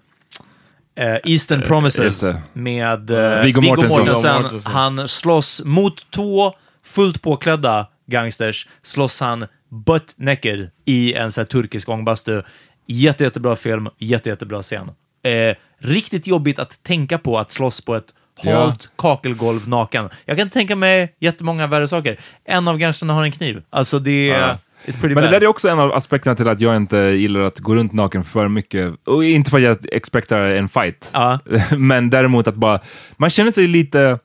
Eastern 1.23 1.61
Promises 1.61 2.03
just 2.03 2.21
det. 2.21 2.41
med 2.53 3.11
eh, 3.11 3.43
Viggo 3.43 3.61
Viggo 3.61 3.75
Mortensen. 3.75 4.41
Mortensen. 4.41 4.71
Han 4.71 5.07
slåss 5.07 5.61
mot 5.65 6.11
två 6.11 6.53
fullt 6.85 7.21
påklädda 7.21 7.87
gangsters, 8.07 8.67
slåss 8.83 9.19
han 9.19 9.45
butt 9.85 10.13
naked 10.17 10.69
i 10.85 11.13
en 11.13 11.31
så 11.31 11.41
här 11.41 11.45
turkisk 11.45 11.89
ångbastu. 11.89 12.41
Jätte, 12.85 13.23
jättebra 13.23 13.55
film, 13.55 13.87
jätte, 13.97 14.29
jättebra 14.29 14.61
scen. 14.61 14.91
Eh, 15.29 15.55
riktigt 15.79 16.27
jobbigt 16.27 16.59
att 16.59 16.83
tänka 16.83 17.17
på 17.17 17.39
att 17.39 17.51
slåss 17.51 17.81
på 17.81 17.95
ett 17.95 18.13
Ja. 18.43 18.59
halt 18.65 18.89
kakelgolv 18.95 19.67
naken. 19.69 20.09
Jag 20.25 20.37
kan 20.37 20.49
tänka 20.49 20.75
mig 20.75 21.15
jättemånga 21.19 21.67
värre 21.67 21.87
saker. 21.87 22.19
En 22.45 22.67
av 22.67 22.77
gangsterna 22.77 23.13
har 23.13 23.23
en 23.23 23.31
kniv. 23.31 23.61
Alltså 23.69 23.99
det 23.99 24.31
är... 24.31 24.39
Ja. 24.39 24.57
Men 25.01 25.09
det 25.09 25.15
bad. 25.15 25.23
där 25.23 25.41
är 25.43 25.47
också 25.47 25.69
en 25.69 25.79
av 25.79 25.93
aspekterna 25.93 26.35
till 26.35 26.47
att 26.47 26.61
jag 26.61 26.75
inte 26.75 26.97
gillar 26.97 27.39
att 27.39 27.59
gå 27.59 27.75
runt 27.75 27.93
naken 27.93 28.23
för 28.23 28.47
mycket. 28.47 28.93
Och 29.05 29.23
inte 29.23 29.51
för 29.51 29.57
att 29.57 29.63
jag 29.63 29.77
expectar 29.93 30.39
en 30.41 30.69
fight. 30.69 31.09
Ja. 31.13 31.39
Men 31.77 32.09
däremot 32.09 32.47
att 32.47 32.55
bara, 32.55 32.79
man 33.17 33.29
känner 33.29 33.51
sig 33.51 33.67
lite 33.67 34.19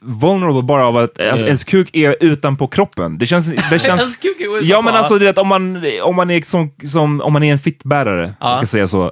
vulnerable 0.00 0.62
bara 0.62 0.86
av 0.86 0.96
att 0.96 1.20
alltså, 1.20 1.46
ens 1.46 1.64
kuk 1.64 1.90
är 1.92 2.16
utanpå 2.20 2.66
kroppen. 2.66 3.18
Det 3.18 3.26
känns... 3.26 3.46
Det 3.46 3.62
känns 3.78 4.00
Ens 4.00 4.16
kuk 4.16 4.40
är 4.40 4.44
utanpå, 4.44 4.64
Ja 4.66 4.82
men 4.82 4.94
alltså 4.94 5.18
du 5.18 5.24
vet, 5.24 5.38
om 5.38 5.48
man, 5.48 5.82
om 6.02 6.16
man 6.16 6.30
är 6.30 6.42
som, 6.42 6.70
som 6.90 7.20
om 7.20 7.32
man 7.32 7.42
är 7.42 7.52
en 7.52 7.58
fittbärare, 7.58 8.34
Ja. 8.40 8.48
jag 8.48 8.56
ska 8.56 8.66
säga 8.66 8.86
så, 8.88 9.10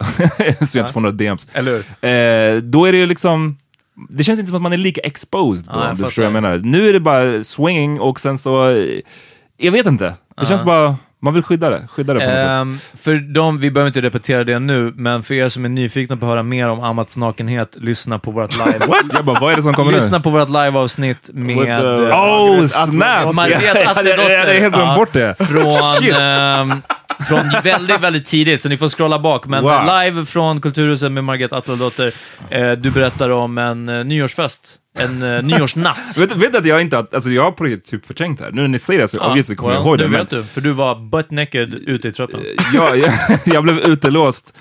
så 0.67 0.79
jag 0.79 0.83
inte 0.83 0.93
får 0.93 1.01
några 1.01 1.13
DMs. 1.17 1.55
Eh, 1.55 2.57
då 2.57 2.87
är 2.87 2.93
det 2.93 2.99
ju 2.99 3.07
liksom, 3.07 3.57
det 4.11 4.25
känns 4.25 4.39
inte 4.39 4.49
som 4.49 4.57
att 4.57 4.63
man 4.63 4.73
är 4.73 4.77
lika 4.77 5.01
exposed 5.01 5.65
då, 5.75 5.81
Ja, 5.81 5.91
om 5.91 5.97
du 5.97 6.05
förstår 6.05 6.23
vad 6.23 6.27
jag 6.35 6.43
menar. 6.43 6.59
Nu 6.59 6.89
är 6.89 6.93
det 6.93 7.01
bara 7.01 7.45
swinging 7.45 8.01
och 8.01 8.21
sen 8.21 8.39
så, 8.39 8.69
eh, 8.71 9.01
jag 9.57 9.73
vet 9.73 9.87
inte. 9.87 10.15
Det 10.41 10.47
känns 10.47 10.63
bara, 10.65 10.97
man 11.27 11.35
vill 11.35 11.43
skydda 11.43 11.71
det, 11.71 11.89
skydda 11.91 12.15
det 12.15 12.21
på 12.21 12.27
något 12.27 12.35
sätt. 12.35 12.49
Ehm, 12.49 12.79
för 13.03 13.17
de, 13.17 13.59
vi 13.59 13.71
behöver 13.71 13.87
inte 13.89 14.01
repetera 14.01 14.45
det 14.45 14.59
nu, 14.59 14.93
men 14.97 15.23
för 15.23 15.35
er 15.35 15.49
som 15.49 15.65
är 15.65 15.69
nyfikna 15.69 16.17
på 16.17 16.27
att 16.27 16.31
höra 16.31 16.43
mer 16.43 16.69
om 16.69 16.81
Amats 16.83 17.17
nakenhet, 17.17 17.77
lyssna 17.81 18.19
på 18.19 18.31
vårt 18.31 18.53
live. 18.53 18.79
What? 18.89 19.03
Jag 19.13 19.25
bara, 19.25 19.41
vad 19.41 19.53
är 19.53 19.57
det 19.57 19.63
som 19.63 19.75
kommer 19.75 19.93
lyssna 19.93 20.19
nu? 20.19 20.23
på 20.23 20.31
vårt 20.31 20.49
live-avsnitt 20.49 21.31
med... 21.33 21.57
With 21.57 21.67
the- 21.67 22.13
Oh 22.13 22.65
snap! 22.67 23.35
Hade- 23.37 23.91
Atterdotter. 23.91 24.31
jag 24.31 24.39
hade 24.41 24.53
helt 24.59 24.75
glömt 24.75 24.97
bort 24.97 25.13
det. 25.13 25.35
från, 25.39 25.95
Shit. 26.01 26.15
ehm, 26.19 26.73
från 27.29 27.51
väldigt, 27.65 28.01
väldigt 28.01 28.25
tidigt, 28.27 28.63
så 28.63 28.69
ni 28.69 28.77
får 28.77 28.89
scrolla 28.89 29.19
bak. 29.19 29.47
Men 29.47 29.63
Wow. 29.65 29.83
live 30.05 30.27
från 30.27 30.61
Kulturhuset 30.61 31.13
med 31.13 31.25
Margret 31.25 31.53
Atteldotter. 31.53 32.13
Eh, 32.51 32.73
du 32.73 32.91
berättar 32.91 33.31
om 33.31 33.59
en 33.59 33.89
eh, 33.89 34.05
nyårsfest, 34.05 34.75
en 34.99 35.23
uh, 35.23 35.43
nyårsnatt. 35.59 36.19
Vet, 36.19 36.37
vet 36.37 36.55
att 36.55 36.67
jag 36.67 36.81
inte, 36.81 36.99
alltså 36.99 37.31
jag 37.31 37.43
har 37.43 37.51
på 37.53 37.65
riktigt 37.65 37.91
typ 37.91 38.07
förträngt 38.07 38.39
det 38.39 38.45
här. 38.45 38.53
Nu 38.53 38.61
när 38.61 38.69
ni 38.69 38.79
säger 38.79 39.01
det 39.01 39.09
så 39.09 39.19
obviously 39.27 39.57
kommer 39.57 39.71
well, 39.71 39.79
jag 39.81 39.87
ihåg 39.87 39.99
det. 39.99 40.05
Nu 40.05 40.11
Men 40.11 40.21
vet 40.21 40.31
du, 40.31 40.45
för 40.45 40.61
du 40.61 40.71
var 40.71 40.95
butt 41.11 41.31
naked 41.31 41.75
ute 41.75 42.09
i 42.09 42.13
trappan. 42.13 42.41
jag, 42.75 42.99
jag, 42.99 43.13
jag 43.45 43.63
blev 43.63 43.79
utelåst, 43.79 44.55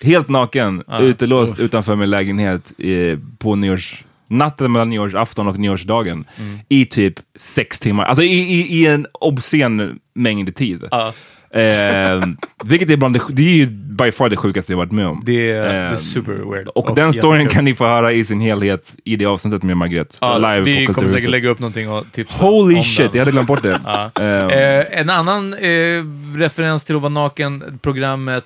helt 0.00 0.28
naken, 0.28 0.82
utelåst 1.00 1.58
utanför 1.60 1.96
min 1.96 2.10
lägenhet 2.10 2.72
i, 2.80 3.16
på 3.38 3.56
nyårs... 3.56 4.02
Natten 4.28 4.72
mellan 4.72 4.90
nyårsafton 4.90 5.46
och 5.46 5.58
nyårsdagen 5.58 6.24
Mm. 6.38 6.58
i 6.68 6.84
typ 6.84 7.14
sex 7.38 7.80
timmar. 7.80 8.04
Alltså 8.04 8.22
i, 8.22 8.26
i, 8.38 8.60
i 8.82 8.86
en 8.86 9.06
obscen 9.12 9.98
mängd 10.14 10.56
tid. 10.56 10.84
Ja. 10.90 11.12
Eh, 11.50 12.26
vilket 12.64 12.90
är 12.90 12.96
bland 12.96 13.14
det, 13.14 13.20
det 13.28 13.42
är 13.42 13.54
ju 13.56 13.66
by 13.66 14.12
far 14.12 14.28
det 14.28 14.36
sjukaste 14.36 14.72
jag 14.72 14.76
varit 14.76 14.92
med 14.92 15.06
om. 15.06 15.22
Det 15.26 15.50
är, 15.52 15.90
Ehm, 15.90 15.96
super 15.96 16.32
weird. 16.52 16.68
Och, 16.68 16.96
den 16.96 17.12
storyn 17.12 17.48
kan 17.48 17.64
ni 17.64 17.74
få 17.74 17.86
höra 17.86 18.12
i 18.12 18.24
sin 18.24 18.40
helhet 18.40 18.94
i 19.04 19.16
det 19.16 19.26
avsnittet 19.26 19.62
med 19.62 19.76
Margret. 19.76 20.18
Ja, 20.20 20.38
live 20.38 20.60
vi 20.60 20.86
på 20.86 20.92
kommer 20.94 21.08
säkert 21.08 21.30
lägga 21.30 21.48
upp 21.48 21.58
någonting 21.58 21.90
och 21.90 22.04
tipsa 22.12 22.46
Holy 22.46 22.82
shit, 22.82 22.96
den. 22.98 23.10
jag 23.12 23.18
hade 23.20 23.30
glömt 23.32 23.48
bort 23.48 23.62
det. 23.62 23.80
Ja. 23.84 24.10
Ehm, 24.22 24.50
Eh, 24.50 25.00
en 25.00 25.10
annan 25.10 25.54
eh, 25.54 26.04
referens 26.36 26.84
till 26.84 26.96
att 26.96 27.02
vara 27.02 27.12
naken, 27.12 27.78
programmet 27.82 28.44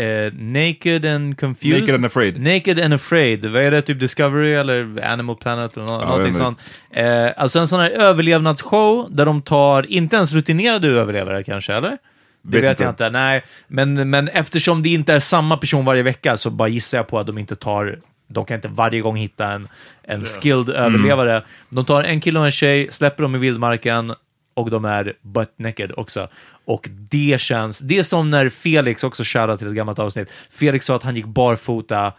eh, 0.00 0.32
Naked 0.32 1.04
and 1.04 1.38
Confused. 1.40 1.80
Naked 1.80 1.94
and 1.94 2.06
Afraid. 2.06 2.40
Naked 2.40 2.80
and 2.80 2.94
Afraid. 2.94 3.44
Vad 3.44 3.62
är 3.62 3.70
det? 3.70 3.82
Typ 3.82 4.00
Discovery 4.00 4.52
eller 4.52 5.04
Animal 5.04 5.36
Planet 5.36 5.76
eller 5.76 5.86
nå- 5.86 5.92
jag 6.00 6.08
någonting 6.08 6.34
sånt. 6.34 6.58
Eh, 6.90 7.28
alltså 7.36 7.58
en 7.58 7.68
sån 7.68 7.80
här 7.80 7.90
överlevnadsshow 7.90 9.08
där 9.10 9.26
de 9.26 9.42
tar, 9.42 9.92
inte 9.92 10.16
ens 10.16 10.32
rutinerade 10.34 10.88
överlevare 10.88 11.44
kanske, 11.44 11.74
eller? 11.74 11.98
Det 12.42 12.60
Vet 12.60 12.64
vet, 12.64 12.70
inte. 12.70 12.82
jag 12.82 12.90
inte. 12.92 13.10
Nej, 13.10 13.44
men, 13.68 14.10
men 14.10 14.28
eftersom 14.28 14.82
det 14.82 14.88
inte 14.88 15.12
är 15.14 15.20
samma 15.20 15.56
person 15.56 15.84
varje 15.84 16.02
vecka 16.02 16.36
så 16.36 16.50
bara 16.50 16.68
gissar 16.68 16.98
jag 16.98 17.08
på 17.08 17.18
att 17.18 17.26
de 17.26 17.38
inte 17.38 17.56
tar 17.56 17.98
de 18.32 18.44
kan 18.44 18.54
inte 18.54 18.68
varje 18.68 19.00
gång 19.00 19.16
hitta 19.16 19.52
en, 19.52 19.68
en 20.02 20.24
skilled 20.24 20.68
Mm. 20.68 20.82
överlevare. 20.82 21.42
De 21.68 21.84
tar 21.84 22.02
en 22.02 22.20
kille 22.20 22.38
och 22.38 22.44
en 22.44 22.50
tjej, 22.50 22.88
släpper 22.90 23.22
dem 23.22 23.34
i 23.34 23.38
vildmarken 23.38 24.12
och 24.60 24.70
de 24.70 24.84
är 24.84 25.12
butt 25.22 25.54
naked 25.58 25.92
också. 25.96 26.28
Och 26.64 26.88
det 27.10 27.40
känns... 27.40 27.78
Det 27.78 27.98
är 27.98 28.02
som 28.02 28.30
när 28.30 28.48
Felix, 28.48 29.04
också 29.04 29.22
shoutout 29.26 29.58
till 29.58 29.68
ett 29.68 29.74
gammalt 29.74 29.98
avsnitt, 29.98 30.28
Felix 30.50 30.86
sa 30.86 30.96
att 30.96 31.02
han 31.02 31.16
gick 31.16 31.26
barfota 31.26 32.12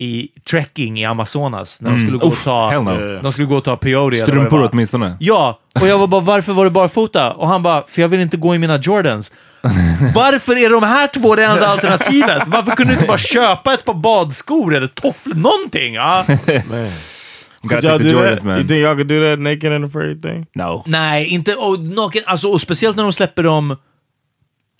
i 0.00 0.28
trekking 0.50 1.00
i 1.00 1.04
Amazonas 1.04 1.80
när 1.80 1.90
de 1.90 1.98
skulle 1.98 2.18
gå 2.18 2.26
Mm. 2.26 2.32
Uff, 2.32 2.38
och 2.38 2.44
ta... 2.44 2.80
no. 2.80 3.20
De 3.22 3.32
skulle 3.32 3.46
gå 3.48 3.56
och 3.56 3.64
ta 3.64 3.76
peyote. 3.76 4.16
Strumpor 4.16 4.68
åtminstone. 4.72 5.16
Ja, 5.20 5.60
och 5.80 5.88
jag 5.88 5.98
var 5.98 6.06
bara, 6.06 6.20
varför 6.20 6.52
var 6.52 6.64
du 6.64 6.70
barfota? 6.70 7.32
Och 7.32 7.48
han 7.48 7.62
bara, 7.62 7.86
för 7.86 8.02
jag 8.02 8.08
vill 8.08 8.20
inte 8.20 8.36
gå 8.36 8.54
i 8.54 8.58
mina 8.58 8.76
Jordans. 8.76 9.32
Varför 10.14 10.56
är 10.56 10.70
de 10.70 10.82
här 10.82 11.06
två 11.06 11.34
det 11.36 11.44
enda 11.44 11.66
alternativet? 11.68 12.42
Varför 12.46 12.70
kunde 12.70 12.92
du 12.92 12.94
inte 12.94 13.08
bara 13.08 13.18
köpa 13.18 13.74
ett 13.74 13.84
par 13.84 13.94
badskor 13.94 14.74
eller 14.74 14.86
tofflor? 14.86 15.34
Någonting! 15.34 15.94
Ja. 15.94 16.24
Could 17.62 17.72
y'all 17.84 17.92
take 17.92 17.98
the 18.04 18.10
do 18.10 18.18
Jordans, 18.18 18.36
that? 18.36 18.44
man. 18.44 18.58
You 18.58 18.66
think 18.68 18.78
y'all 18.84 18.94
could 18.94 19.08
do 19.08 19.20
that 19.30 19.38
naked 19.38 19.72
and 19.72 19.84
afraid 19.84 20.22
thing? 20.22 20.46
No. 20.54 20.82
Nej, 20.86 21.26
inte 21.26 21.54
och 21.54 21.80
naken. 21.80 22.22
Alltså, 22.26 22.48
och 22.48 22.60
speciellt 22.60 22.96
när 22.96 23.02
de 23.02 23.12
släpper 23.12 23.42
dem... 23.42 23.76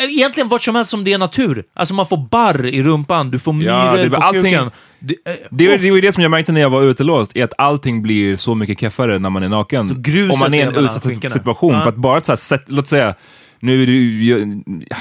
Egentligen 0.02 0.48
vart 0.48 0.62
som 0.62 0.74
helst 0.74 0.90
som 0.90 1.04
det 1.04 1.12
är 1.12 1.18
natur. 1.18 1.64
Alltså 1.74 1.94
man 1.94 2.06
får 2.06 2.16
barr 2.30 2.66
i 2.66 2.82
rumpan, 2.82 3.30
du 3.30 3.38
får 3.38 3.52
myror 3.52 3.72
Ja, 3.72 3.96
det- 3.96 4.10
på 4.10 4.16
allting- 4.16 4.42
kuken. 4.42 4.70
Det, 4.98 5.14
eh, 5.24 5.32
Det 5.50 5.76
det, 5.76 5.90
var 5.90 6.00
det 6.02 6.12
som 6.12 6.22
jag 6.22 6.30
märkte 6.30 6.52
när 6.52 6.60
jag 6.60 6.70
var 6.70 6.82
utelåst, 6.82 7.36
är 7.36 7.44
att 7.44 7.52
allting 7.58 8.02
blir 8.02 8.36
så 8.36 8.54
mycket 8.54 8.80
keffare 8.80 9.18
när 9.18 9.30
man 9.30 9.42
är 9.42 9.48
naken. 9.48 9.86
Så 9.86 9.94
Om 9.94 10.38
man 10.40 10.54
är 10.54 10.58
i 10.58 10.60
en 10.60 10.76
utsatt 10.76 11.32
situation. 11.32 11.74
Ja. 11.74 11.80
För 11.82 11.88
att 11.88 11.96
bara 11.96 12.20
så 12.20 12.54
här, 12.54 12.64
låt 12.66 12.88
säga, 12.88 13.14
nu 13.60 13.82
är 13.82 13.86
det 13.86 13.92
ju... 13.92 14.62
ja. 14.90 14.96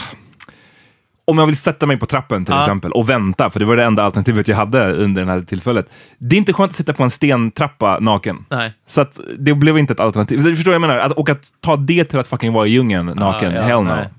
Om 1.31 1.37
jag 1.37 1.45
vill 1.45 1.57
sätta 1.57 1.85
mig 1.85 1.97
på 1.97 2.05
trappen 2.05 2.45
till 2.45 2.53
Ja. 2.53 2.61
exempel 2.61 2.91
och 2.91 3.09
vänta, 3.09 3.49
för 3.49 3.59
det 3.59 3.65
var 3.65 3.75
det 3.75 3.83
enda 3.83 4.03
alternativet 4.03 4.47
jag 4.47 4.55
hade 4.55 4.93
under 4.93 5.25
det 5.25 5.31
här 5.31 5.41
tillfället. 5.41 5.89
Det 6.17 6.35
är 6.35 6.37
inte 6.37 6.53
skönt 6.53 6.69
att 6.69 6.75
sitta 6.75 6.93
på 6.93 7.03
en 7.03 7.09
stentrappa 7.09 7.99
naken. 7.99 8.45
Nej. 8.49 8.73
Så 8.86 9.01
att 9.01 9.19
det 9.39 9.53
blev 9.53 9.78
inte 9.78 9.93
ett 9.93 9.99
alternativ. 9.99 10.41
Så 10.41 10.47
du 10.47 10.55
förstår 10.55 10.71
vad 10.71 10.75
jag 10.75 10.82
menar? 10.82 10.97
Att, 10.99 11.11
och 11.11 11.30
att 11.30 11.53
ta 11.59 11.75
det 11.75 12.05
till 12.05 12.19
att 12.19 12.28
fucking 12.28 12.53
vara 12.53 12.67
i 12.67 12.69
djungeln 12.69 13.05
naken, 13.05 13.53
ja, 13.53 13.61
hell 13.61 13.84
no. 13.84 13.89
nej. 13.89 14.09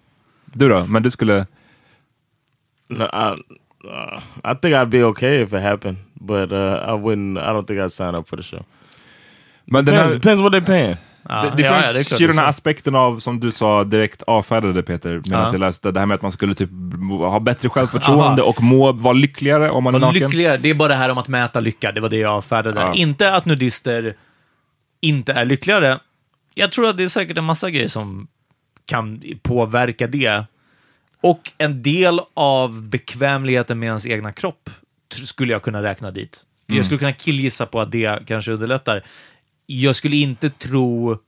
Du 0.44 0.68
då? 0.68 0.86
Men 0.86 1.02
du 1.02 1.10
skulle... 1.10 1.46
No, 2.90 3.04
I, 3.04 3.34
uh, 3.84 4.52
I 4.52 4.54
think 4.62 4.74
I'd 4.74 4.86
be 4.88 5.04
okay 5.04 5.42
if 5.42 5.52
it 5.52 5.62
happened, 5.62 5.96
but 6.14 6.52
uh, 6.52 6.58
I 6.88 6.92
wouldn't. 6.92 7.38
I 7.38 7.52
don't 7.52 7.66
think 7.66 7.80
I'd 7.80 7.92
sign 7.92 8.14
up 8.14 8.28
for 8.28 8.36
the 8.36 8.42
show. 8.42 8.64
Men 9.64 9.84
den 9.84 9.94
Depends, 9.94 10.12
här, 10.12 10.20
depends 10.20 10.42
what 10.42 10.52
they're 10.52 10.66
paying. 10.66 10.96
Ja, 11.28 11.42
Det, 11.42 11.56
det 11.56 11.62
ja, 11.62 11.76
ja, 11.76 11.82
finns 11.82 11.94
det 11.94 12.00
är 12.00 12.04
klart 12.04 12.20
ju 12.20 12.26
det 12.26 12.30
är 12.30 12.34
den 12.34 12.38
här 12.38 12.44
så. 12.44 12.48
aspekten 12.48 12.94
av, 12.94 13.20
som 13.20 13.40
du 13.40 13.52
sa, 13.52 13.84
direkt 13.84 14.22
avfärdade 14.22 14.82
Peter, 14.82 15.10
medan 15.10 15.22
Ja. 15.42 15.48
jag 15.52 15.60
läste 15.60 15.90
det 15.90 16.00
här 16.00 16.06
med 16.06 16.14
att 16.14 16.22
man 16.22 16.32
skulle 16.32 16.54
typ 16.54 16.70
ha 17.10 17.40
bättre 17.40 17.68
självförtroende 17.68 18.42
och 18.42 18.62
må 18.62 18.92
vara 18.92 19.12
lyckligare 19.12 19.70
om 19.70 19.84
man 19.84 19.94
är 19.94 19.98
naken. 19.98 20.20
lyckligare, 20.22 20.56
det 20.56 20.70
är 20.70 20.74
bara 20.74 20.88
det 20.88 20.94
här 20.94 21.10
om 21.10 21.18
att 21.18 21.28
mäta 21.28 21.60
lycka, 21.60 21.92
det 21.92 22.00
var 22.00 22.08
det 22.08 22.16
jag 22.16 22.32
avfärdade. 22.32 22.80
Ja. 22.80 22.94
Inte 22.94 23.34
att 23.34 23.44
nudister 23.44 24.16
inte 25.00 25.32
är 25.32 25.44
lyckligare. 25.44 25.98
Jag 26.54 26.72
tror 26.72 26.86
att 26.88 26.96
det 26.96 27.04
är 27.04 27.08
säkert 27.08 27.38
en 27.38 27.44
massa 27.44 27.70
grejer 27.70 27.88
som 27.88 28.26
kan 28.86 29.22
påverka 29.42 30.06
det. 30.06 30.44
Och 31.20 31.52
en 31.58 31.82
del 31.82 32.20
av 32.34 32.82
bekvämligheten 32.82 33.78
med 33.78 33.86
ens 33.86 34.06
egna 34.06 34.32
kropp 34.32 34.70
skulle 35.24 35.52
jag 35.52 35.62
kunna 35.62 35.82
räkna 35.82 36.10
dit. 36.10 36.42
Jag 36.66 36.84
skulle 36.84 36.98
kunna 36.98 37.12
killgissa 37.12 37.66
på 37.66 37.80
att 37.80 37.92
det 37.92 38.26
kanske 38.26 38.52
underlättar. 38.52 39.02
Jag 39.70 39.96
skulle 39.96 40.16
inte 40.16 40.50
tro, 40.50 41.18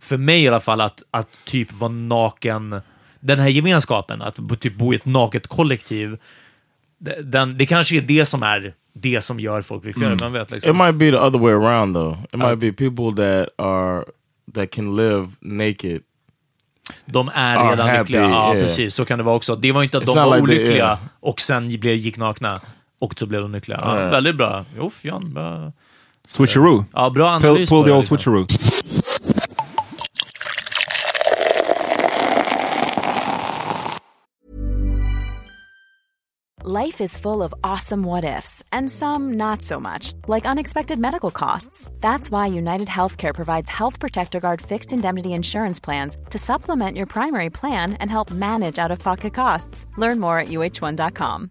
för 0.00 0.16
mig 0.16 0.42
i 0.42 0.48
alla 0.48 0.60
fall, 0.60 0.80
att, 0.80 1.02
att 1.10 1.28
typ 1.44 1.72
vara 1.72 1.92
naken, 1.92 2.80
den 3.20 3.38
här 3.38 3.48
gemenskapen, 3.48 4.22
att 4.22 4.60
typ 4.60 4.74
bo 4.74 4.92
i 4.92 4.96
ett 4.96 5.04
naket 5.04 5.46
kollektiv, 5.46 6.18
det- 6.98 7.22
den, 7.22 7.56
det 7.58 7.66
kanske 7.66 7.96
är 7.96 8.00
det 8.00 8.26
som 8.26 8.42
är 8.42 8.74
det 8.92 9.20
som 9.20 9.40
gör 9.40 9.62
folk 9.62 9.84
lyckligare. 9.84 10.12
Mm. 10.12 10.24
Man 10.24 10.32
vet 10.32 10.42
It 10.48 10.50
liksom. 10.50 10.78
might 10.78 10.94
be 10.94 11.10
the 11.10 11.16
other 11.18 11.38
way 11.38 11.52
around 11.52 11.94
though. 11.94 12.18
It 12.32 12.38
might 12.38 12.58
be 12.58 12.72
people 12.72 13.22
that 13.22 13.48
are 13.66 14.04
that 14.54 14.70
can 14.70 14.96
live 14.96 15.28
naked. 15.40 16.02
De 17.06 17.28
är 17.34 17.56
are 17.56 17.70
redan 17.72 17.86
happy, 17.88 17.98
lyckliga. 17.98 18.22
Ja, 18.22 18.54
yeah. 18.54 18.62
precis. 18.66 18.94
Så 18.94 19.04
kan 19.04 19.18
det 19.18 19.24
vara 19.24 19.36
också. 19.36 19.56
Det 19.56 19.72
var 19.72 19.82
inte 19.82 19.98
att 19.98 20.04
It's 20.04 20.06
de 20.06 20.16
var 20.16 20.26
like 20.36 20.42
olyckliga 20.42 20.74
yeah. 20.76 20.98
och 21.20 21.40
sen 21.40 21.68
blev, 21.80 21.94
gick 21.96 22.16
nakna 22.18 22.60
och 22.98 23.14
så 23.18 23.26
blev 23.26 23.40
de 23.42 23.52
lyckliga. 23.52 23.80
Ja, 23.84 23.96
Yeah. 23.98 24.10
Väldigt 24.10 24.36
bra. 24.36 24.64
Jo, 24.78 24.90
Jan, 25.02 25.34
bra. 25.34 25.72
Switcheroo. 26.28 26.84
Ja, 26.94 27.10
bra 27.10 27.40
Pull, 27.40 27.48
analys. 27.50 27.68
pull 27.68 27.82
på 27.82 27.86
the 27.86 27.92
old 27.92 28.02
liksom. 28.10 28.16
switcheroo. 28.18 28.46
Life 36.64 37.00
is 37.00 37.16
full 37.16 37.42
of 37.42 37.54
awesome 37.62 38.02
what 38.02 38.24
ifs, 38.24 38.64
and 38.72 38.90
some 38.90 39.34
not 39.34 39.62
so 39.62 39.78
much, 39.78 40.12
like 40.26 40.44
unexpected 40.44 40.98
medical 40.98 41.30
costs. 41.30 41.88
That's 42.00 42.30
why 42.32 42.46
United 42.48 42.88
Healthcare 42.88 43.32
provides 43.34 43.70
Health 43.70 44.00
Protector 44.00 44.40
Guard 44.40 44.60
fixed 44.60 44.92
indemnity 44.92 45.32
insurance 45.34 45.78
plans 45.80 46.16
to 46.30 46.38
supplement 46.38 46.96
your 46.96 47.06
primary 47.06 47.48
plan 47.50 47.92
and 48.00 48.10
help 48.10 48.32
manage 48.32 48.78
out 48.78 48.90
of 48.90 48.98
pocket 48.98 49.34
costs. 49.34 49.86
Learn 49.96 50.18
more 50.18 50.40
at 50.40 50.48
uh1.com. 50.48 51.50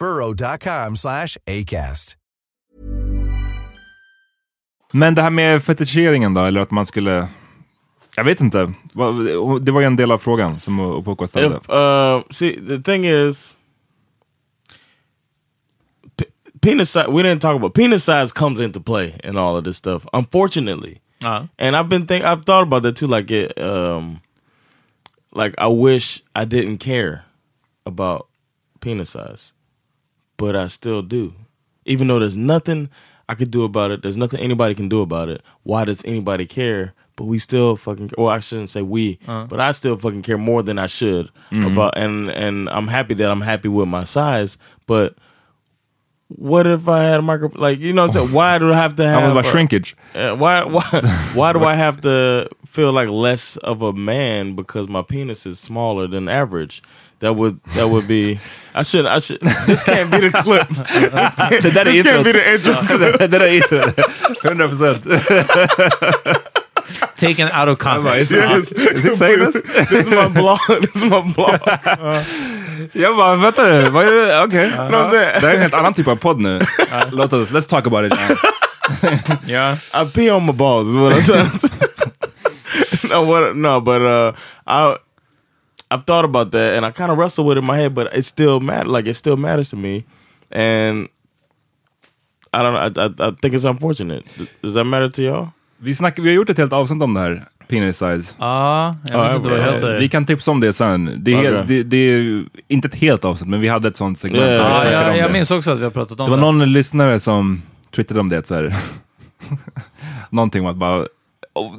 burrow.com 0.00 0.96
slash 0.96 1.36
ACAST. 1.46 2.14
Men 4.92 5.14
det 5.14 5.22
här 5.22 5.30
med 5.30 5.64
fetischeringen 5.64 6.34
då, 6.34 6.44
eller 6.44 6.60
att 6.60 6.70
man 6.70 6.86
skulle... 6.86 7.28
Jag 8.16 8.24
vet 8.24 8.40
inte. 8.40 8.72
Vad- 8.92 9.62
Det 9.62 9.72
var 9.72 9.80
ju 9.80 9.86
en 9.86 9.96
del 9.96 10.12
av 10.12 10.18
frågan 10.18 10.60
som 10.60 10.80
Opoku 10.80 11.26
ställde. 11.26 11.56
If 11.56 11.70
uh, 11.70 12.22
see 12.30 12.66
the 12.68 12.78
thing 12.82 13.06
is, 13.06 13.56
penis 16.60 16.90
size. 16.90 17.06
We 17.08 17.22
didn't 17.22 17.40
talk 17.40 17.56
about 17.56 17.74
penis 17.74 18.04
size 18.04 18.32
comes 18.32 18.60
into 18.60 18.80
play 18.80 19.14
in 19.24 19.36
all 19.38 19.56
of 19.56 19.64
this 19.64 19.76
stuff. 19.76 20.06
Unfortunately, 20.12 21.00
Ja. 21.22 21.46
and 21.58 21.76
I've 21.76 21.88
been 21.88 22.06
think 22.06 22.24
I've 22.24 22.44
thought 22.44 22.62
about 22.62 22.82
that 22.82 22.96
too. 22.96 23.06
Like 23.06 23.30
it, 23.30 23.58
um, 23.58 24.20
like 25.32 25.54
I 25.58 25.68
wish 25.68 26.22
I 26.34 26.44
didn't 26.44 26.78
care 26.78 27.24
about 27.86 28.26
penis 28.80 29.10
size, 29.10 29.52
but 30.38 30.56
I 30.56 30.68
still 30.68 31.02
do. 31.02 31.34
Even 31.84 32.06
though 32.08 32.18
there's 32.18 32.36
nothing 32.36 32.88
I 33.28 33.34
could 33.34 33.50
do 33.50 33.62
about 33.64 33.90
it, 33.90 34.02
there's 34.02 34.16
nothing 34.16 34.40
anybody 34.40 34.74
can 34.74 34.88
do 34.88 35.02
about 35.02 35.28
it. 35.28 35.42
Why 35.62 35.84
does 35.84 36.02
anybody 36.06 36.46
care? 36.46 36.94
But 37.16 37.24
we 37.24 37.38
still 37.38 37.76
fucking. 37.76 38.12
Well, 38.16 38.28
I 38.28 38.38
shouldn't 38.38 38.70
say 38.70 38.80
we, 38.82 39.18
but 39.26 39.58
I 39.60 39.72
still 39.72 39.96
fucking 39.98 40.22
care 40.22 40.38
more 40.38 40.62
than 40.62 40.78
I 40.78 40.86
should 40.86 41.28
about. 41.50 41.98
And 41.98 42.30
and 42.30 42.68
I'm 42.70 42.88
happy 42.88 43.14
that 43.14 43.30
I'm 43.30 43.40
happy 43.42 43.68
with 43.68 43.88
my 43.88 44.04
size, 44.04 44.56
but. 44.86 45.14
What 46.30 46.66
if 46.66 46.86
I 46.88 47.04
had 47.04 47.20
a 47.20 47.22
micro? 47.22 47.50
Like 47.54 47.80
you 47.80 47.94
know, 47.94 48.02
what 48.02 48.14
I'm 48.16 48.22
saying? 48.26 48.32
why 48.34 48.58
do 48.58 48.70
I 48.70 48.76
have 48.76 48.96
to 48.96 49.02
have? 49.08 49.22
det 49.22 49.32
var 49.32 49.40
a- 49.40 49.50
shrinkage. 49.50 49.96
uh, 50.14 50.36
why 50.36 50.62
why 50.62 50.82
why 51.34 51.52
do 51.54 51.64
I 51.64 51.74
have 51.74 52.02
to 52.02 52.50
feel 52.66 52.92
like 52.92 53.08
less 53.08 53.56
of 53.56 53.80
a 53.80 53.94
man 53.94 54.54
because 54.54 54.88
my 54.88 55.00
penis 55.00 55.46
is 55.46 55.58
smaller 55.58 56.06
than 56.06 56.28
average? 56.28 56.82
That 57.20 57.34
would 57.36 57.60
that 57.76 57.88
would 57.88 58.06
be 58.06 58.38
I 58.74 58.82
should 58.84 59.06
I 59.06 59.18
should 59.20 59.40
this 59.66 59.82
can't 59.84 60.10
be 60.10 60.30
the 60.30 60.42
clip. 60.42 60.68
This 60.68 61.34
can't, 61.34 61.62
Det 61.62 61.70
där 61.70 61.86
är 61.86 61.92
this 61.92 62.06
can't 62.06 62.18
introt. 62.18 62.24
be 62.24 62.32
the 62.32 62.54
intro. 62.54 63.18
det 63.18 63.26
där 63.26 63.40
är 63.40 63.48
introt. 63.54 63.98
100 64.44 64.68
procent. 64.68 65.04
Taken 67.16 67.48
out 67.52 67.68
of 67.68 67.78
context. 67.78 68.30
Yes. 68.32 68.72
Is 68.72 69.04
he 69.04 69.10
saying 69.16 69.38
this? 69.40 69.62
this 69.90 70.06
is 70.06 70.08
my 70.08 70.28
blog. 70.28 70.58
This 70.80 70.96
is 70.96 71.02
my 71.04 71.20
blog. 71.34 71.58
Jag 72.92 73.16
bara, 73.16 73.36
vänta 73.36 73.62
nu. 73.64 73.90
vad 73.90 74.06
är 74.06 74.12
det? 74.12 74.42
Okej. 74.42 74.70
know 74.70 74.90
what 74.90 74.92
I'm 74.92 75.10
saying? 75.10 75.40
Det 75.40 75.46
här 75.46 75.48
är 75.48 75.54
en 75.54 75.60
helt 75.60 75.74
annan 75.74 75.94
typ 75.94 76.08
av 76.08 76.16
podd 76.16 76.40
nu. 76.40 76.58
Uh-huh. 76.58 77.04
Låt 77.12 77.32
oss, 77.32 77.52
let's 77.52 77.68
talk 77.68 77.86
about 77.86 78.12
it 78.12 78.18
now. 78.18 78.36
Ja. 79.46 79.72
I 80.02 80.04
pee 80.14 80.30
on 80.30 80.46
my 80.46 80.52
balls 80.52 80.88
is 80.88 80.94
what 80.96 81.12
I'm 81.12 81.22
trying 81.26 81.50
to 81.50 81.58
say. 81.58 83.08
no, 83.10 83.22
what? 83.24 83.56
No, 83.56 83.80
but 83.80 84.00
uh, 84.02 84.32
I 84.66 84.96
I've 85.90 86.04
thought 86.04 86.24
about 86.24 86.50
that 86.52 86.76
and 86.76 86.84
I 86.86 86.90
kind 86.90 87.10
of 87.10 87.18
wrestle 87.18 87.44
with 87.44 87.56
it 87.58 87.60
in 87.62 87.66
my 87.66 87.76
head, 87.76 87.94
but 87.94 88.08
it 88.14 88.24
still 88.26 88.60
matter. 88.60 88.88
Like 88.88 89.10
it 89.10 89.16
still 89.16 89.36
matters 89.36 89.70
to 89.70 89.76
me, 89.76 90.04
and 90.50 91.08
I 92.52 92.62
don't 92.62 92.72
know. 92.74 93.02
I, 93.02 93.06
I, 93.06 93.28
I 93.28 93.32
think 93.42 93.54
it's 93.54 93.64
unfortunate. 93.64 94.24
Does 94.62 94.74
that 94.74 94.84
matter 94.84 95.10
to 95.10 95.22
y'all? 95.22 95.48
Vi, 95.80 95.94
snack, 95.94 96.18
vi 96.18 96.28
har 96.28 96.34
gjort 96.34 96.50
ett 96.50 96.58
helt 96.58 96.72
avsnitt 96.72 97.02
om 97.02 97.14
det 97.14 97.20
här. 97.20 97.44
Penis 97.68 97.96
size. 97.98 98.34
Ja, 98.38 98.94
jag 99.08 99.18
Ja, 99.18 99.22
vet 99.22 99.36
inte 99.36 99.48
vad 99.48 99.58
det 99.58 99.64
heter. 99.72 99.98
Vi 99.98 100.08
kan 100.08 100.24
tipsa 100.24 100.50
om 100.50 100.60
det 100.60 100.72
sen. 100.72 101.14
Det 101.24 101.32
är, 101.34 101.38
Okej. 101.52 101.64
det, 101.66 101.82
det 101.82 101.96
är 101.96 102.44
inte 102.68 102.88
ett 102.88 102.94
helt 102.94 103.24
avsnitt, 103.24 103.50
men 103.50 103.60
vi 103.60 103.68
hade 103.68 103.88
ett 103.88 103.96
sånt 103.96 104.18
segment 104.18 104.44
där 104.44 104.56
vi 104.56 104.58
ja, 104.58 104.90
jag, 105.02 105.10
om 105.10 105.16
jag 105.16 105.28
det. 105.28 105.32
minns 105.32 105.50
också 105.50 105.70
att 105.70 105.78
vi 105.78 105.84
har 105.84 105.90
pratat 105.90 106.20
om 106.20 106.24
Det 106.24 106.30
var 106.30 106.38
någon 106.52 106.72
lyssnare 106.72 107.20
som 107.20 107.62
twittrade 107.96 108.20
om 108.20 108.28
det. 108.28 108.46
Så 108.46 108.54
här. 108.54 108.76
Någonting 110.30 110.60
om 110.62 110.66
att 110.68 110.76
bara... 110.76 111.06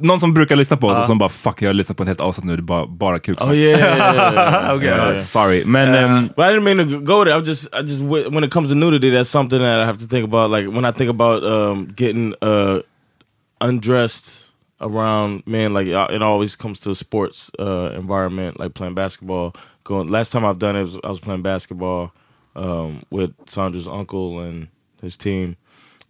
Någon 0.00 0.20
som 0.20 0.34
brukar 0.34 0.56
lyssna 0.56 0.76
på 0.76 0.86
oss 0.86 0.98
och 0.98 1.04
som 1.04 1.18
bara 1.18 1.28
fuck 1.28 1.62
jag 1.62 1.68
har 1.68 1.74
lyssnat 1.74 1.96
på 1.96 2.02
ett 2.02 2.08
helt 2.08 2.20
avsnitt 2.20 2.44
nu, 2.44 2.56
det 2.56 2.60
är 2.60 2.62
bara, 2.62 2.86
bara 2.86 3.18
kuk. 3.18 3.40
Oh 3.40 3.54
yeah, 3.54 3.80
yeah, 3.80 3.98
yeah, 3.98 4.34
yeah. 4.34 4.76
Okay. 4.76 5.16
Uh, 5.18 5.22
sorry. 5.24 5.64
Men 5.64 5.94
ehm, 5.94 6.26
But 6.36 6.44
I 6.44 6.52
didn't 6.52 6.64
mean 6.64 6.78
to 6.78 7.00
go 7.00 7.24
there. 7.24 7.36
I 7.38 7.40
just, 7.40 7.74
I 7.74 7.82
just, 7.82 8.02
when 8.02 8.44
it 8.44 8.52
comes 8.52 8.68
to 8.70 8.74
nudity, 8.74 9.10
that's 9.10 9.30
something 9.30 9.58
that 9.58 9.80
I 9.80 9.86
have 9.86 9.98
to 9.98 10.06
think 10.06 10.28
about. 10.28 10.50
Like 10.50 10.68
when 10.68 10.84
I 10.84 10.92
think 10.92 11.10
about 11.10 11.44
um, 11.44 11.92
getting 11.96 12.34
uh, 12.42 12.80
undressed 13.60 14.46
around 14.80 15.42
men, 15.46 15.72
like 15.74 15.88
uh, 15.88 16.08
it 16.10 16.22
always 16.22 16.56
comes 16.56 16.80
to 16.80 16.90
a 16.90 16.94
sports 16.94 17.50
uh, 17.58 17.92
environment, 17.96 18.58
like 18.60 18.74
playing 18.74 18.94
basketball. 18.94 19.54
Going 19.84 20.08
last 20.08 20.32
time 20.32 20.44
I've 20.44 20.58
done 20.58 20.76
it 20.76 20.82
was 20.82 20.98
I 21.04 21.10
was 21.10 21.20
playing 21.20 21.42
basketball 21.42 22.12
um, 22.56 23.02
with 23.10 23.30
Sandra's 23.46 23.88
uncle 23.88 24.40
and 24.40 24.68
his 25.02 25.16
team, 25.16 25.56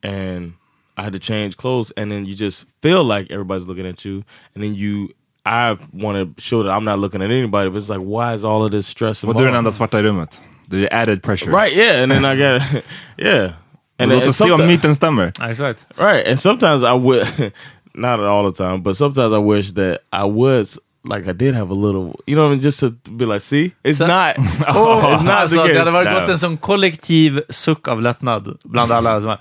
and 0.02 0.54
I 1.00 1.02
had 1.02 1.12
to 1.12 1.18
change 1.18 1.56
clothes, 1.56 1.92
and 1.96 2.10
then 2.10 2.26
you 2.26 2.34
just 2.34 2.66
feel 2.82 3.02
like 3.04 3.32
everybody's 3.34 3.66
looking 3.68 3.86
at 3.86 4.04
you, 4.04 4.22
and 4.54 4.64
then 4.64 4.74
you. 4.74 5.08
I 5.46 5.76
want 5.92 6.16
to 6.36 6.42
show 6.42 6.62
that 6.62 6.70
I'm 6.76 6.84
not 6.84 6.98
looking 6.98 7.22
at 7.22 7.30
anybody, 7.30 7.70
but 7.70 7.78
it's 7.78 7.88
like, 7.88 8.00
why 8.04 8.34
is 8.34 8.44
all 8.44 8.62
of 8.64 8.70
this 8.70 8.86
stress? 8.86 9.24
och 9.24 9.34
du 9.34 9.40
är 9.40 9.44
den 9.44 9.48
involved? 9.48 9.58
enda 9.58 9.72
svarta 9.72 9.98
i 9.98 10.02
rummet. 10.02 10.42
Det 10.66 10.76
är 10.92 11.02
added 11.02 11.22
pressure. 11.22 11.50
Right, 11.50 11.76
yeah, 11.76 12.02
and 12.02 12.12
then 12.12 12.24
I 12.24 12.36
got 12.36 12.62
yeah. 13.18 13.52
And, 13.98 14.10
Låt 14.10 14.20
and 14.22 14.28
oss 14.30 14.36
se 14.36 14.50
om 14.52 14.60
someti- 14.60 14.66
myten 14.66 14.94
stämmer. 14.94 15.32
Ja, 15.38 15.48
Exakt. 15.50 15.86
right, 15.96 16.28
and 16.28 16.38
sometimes 16.38 16.82
I 16.82 16.92
would 16.92 17.26
not 17.94 18.20
all 18.20 18.52
the 18.52 18.56
time, 18.64 18.82
but 18.82 18.96
sometimes 18.96 19.32
I 19.32 19.38
wish 19.38 19.72
that 19.72 19.98
I 20.12 20.24
would 20.24 20.68
like 21.04 21.26
I 21.30 21.32
did 21.32 21.54
have 21.54 21.70
a 21.70 21.74
little, 21.74 22.20
you 22.26 22.34
know, 22.36 22.42
what 22.44 22.48
I 22.52 22.56
mean, 22.56 22.60
just 22.60 22.80
to 22.80 22.90
be 23.10 23.24
like, 23.24 23.40
see, 23.40 23.72
it's 23.82 24.00
not, 24.06 24.36
oh, 24.68 25.14
it's 25.14 25.22
not 25.24 25.42
Alltså, 25.42 25.56
the 25.56 25.62
det 25.62 25.68
case. 25.68 25.78
hade 25.78 25.90
varit 25.90 26.08
Nej. 26.10 26.20
gått 26.20 26.28
en 26.28 26.38
sån 26.38 26.56
kollektiv 26.56 27.40
suck 27.48 27.88
av 27.88 28.02
lättnad 28.02 28.58
bland 28.64 28.92
alla. 28.92 29.38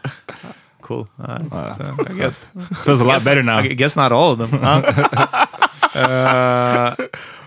Cool. 0.89 1.07
Right. 1.17 1.77
So, 1.77 1.83
I 2.09 2.17
guess. 2.19 2.49
Feels 2.85 3.01
a 3.01 3.03
lot 3.03 3.23
better 3.23 3.43
now. 3.43 3.59
I 3.59 3.73
guess 3.75 3.95
not 3.95 4.11
all 4.11 4.41
of 4.41 4.49
them. 4.49 4.59
Ja. 4.63 4.83
Eh, 5.95 6.93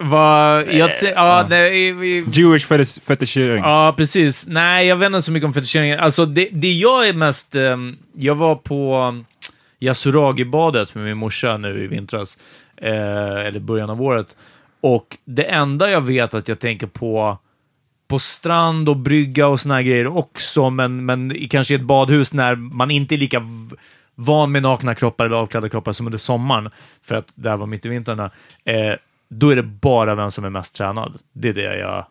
vad, 0.01 0.73
jag, 0.75 0.97
te- 0.97 1.13
ja, 1.15 1.47
nej, 1.51 1.93
vi, 1.93 2.25
Jewish 2.33 2.67
fetish- 2.67 3.01
fetischering. 3.01 3.63
Ja, 3.65 3.95
precis. 3.97 4.47
Nej, 4.47 4.87
jag 4.87 4.97
vet 4.97 5.07
inte 5.07 5.23
så 5.23 5.33
mycket 5.33 5.47
om 5.47 5.53
fetischeringen. 5.55 6.01
Alltså, 6.01 6.27
det, 6.27 6.49
det 6.53 6.73
jag 6.73 7.09
är 7.09 7.13
mest... 7.15 7.55
ehm, 7.55 7.97
jag 8.15 8.35
var 8.35 8.55
på 8.55 8.99
um, 8.99 9.25
Yasuragi-badet 9.81 10.95
med 10.95 11.05
min 11.05 11.17
morsa 11.17 11.57
nu 11.57 11.85
i 11.85 11.87
vintras, 11.87 12.39
eh, 12.77 13.47
eller 13.47 13.61
början 13.61 13.91
av 13.91 14.03
året. 14.03 14.37
Och 14.81 15.17
det 15.25 15.45
enda 15.45 15.91
jag 15.91 16.01
vet 16.01 16.35
att 16.35 16.49
jag 16.49 16.59
tänker 16.59 16.87
på 16.87 17.39
på 18.13 18.19
strand 18.19 18.89
och 18.89 18.97
brygga 18.97 19.47
och 19.47 19.61
såna 19.61 19.75
här 19.75 19.83
grejer 19.83 20.07
också, 20.07 20.71
men, 20.71 21.05
men 21.05 21.49
kanske 21.49 21.75
i 21.75 21.77
ett 21.77 21.83
badhus 21.83 22.33
när 22.33 22.57
man 22.57 22.91
inte 22.91 23.15
är 23.15 23.17
lika 23.17 23.43
van 24.15 24.53
med 24.53 24.63
nakna 24.63 24.95
kroppar 24.95 25.27
eller 25.27 25.37
avklädda 25.37 25.69
kroppar 25.69 25.93
som 25.93 26.07
under 26.07 26.19
sommaren, 26.19 26.71
för 27.03 27.15
att 27.15 27.33
det 27.35 27.51
här 27.51 27.57
var 27.57 27.67
mitt 27.67 27.87
i 27.87 27.89
vintrarna, 27.89 28.31
eh, 28.65 28.95
då 29.29 29.51
är 29.51 29.57
det 29.57 29.63
bara 29.63 30.15
vem 30.15 30.31
som 30.31 30.45
är 30.45 30.51
mest 30.51 30.75
tränad. 30.75 31.19
Det 31.33 31.49
är 31.49 31.53
det 31.53 31.79
jag, 31.79 32.07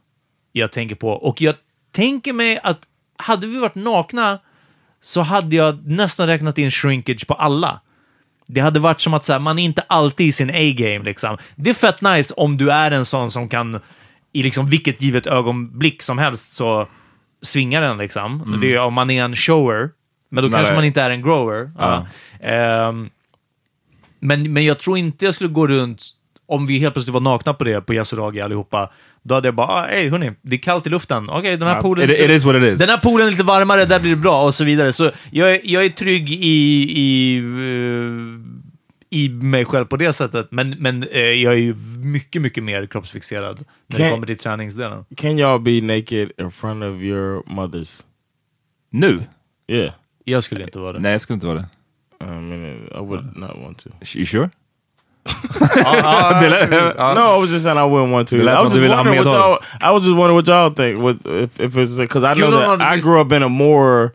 jag 0.51 0.71
tänker 0.71 0.95
på. 0.95 1.09
Och 1.09 1.41
jag 1.41 1.55
tänker 1.91 2.33
mig 2.33 2.59
att 2.63 2.79
hade 3.17 3.47
vi 3.47 3.59
varit 3.59 3.75
nakna 3.75 4.39
så 5.01 5.21
hade 5.21 5.55
jag 5.55 5.87
nästan 5.87 6.27
räknat 6.27 6.57
in 6.57 6.71
shrinkage 6.71 7.27
på 7.27 7.33
alla. 7.33 7.79
Det 8.47 8.61
hade 8.61 8.79
varit 8.79 9.01
som 9.01 9.13
att 9.13 9.23
så 9.23 9.33
här, 9.33 9.39
man 9.39 9.59
är 9.59 9.63
inte 9.63 9.81
alltid 9.87 10.27
i 10.27 10.31
sin 10.31 10.49
A-game. 10.49 11.05
Liksom. 11.05 11.37
Det 11.55 11.69
är 11.69 11.73
fett 11.73 12.01
nice 12.01 12.33
om 12.37 12.57
du 12.57 12.71
är 12.71 12.91
en 12.91 13.05
sån 13.05 13.31
som 13.31 13.49
kan, 13.49 13.79
i 14.33 14.43
liksom 14.43 14.69
vilket 14.69 15.01
givet 15.01 15.27
ögonblick 15.27 16.01
som 16.01 16.17
helst, 16.17 16.51
så 16.51 16.87
svingar 17.41 17.81
den. 17.81 17.97
Liksom. 17.97 18.57
Det 18.61 18.73
är, 18.73 18.79
om 18.79 18.93
man 18.93 19.09
är 19.09 19.23
en 19.23 19.35
shower, 19.35 19.89
men 20.29 20.43
då 20.43 20.49
Nej, 20.49 20.57
kanske 20.57 20.75
man 20.75 20.85
inte 20.85 21.01
är 21.01 21.09
en 21.09 21.21
grower. 21.21 21.71
Ja. 21.77 22.07
Ehm, 22.41 23.09
men, 24.19 24.53
men 24.53 24.65
jag 24.65 24.79
tror 24.79 24.97
inte 24.97 25.25
jag 25.25 25.33
skulle 25.33 25.49
gå 25.49 25.67
runt, 25.67 26.03
om 26.45 26.65
vi 26.67 26.77
helt 26.77 26.93
plötsligt 26.93 27.13
var 27.13 27.21
nakna 27.21 27.53
på 27.53 27.63
det, 27.63 27.81
på 27.81 27.93
Yasuragi 27.93 28.41
allihopa, 28.41 28.89
då 29.23 29.35
hade 29.35 29.47
jag 29.47 29.55
bara, 29.55 29.67
ah, 29.67 29.87
hej 29.87 30.09
hörni, 30.09 30.31
det 30.41 30.55
är 30.55 30.59
kallt 30.59 30.87
i 30.87 30.89
luften. 30.89 31.29
Okej, 31.29 31.57
den 31.57 31.67
här 31.67 31.81
poolen... 31.81 32.09
it- 32.09 32.19
it 32.19 32.29
is 32.29 32.43
what 32.43 32.55
it 32.55 32.63
is. 32.63 32.79
Den 32.79 32.89
här 32.89 32.97
poolen 32.97 33.27
är 33.27 33.31
lite 33.31 33.43
varmare, 33.43 33.85
där 33.85 33.99
blir 33.99 34.09
det 34.09 34.15
bra 34.21 34.43
och 34.43 34.53
så 34.53 34.63
vidare. 34.63 34.93
Så 34.93 35.11
jag, 35.31 35.65
jag 35.65 35.85
är 35.85 35.89
trygg 35.89 36.29
i, 36.29 36.35
i, 36.99 37.37
eh, 37.37 37.43
i 39.13 39.29
mig 39.29 39.65
själv 39.65 39.85
på 39.85 39.97
det 39.97 40.13
sättet, 40.13 40.47
men, 40.51 40.69
men 40.69 41.03
eh, 41.03 41.19
jag 41.19 41.53
är 41.53 41.57
ju 41.57 41.75
mycket, 41.97 42.41
mycket 42.41 42.63
mer 42.63 42.85
kroppsfixerad 42.85 43.63
när 43.87 43.97
det 43.97 44.03
Kan- 44.03 44.11
kommer 44.13 44.27
till 44.27 44.37
träningsdelen. 44.37 45.05
Can 45.17 45.37
y'all 45.37 45.59
be 45.59 45.95
naked 45.95 46.31
in 46.37 46.51
front 46.51 46.83
of 46.83 47.01
your 47.01 47.43
mothers? 47.45 48.03
Nu? 48.89 49.19
Yeah. 49.67 49.93
Jag 50.25 50.43
skulle 50.43 50.63
inte 50.63 50.79
vara 50.79 50.93
det. 50.93 50.99
Nej, 50.99 51.11
jag 51.11 51.21
skulle 51.21 51.35
inte 51.35 51.47
vara 51.47 51.57
det. 51.57 51.67
I 52.21 52.25
mean, 52.25 52.89
I 52.95 52.99
would 52.99 53.37
not 53.37 53.57
want 53.63 53.77
to. 53.77 53.89
You 54.15 54.25
sure? 54.25 54.49
no, 57.15 57.37
I 57.37 57.39
was 57.39 57.51
just 57.51 57.63
saying 57.63 57.77
I 57.77 57.81
wouldn't 57.81 58.11
want 58.11 58.27
to. 58.29 58.37
Det 58.37 58.43
I 58.43 58.63
was 58.63 58.73
just 58.73 58.89
wondering 58.89 59.17
what 59.17 59.25
y'all. 59.25 59.59
I 59.81 59.91
was 59.91 60.03
just 60.03 60.17
wondering 60.17 60.35
what 60.35 60.47
y'all 60.47 60.69
think. 60.71 60.99
What 60.99 61.17
if, 61.25 61.59
if 61.59 61.77
it's 61.77 61.95
because 61.97 62.23
I 62.23 62.33
know 62.33 62.51
that 62.51 62.81
I 62.81 62.97
grew 62.99 63.21
up 63.21 63.31
in 63.31 63.43
a 63.43 63.49
more 63.49 64.13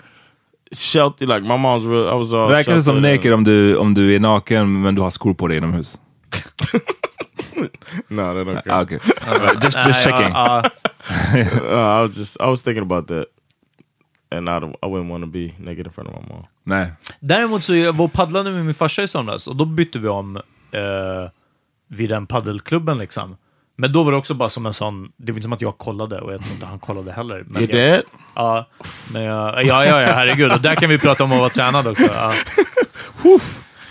sheltered. 0.73 1.29
Like 1.29 1.43
my 1.47 1.57
mom's 1.57 1.85
real. 1.85 2.09
I 2.09 2.15
was 2.15 2.33
all. 2.33 2.51
Räknas 2.51 2.77
det 2.77 2.83
som 2.83 3.03
naked 3.03 3.33
om 3.35 3.45
du, 3.45 3.77
om 3.77 3.95
du 3.95 4.15
är 4.15 4.21
naken 4.21 4.83
men 4.83 4.95
du 4.95 5.03
har 5.03 5.11
skor 5.11 5.35
på 5.35 5.49
dig 5.49 5.57
inomhus? 5.57 5.99
No, 8.09 8.35
that 8.35 8.47
don't 8.47 8.59
Ah, 8.59 8.63
count. 8.85 8.93
okay. 8.93 8.99
Alright, 9.33 9.65
just, 9.65 9.79
just 9.87 10.03
checking. 10.05 10.27
Uh, 10.33 10.63
I 11.99 12.03
was 12.03 12.17
just. 12.19 12.37
I 12.41 12.51
was 12.51 12.63
thinking 12.63 12.83
about 12.83 13.07
that, 13.09 13.27
and 14.31 14.49
I 14.51 14.59
don't, 14.61 14.77
I 14.83 14.87
wouldn't 14.87 15.11
want 15.11 15.23
to 15.25 15.27
be 15.31 15.55
naked 15.59 15.87
in 15.87 15.93
front 15.93 16.11
of 16.11 16.15
my 16.15 16.29
mom. 16.29 16.43
Nej. 16.65 16.93
Däremot 17.21 17.65
så 17.65 17.75
jag 17.75 17.93
var 17.93 18.05
och 18.05 18.13
paddlade 18.13 18.51
med 18.53 18.65
min 18.65 18.75
farsa 18.75 19.03
i 19.03 19.09
somras 19.09 19.47
och 19.47 19.57
då 19.57 19.65
bytte 19.65 19.99
vi 19.99 20.09
om 20.09 20.37
eh, 20.71 21.31
vid 21.89 22.09
den 22.09 22.27
paddelklubben 22.27 22.99
liksom. 22.99 23.37
Men 23.77 23.93
då 23.93 24.03
var 24.03 24.13
det 24.13 24.19
också 24.19 24.35
bara 24.35 24.49
som 24.49 24.67
en 24.67 24.73
sån, 24.73 25.13
det 25.17 25.33
var 25.33 25.37
inte 25.37 25.43
som 25.43 25.53
att 25.53 25.61
jag 25.61 25.79
kollade 25.79 26.21
och 26.21 26.33
jag 26.33 26.41
tror 26.41 26.53
inte 26.53 26.67
han 26.67 26.79
kollade 26.79 27.13
heller. 27.13 27.45
Men 27.47 27.63
Your 27.63 27.77
jag, 27.77 27.93
dad? 27.93 28.05
Ja, 28.35 28.67
men 29.13 29.23
jag, 29.23 29.65
ja, 29.65 29.85
ja, 29.85 30.01
ja, 30.01 30.13
herregud. 30.13 30.53
Och 30.53 30.61
där 30.61 30.75
kan 30.75 30.89
vi 30.89 30.99
prata 30.99 31.25
om 31.25 31.33
att 31.33 31.39
vara 31.39 31.49
tränad 31.49 31.87
också. 31.87 32.07
Ja. 32.15 32.33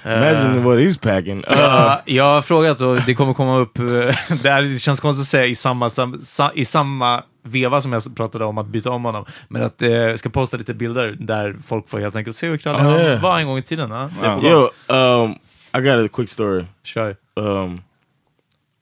Imagine 0.06 0.64
what 0.64 0.78
he's 0.78 1.00
packing. 1.00 1.38
Uh, 1.38 1.44
Ja, 1.58 2.02
jag 2.06 2.24
har 2.24 2.42
frågat 2.42 2.82
och 2.82 2.98
det 3.06 3.16
kommer 3.16 3.34
komma 3.34 3.58
upp, 3.58 3.80
eh, 3.80 3.84
det, 4.44 4.50
här, 4.50 4.62
det 4.62 4.80
känns 4.80 5.00
konstigt 5.00 5.22
att 5.22 5.28
säga 5.28 5.46
i 5.46 5.56
samma, 5.56 5.90
sam, 5.90 6.20
sa, 6.24 6.52
i 6.54 6.66
samma 6.66 7.24
veva 7.44 7.82
som 7.82 7.94
jag 7.94 8.16
pratade 8.16 8.46
om 8.46 8.58
att 8.58 8.66
byta 8.66 8.92
om 8.92 9.06
honom. 9.06 9.26
Men 9.48 9.64
att 9.64 9.82
eh, 9.82 9.90
jag 9.90 10.20
ska 10.20 10.30
posta 10.30 10.58
lite 10.58 10.74
bilder 10.74 11.16
där 11.20 11.56
folk 11.66 11.90
får 11.90 12.00
helt 12.00 12.16
enkelt 12.16 12.36
se 12.36 12.48
hur 12.48 12.58
krallig 12.58 12.80
han 12.84 13.22
var 13.22 13.40
en 13.40 13.48
gång 13.48 13.58
i 13.58 13.62
tiden. 13.62 13.90
Det 13.90 13.96
är 13.96 14.36
på 14.36 14.42
gång. 14.42 14.52
yo, 14.52 14.70
um, 14.96 15.36
I 15.78 15.82
got 15.82 16.06
a 16.06 16.10
quick 16.14 16.30
story. 16.30 16.64
Kör. 16.84 17.16
um, 17.36 17.82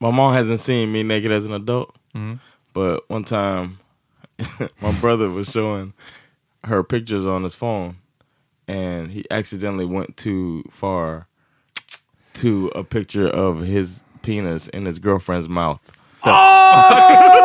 my 0.03 0.11
mom 0.11 0.33
hasn't 0.33 0.59
seen 0.59 0.91
me 0.91 1.01
naked 1.01 1.31
as 1.31 1.45
an 1.45 1.53
adult, 1.53 1.95
mm-hmm. 2.13 2.33
but 2.73 3.09
one 3.09 3.23
time 3.23 3.79
my 4.81 4.91
brother 4.99 5.29
was 5.29 5.49
showing 5.49 5.93
her 6.65 6.83
pictures 6.83 7.25
on 7.25 7.43
his 7.43 7.55
phone, 7.55 7.95
and 8.67 9.11
he 9.11 9.23
accidentally 9.31 9.85
went 9.85 10.17
too 10.17 10.61
far 10.69 11.27
to 12.33 12.69
a 12.75 12.83
picture 12.83 13.29
of 13.29 13.61
his 13.61 14.03
penis 14.23 14.67
in 14.67 14.85
his 14.85 14.99
girlfriend's 14.99 15.47
mouth. 15.47 15.89
Oh! 16.25 17.39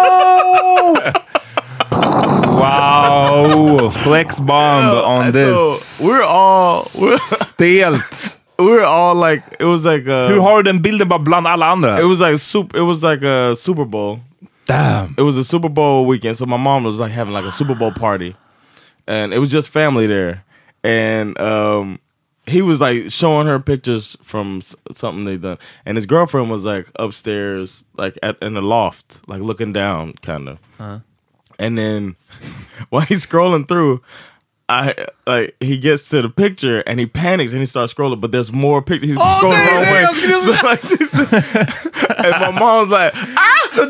Wow! 1.93 3.89
Flex 3.91 4.41
bomb 4.41 5.05
on 5.05 5.31
this. 5.31 5.85
So 5.85 6.07
we're 6.07 6.25
all 6.25 6.85
we're, 7.01 7.19
Stelt! 7.19 8.38
We're 8.59 8.85
all 8.85 9.15
like 9.15 9.43
it 9.61 9.65
was 9.65 9.85
like 9.85 10.07
a, 10.07 10.29
Hur 10.29 10.41
har 10.41 10.63
du 10.63 10.73
den 10.73 10.83
bilden 10.83 11.09
bara 11.09 11.19
bland 11.19 11.47
alla 11.47 11.67
andra? 11.73 12.01
it 12.01 12.05
was 12.05 12.21
like 12.21 12.39
soup 12.39 12.75
it 12.75 12.83
was 12.83 13.03
like 13.03 13.23
a 13.23 13.55
Super 13.57 13.85
Bowl. 13.85 14.21
Damn! 14.67 15.15
it 15.17 15.23
was 15.23 15.37
a 15.39 15.45
Super 15.45 15.69
Bowl 15.71 16.05
weekend, 16.07 16.37
so 16.37 16.45
my 16.47 16.59
mom 16.59 16.85
was 16.85 16.99
like 16.99 17.13
having 17.13 17.33
like 17.33 17.45
a 17.47 17.53
Super 17.53 17.75
Bowl 17.75 17.91
party, 17.93 18.37
and 19.07 19.33
it 19.33 19.39
was 19.39 19.51
just 19.51 19.71
family 19.71 20.07
there, 20.07 20.45
and 20.85 21.41
um, 21.41 21.99
he 22.47 22.61
was 22.61 22.79
like 22.81 23.11
showing 23.11 23.47
her 23.47 23.59
pictures 23.61 24.17
from 24.23 24.59
s- 24.59 24.77
something 24.93 25.25
they 25.25 25.39
done, 25.39 25.57
and 25.87 25.97
his 25.97 26.05
girlfriend 26.05 26.51
was 26.51 26.65
like 26.67 26.87
upstairs, 26.97 27.85
like 27.97 28.19
at 28.23 28.37
in 28.43 28.53
the 28.55 28.61
loft, 28.61 29.27
like 29.27 29.41
looking 29.41 29.73
down, 29.73 30.13
kind 30.21 30.49
of, 30.51 30.59
and 31.59 31.79
then 31.79 32.17
while 32.91 33.03
he's 33.07 33.25
scrolling 33.27 33.67
through. 33.67 34.03
I 34.69 34.95
like 35.27 35.57
he 35.61 35.79
gets 35.79 36.11
to 36.11 36.21
the 36.21 36.29
picture 36.29 36.81
and 36.81 37.01
he 37.01 37.07
panics 37.07 37.53
and 37.53 37.61
he 37.61 37.67
starts 37.67 37.95
scrolling, 37.95 38.21
but 38.21 38.33
there's 38.33 38.53
more 38.53 38.83
pictures. 38.83 39.11
He's 39.11 39.19
scrolling 39.19 39.65
the 39.65 39.73
wrong 39.73 39.85
way. 39.93 40.05
So, 40.43 41.23
like, 41.23 42.19
and 42.19 42.41
my 42.41 42.51
mom's 42.59 42.91
like, 42.91 43.15
ah, 43.17 43.67
so 43.71 43.87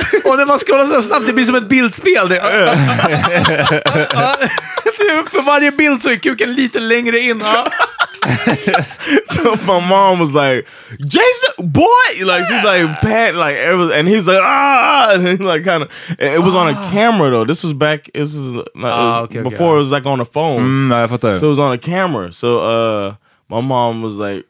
Och 0.24 0.36
när 0.36 0.46
man 0.46 0.58
scrollar 0.58 0.86
så 0.86 1.02
snabbt, 1.02 1.26
det 1.26 1.32
blir 1.32 1.44
som 1.44 1.54
ett 1.54 1.68
bildspel. 1.68 2.28
Det, 2.28 2.40
för 5.30 5.42
varje 5.42 5.72
bild 5.72 6.02
så 6.02 6.10
är 6.10 6.16
kuken 6.16 6.52
lite 6.52 6.80
längre 6.80 7.18
in. 7.18 7.42
So 9.26 9.56
my 9.66 9.80
mom 9.88 10.18
was 10.18 10.32
like, 10.32 10.66
Jason, 10.98 11.72
boy, 11.72 12.24
like 12.24 12.44
she's 12.46 12.64
like 12.64 13.00
pat, 13.00 13.34
like 13.34 13.56
and 13.98 14.08
he 14.08 14.16
was 14.16 14.26
like, 14.26 14.40
ah, 14.42 15.14
and 15.14 15.26
he 15.26 15.36
like 15.36 15.64
kind 15.64 15.82
of. 15.82 15.88
It 16.18 16.42
was 16.42 16.54
on 16.54 16.68
a 16.68 16.90
camera 16.92 17.30
though. 17.30 17.44
This 17.46 17.64
was 17.64 17.72
back. 17.72 18.10
This 18.12 18.34
is 18.34 18.52
like, 18.52 18.66
it 18.66 18.84
Ah, 18.84 19.22
okay, 19.22 19.38
okay. 19.40 19.48
before 19.48 19.76
it 19.76 19.78
was 19.78 19.90
like 19.90 20.06
on 20.06 20.20
a 20.20 20.24
phone. 20.24 20.90
Mm, 20.90 21.08
fattar. 21.08 21.38
So 21.38 21.46
it 21.46 21.50
was 21.50 21.58
on 21.58 21.72
a 21.72 21.78
camera. 21.78 22.32
So 22.32 22.58
uh, 22.58 23.14
my 23.48 23.60
mom 23.60 24.02
was 24.02 24.16
like, 24.16 24.44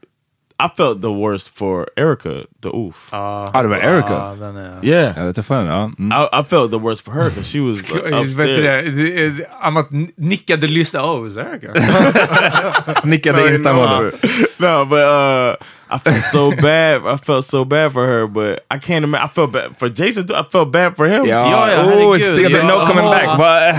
I 0.67 0.69
felt 0.77 1.01
the 1.01 1.11
worst 1.11 1.49
for 1.59 1.87
Erica, 1.97 2.45
the 2.63 2.69
oof. 2.69 3.09
ah, 3.13 3.63
det 3.63 3.69
var 3.69 3.77
Erica? 3.77 4.13
Ja, 4.13 4.35
den 4.41 4.57
är... 4.57 4.79
yeah, 4.83 5.13
Jag 5.17 5.25
vet 5.25 5.37
inte 5.37 5.43
fan. 5.43 5.67
Ja. 5.67 5.91
Mm. 5.99 6.13
I, 6.13 6.41
I 6.41 6.45
felt 6.45 6.71
the 6.71 6.79
worst 6.79 7.05
for 7.05 7.13
her 7.13 7.25
because 7.31 7.49
she 7.53 7.61
was 7.61 7.79
like, 7.95 8.05
Vet 8.05 8.13
du 8.13 8.19
upstairs. 8.21 8.85
det? 8.85 9.03
Det 9.03 9.25
är- 9.25 9.47
Amat 9.61 9.87
nickade 10.17 10.67
lyssnade. 10.67 11.07
Oh, 11.09 11.27
is 11.29 11.37
Erica? 11.37 11.73
Nickade 13.05 13.49
instämmande. 13.55 14.11
no, 14.59 14.85
but 14.85 14.99
uh, 14.99 15.57
I 15.91 15.99
felt 15.99 16.25
so 16.25 16.51
bad. 16.63 17.03
I 17.07 17.17
felt 17.17 17.45
so 17.47 17.65
bad 17.65 17.93
for 17.93 18.07
her, 18.07 18.27
but 18.27 18.61
I 18.71 18.79
can't 18.79 19.05
imagine. 19.05 19.25
I 19.31 19.35
felt 19.35 19.53
bad 19.53 19.77
for 19.79 19.89
Jason 19.89 20.27
too. 20.27 20.35
I 20.35 20.43
felt 20.53 20.71
bad 20.73 20.97
for 20.97 21.07
him. 21.09 21.25
Ja, 21.27 21.51
Ja, 21.51 21.71
ja, 21.71 21.83
oh, 21.83 21.87
herregud. 21.89 22.21
still, 22.21 22.51
Ja. 22.51 22.67
no 22.67 22.87
coming 22.87 23.11
back. 23.11 23.39
Va? 23.39 23.75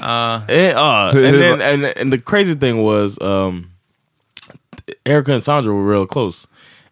And, 0.00 0.76
uh, 0.76 1.10
and 1.14 1.40
then 1.40 1.60
and 1.62 1.84
and 2.00 2.12
the 2.12 2.18
crazy 2.18 2.54
thing 2.54 2.82
was, 2.82 3.18
um, 3.20 3.70
Erica 5.04 5.32
and 5.32 5.42
Sandra 5.42 5.72
were 5.74 5.84
real 5.84 6.06
close, 6.06 6.46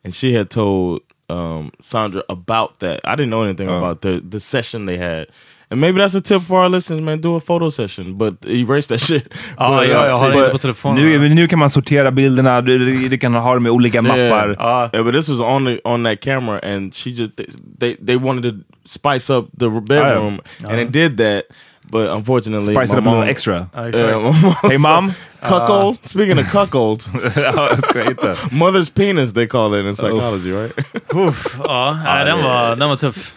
and 0.05 0.14
she 0.14 0.34
had 0.34 0.51
told 0.51 1.01
um, 1.30 1.70
Sandra 1.80 2.22
about 2.28 2.78
that. 2.80 3.01
I 3.05 3.16
didn't 3.16 3.30
know 3.30 3.42
anything 3.42 3.68
about 3.68 4.01
the 4.01 4.20
the 4.30 4.40
session 4.40 4.86
they 4.86 4.99
had, 4.99 5.26
And 5.70 5.80
maybe 5.80 5.99
that's 5.99 6.14
a 6.14 6.20
tip 6.20 6.42
for 6.42 6.61
our 6.61 6.68
listeners, 6.68 7.01
man. 7.01 7.20
Do 7.20 7.34
a 7.36 7.40
photo 7.40 7.70
session, 7.70 8.14
but 8.14 8.34
erase 8.47 8.86
that 8.88 9.01
shit. 9.09 9.26
Ja, 9.59 9.70
But, 9.78 9.88
ja, 9.88 10.07
jag 10.07 10.16
har 10.18 10.28
uh, 10.28 10.34
det 10.34 10.38
but- 10.40 10.53
på 10.53 10.59
telefonen. 10.59 11.05
Nu, 11.05 11.28
nu 11.34 11.47
kan 11.49 11.59
man 11.59 11.70
sortera 11.70 12.11
bilderna, 12.11 12.61
du, 12.61 13.09
du 13.09 13.18
kan 13.18 13.34
ha 13.34 13.55
dem 13.55 13.66
i 13.66 13.70
olika 13.70 14.03
mappar. 14.03 14.49
Yeah. 14.49 14.90
yeah, 14.92 15.05
but 15.05 15.12
this 15.14 15.28
was 15.28 15.40
on 15.40 15.64
the 15.64 15.80
on 15.84 16.03
that 16.03 16.20
camera, 16.20 16.61
and 16.62 16.95
she 16.95 17.11
just 17.11 17.36
they 17.36 17.47
they, 17.80 17.97
they 18.07 18.16
wanted 18.16 18.42
to 18.42 18.64
spice 18.84 19.30
up 19.30 19.47
the 19.59 19.68
bedroom, 19.68 20.40
and 20.68 20.80
it 20.80 20.92
did 20.92 21.16
that. 21.16 21.45
But 21.90 22.09
unfortunately, 22.16 22.74
Spice 22.74 22.92
my 22.92 22.99
it 22.99 23.01
up 23.01 23.07
a 23.07 23.11
little 23.11 23.30
extra. 23.30 23.68
Ja, 23.74 23.86
exakt. 23.86 24.07
Yeah, 24.07 24.32
my 24.32 24.40
mom 24.40 24.70
Hey 24.70 24.78
mom! 24.78 25.12
Cuckold. 25.45 25.99
Speaking 26.03 26.38
of 26.38 26.51
cuckold, 26.53 27.03
ja, 27.36 27.76
ska 27.76 28.03
hitta. 28.03 28.34
mother's 28.51 28.90
penis 28.95 29.32
they 29.32 29.47
call 29.47 29.74
it 29.74 29.86
in 29.86 29.95
psychology, 29.95 30.53
right? 30.53 30.78
Uff, 31.14 31.57
ja, 31.64 32.01
nej, 32.05 32.24
den, 32.24 32.45
var, 32.45 32.76
den 32.76 32.88
var 32.88 32.97
tuff. 32.97 33.34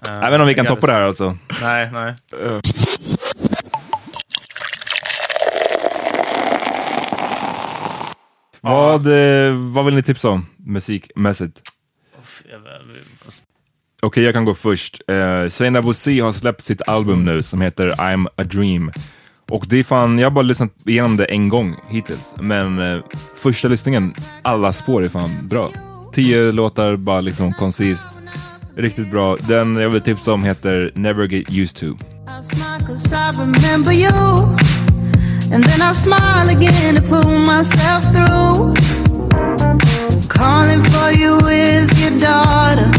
Jag 0.00 0.20
vet 0.20 0.32
inte 0.32 0.40
om 0.40 0.46
vi 0.46 0.54
kan 0.54 0.66
toppa 0.66 0.86
det 0.86 0.92
här 0.92 1.02
alltså. 1.02 1.36
Nej, 1.62 1.90
nej. 1.92 2.14
Vad, 8.60 9.06
eh, 9.06 9.54
vad 9.54 9.84
vill 9.84 9.94
ni 9.94 10.02
tipsa 10.02 10.28
om 10.28 10.46
musikmässigt? 10.56 11.60
Okej, 14.02 14.24
jag 14.24 14.34
kan 14.34 14.44
gå 14.44 14.54
först. 14.54 15.02
Uh, 15.10 15.48
Sena 15.48 15.82
Bosi 15.82 16.20
har 16.20 16.32
släppt 16.32 16.64
sitt 16.64 16.88
album 16.88 17.24
nu 17.24 17.42
som 17.42 17.60
heter 17.60 17.90
I'm 17.90 18.26
a 18.36 18.44
Dream. 18.44 18.92
Och 19.50 19.64
det 19.68 19.78
är 19.78 19.84
fan, 19.84 20.18
jag 20.18 20.26
har 20.26 20.30
bara 20.30 20.42
lyssnat 20.42 20.70
igenom 20.86 21.16
det 21.16 21.24
en 21.24 21.48
gång 21.48 21.76
hittills. 21.88 22.34
Men 22.40 22.78
eh, 22.78 23.02
första 23.34 23.68
lyssningen, 23.68 24.14
alla 24.42 24.72
spår 24.72 25.04
är 25.04 25.08
fan 25.08 25.48
bra. 25.48 25.70
Tio 26.14 26.52
låtar, 26.52 26.96
bara 26.96 27.20
liksom 27.20 27.52
koncist. 27.52 28.06
Riktigt 28.76 29.10
bra. 29.10 29.36
Den 29.36 29.76
jag 29.76 29.88
vill 29.90 30.00
tipsa 30.00 30.32
om 30.32 30.44
heter 30.44 30.92
Never 30.94 31.26
Get 31.26 31.50
Used 31.50 31.76
To. 31.76 31.96
And 35.52 35.62
then 35.62 35.82
I 35.82 35.92
smile 35.92 36.48
again 36.48 36.96
to 36.96 37.02
pull 37.02 37.38
myself 37.38 38.02
through. 38.12 38.74
Calling 40.28 40.82
for 40.82 41.12
you 41.12 41.38
is 41.48 41.90
your 42.02 42.18
daughter. 42.18 42.90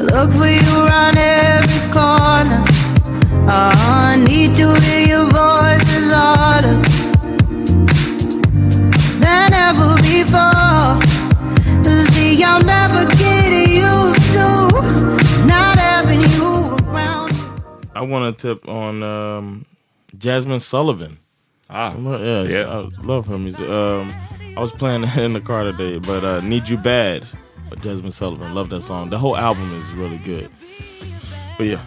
Look 0.00 0.32
for 0.34 0.46
you 0.46 0.84
around 0.84 1.16
every 1.16 1.92
corner. 1.92 2.62
Oh, 3.48 3.72
I 4.12 4.16
need 4.24 4.54
to 4.54 4.79
I 18.00 18.02
want 18.04 18.38
to 18.38 18.48
tip 18.54 18.66
on 18.66 19.02
um, 19.02 19.66
Jasmine 20.16 20.60
Sullivan. 20.60 21.18
Ah, 21.68 21.94
Yeah, 21.98 22.42
Yeah. 22.44 22.64
I 22.66 22.88
love 23.04 23.26
her 23.26 23.38
music. 23.38 23.68
Um, 23.68 24.10
I 24.56 24.60
was 24.60 24.72
playing 24.72 25.04
in 25.18 25.34
the 25.34 25.40
car 25.40 25.64
today, 25.64 25.98
but 25.98 26.24
uh, 26.24 26.40
"Need 26.40 26.70
You 26.70 26.78
Bad" 26.78 27.26
by 27.68 27.76
Jasmine 27.76 28.10
Sullivan. 28.10 28.54
Love 28.54 28.70
that 28.70 28.80
song. 28.80 29.10
The 29.10 29.18
whole 29.18 29.36
album 29.36 29.70
is 29.78 29.92
really 29.92 30.16
good. 30.16 30.48
But 31.58 31.66
yeah, 31.66 31.82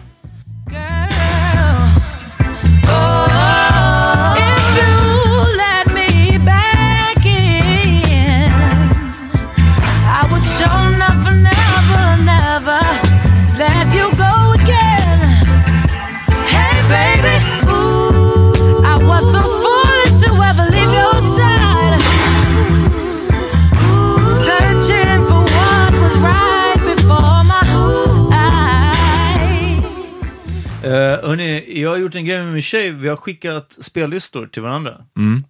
hörni, 31.38 31.80
jag 31.82 31.90
har 31.90 31.96
gjort 31.96 32.14
en 32.14 32.24
grej 32.24 32.38
med 32.42 32.52
min 32.52 32.62
tjej. 32.62 32.90
Vi 32.90 33.08
har 33.08 33.16
skickat 33.16 33.76
spellistor 33.80 34.46
till 34.46 34.62
varandra. 34.62 35.04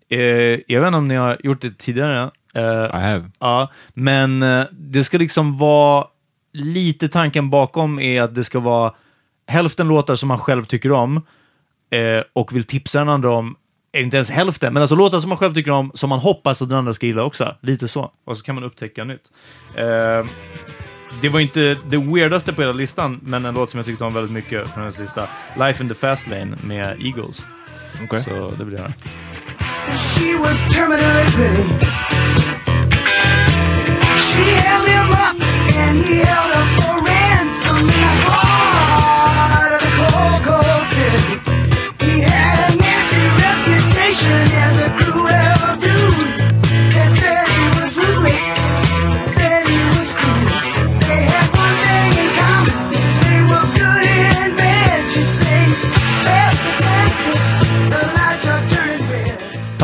Eh, 0.08 0.18
jag 0.66 0.80
vet 0.80 0.86
inte 0.86 0.96
om 0.96 1.08
ni 1.08 1.14
har 1.14 1.36
gjort 1.44 1.62
det 1.62 1.78
tidigare. 1.78 2.30
Eh, 2.54 2.62
I 2.84 3.02
have. 3.02 3.30
Ja, 3.38 3.72
men 3.94 4.42
eh, 4.42 4.64
det 4.72 5.04
ska 5.04 5.18
liksom 5.18 5.58
vara 5.58 6.06
lite 6.52 7.08
tanken 7.08 7.50
bakom 7.50 7.98
är 7.98 8.22
att 8.22 8.34
det 8.34 8.44
ska 8.44 8.60
vara 8.60 8.94
hälften 9.46 9.88
låtar 9.88 10.14
som 10.14 10.28
man 10.28 10.38
själv 10.38 10.64
tycker 10.64 10.92
om 10.92 11.16
eh, 11.90 12.22
och 12.32 12.56
vill 12.56 12.64
tipsa 12.64 12.98
den 12.98 13.08
andra 13.08 13.30
om, 13.30 13.56
eh, 13.92 14.02
inte 14.02 14.16
ens 14.16 14.30
hälften, 14.30 14.72
men 14.72 14.82
alltså 14.82 14.96
låtar 14.96 15.20
som 15.20 15.28
man 15.28 15.38
själv 15.38 15.54
tycker 15.54 15.70
om 15.70 15.92
som 15.94 16.10
man 16.10 16.18
hoppas 16.18 16.62
att 16.62 16.68
den 16.68 16.78
andra 16.78 16.94
ska 16.94 17.06
gilla 17.06 17.22
också. 17.22 17.54
Lite 17.60 17.88
så. 17.88 18.12
Och 18.24 18.36
så 18.36 18.42
kan 18.42 18.54
man 18.54 18.64
upptäcka 18.64 19.04
nytt. 19.04 19.30
Det 21.22 21.28
var 21.28 21.40
inte 21.40 21.76
det 21.88 21.96
weirdaste 21.96 22.52
på 22.52 22.62
hela 22.62 22.72
listan, 22.72 23.20
men 23.22 23.44
en 23.44 23.54
låt 23.54 23.70
som 23.70 23.78
jag 23.78 23.86
tyckte 23.86 24.04
om 24.04 24.14
väldigt 24.14 24.32
mycket 24.32 24.70
från 24.70 24.82
hennes 24.82 24.98
lista. 24.98 25.28
Life 25.58 25.82
in 25.82 25.88
the 25.88 25.94
Fast 25.94 26.26
Lane 26.26 26.56
med 26.62 26.86
Eagles. 27.00 27.46
Okej. 28.04 28.22
Så 28.24 28.54
det 28.58 28.64
blir 28.64 28.78
det. 28.78 28.92
She 29.96 30.38
was 30.38 30.74
terminally 30.74 31.30
pretty. 31.30 31.62
She 34.18 34.42
held 34.42 34.88
him 34.88 35.12
up 35.12 35.42
and 35.76 35.98
he 36.04 36.14
held 36.14 36.54
her 36.54 36.80
for 36.80 37.03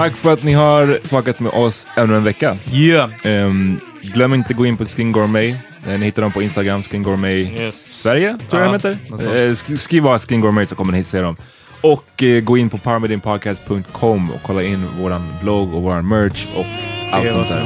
Tack 0.01 0.17
för 0.17 0.33
att 0.33 0.43
ni 0.43 0.53
har 0.53 0.99
fuckat 1.09 1.41
med 1.41 1.53
oss 1.53 1.89
ännu 1.97 2.17
en 2.17 2.25
vecka. 2.25 2.57
Yeah! 2.73 3.11
Ehm, 3.25 3.81
glöm 4.03 4.35
inte 4.35 4.51
att 4.51 4.57
gå 4.57 4.67
in 4.67 4.77
på 4.77 4.85
Skin 4.85 5.13
Gourmet. 5.13 5.57
Eh, 5.89 5.99
Ni 5.99 6.05
hittar 6.05 6.23
dem 6.23 6.33
på 6.33 6.43
Instagram, 6.43 6.83
Skin 6.83 7.03
Gourmet 7.03 7.61
Yes. 7.61 8.01
Sverige, 8.03 8.39
tror 8.51 8.63
jag 8.63 8.75
Ja, 8.75 8.79
de 8.79 8.99
heter. 9.19 9.55
sk- 9.55 9.77
skriv 9.77 10.03
bara 10.03 10.19
Skin 10.19 10.41
Gourmet 10.41 10.69
så 10.69 10.75
kommer 10.75 10.93
ni 10.93 11.05
se 11.05 11.21
dem. 11.21 11.37
Och 11.81 12.23
eh, 12.23 12.41
gå 12.41 12.57
in 12.59 12.71
på 12.71 12.79
parmedinpodcast.com 12.79 14.31
och 14.31 14.43
kolla 14.43 14.63
in 14.63 14.87
våran 15.01 15.33
blogg 15.43 15.75
och 15.75 15.83
våran 15.83 16.09
merch 16.09 16.47
och 16.57 16.67
allt 17.13 17.33
sånt 17.33 17.49
där. 17.49 17.63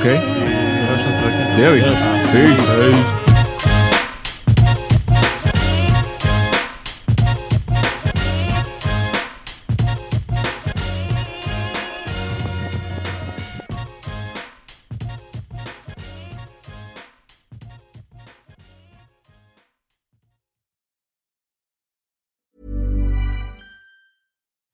Okej? 0.00 0.12
Vecka. 0.14 1.56
Det 1.56 1.62
gör 1.62 1.72
vi. 1.72 1.80
Peace. 2.32 3.23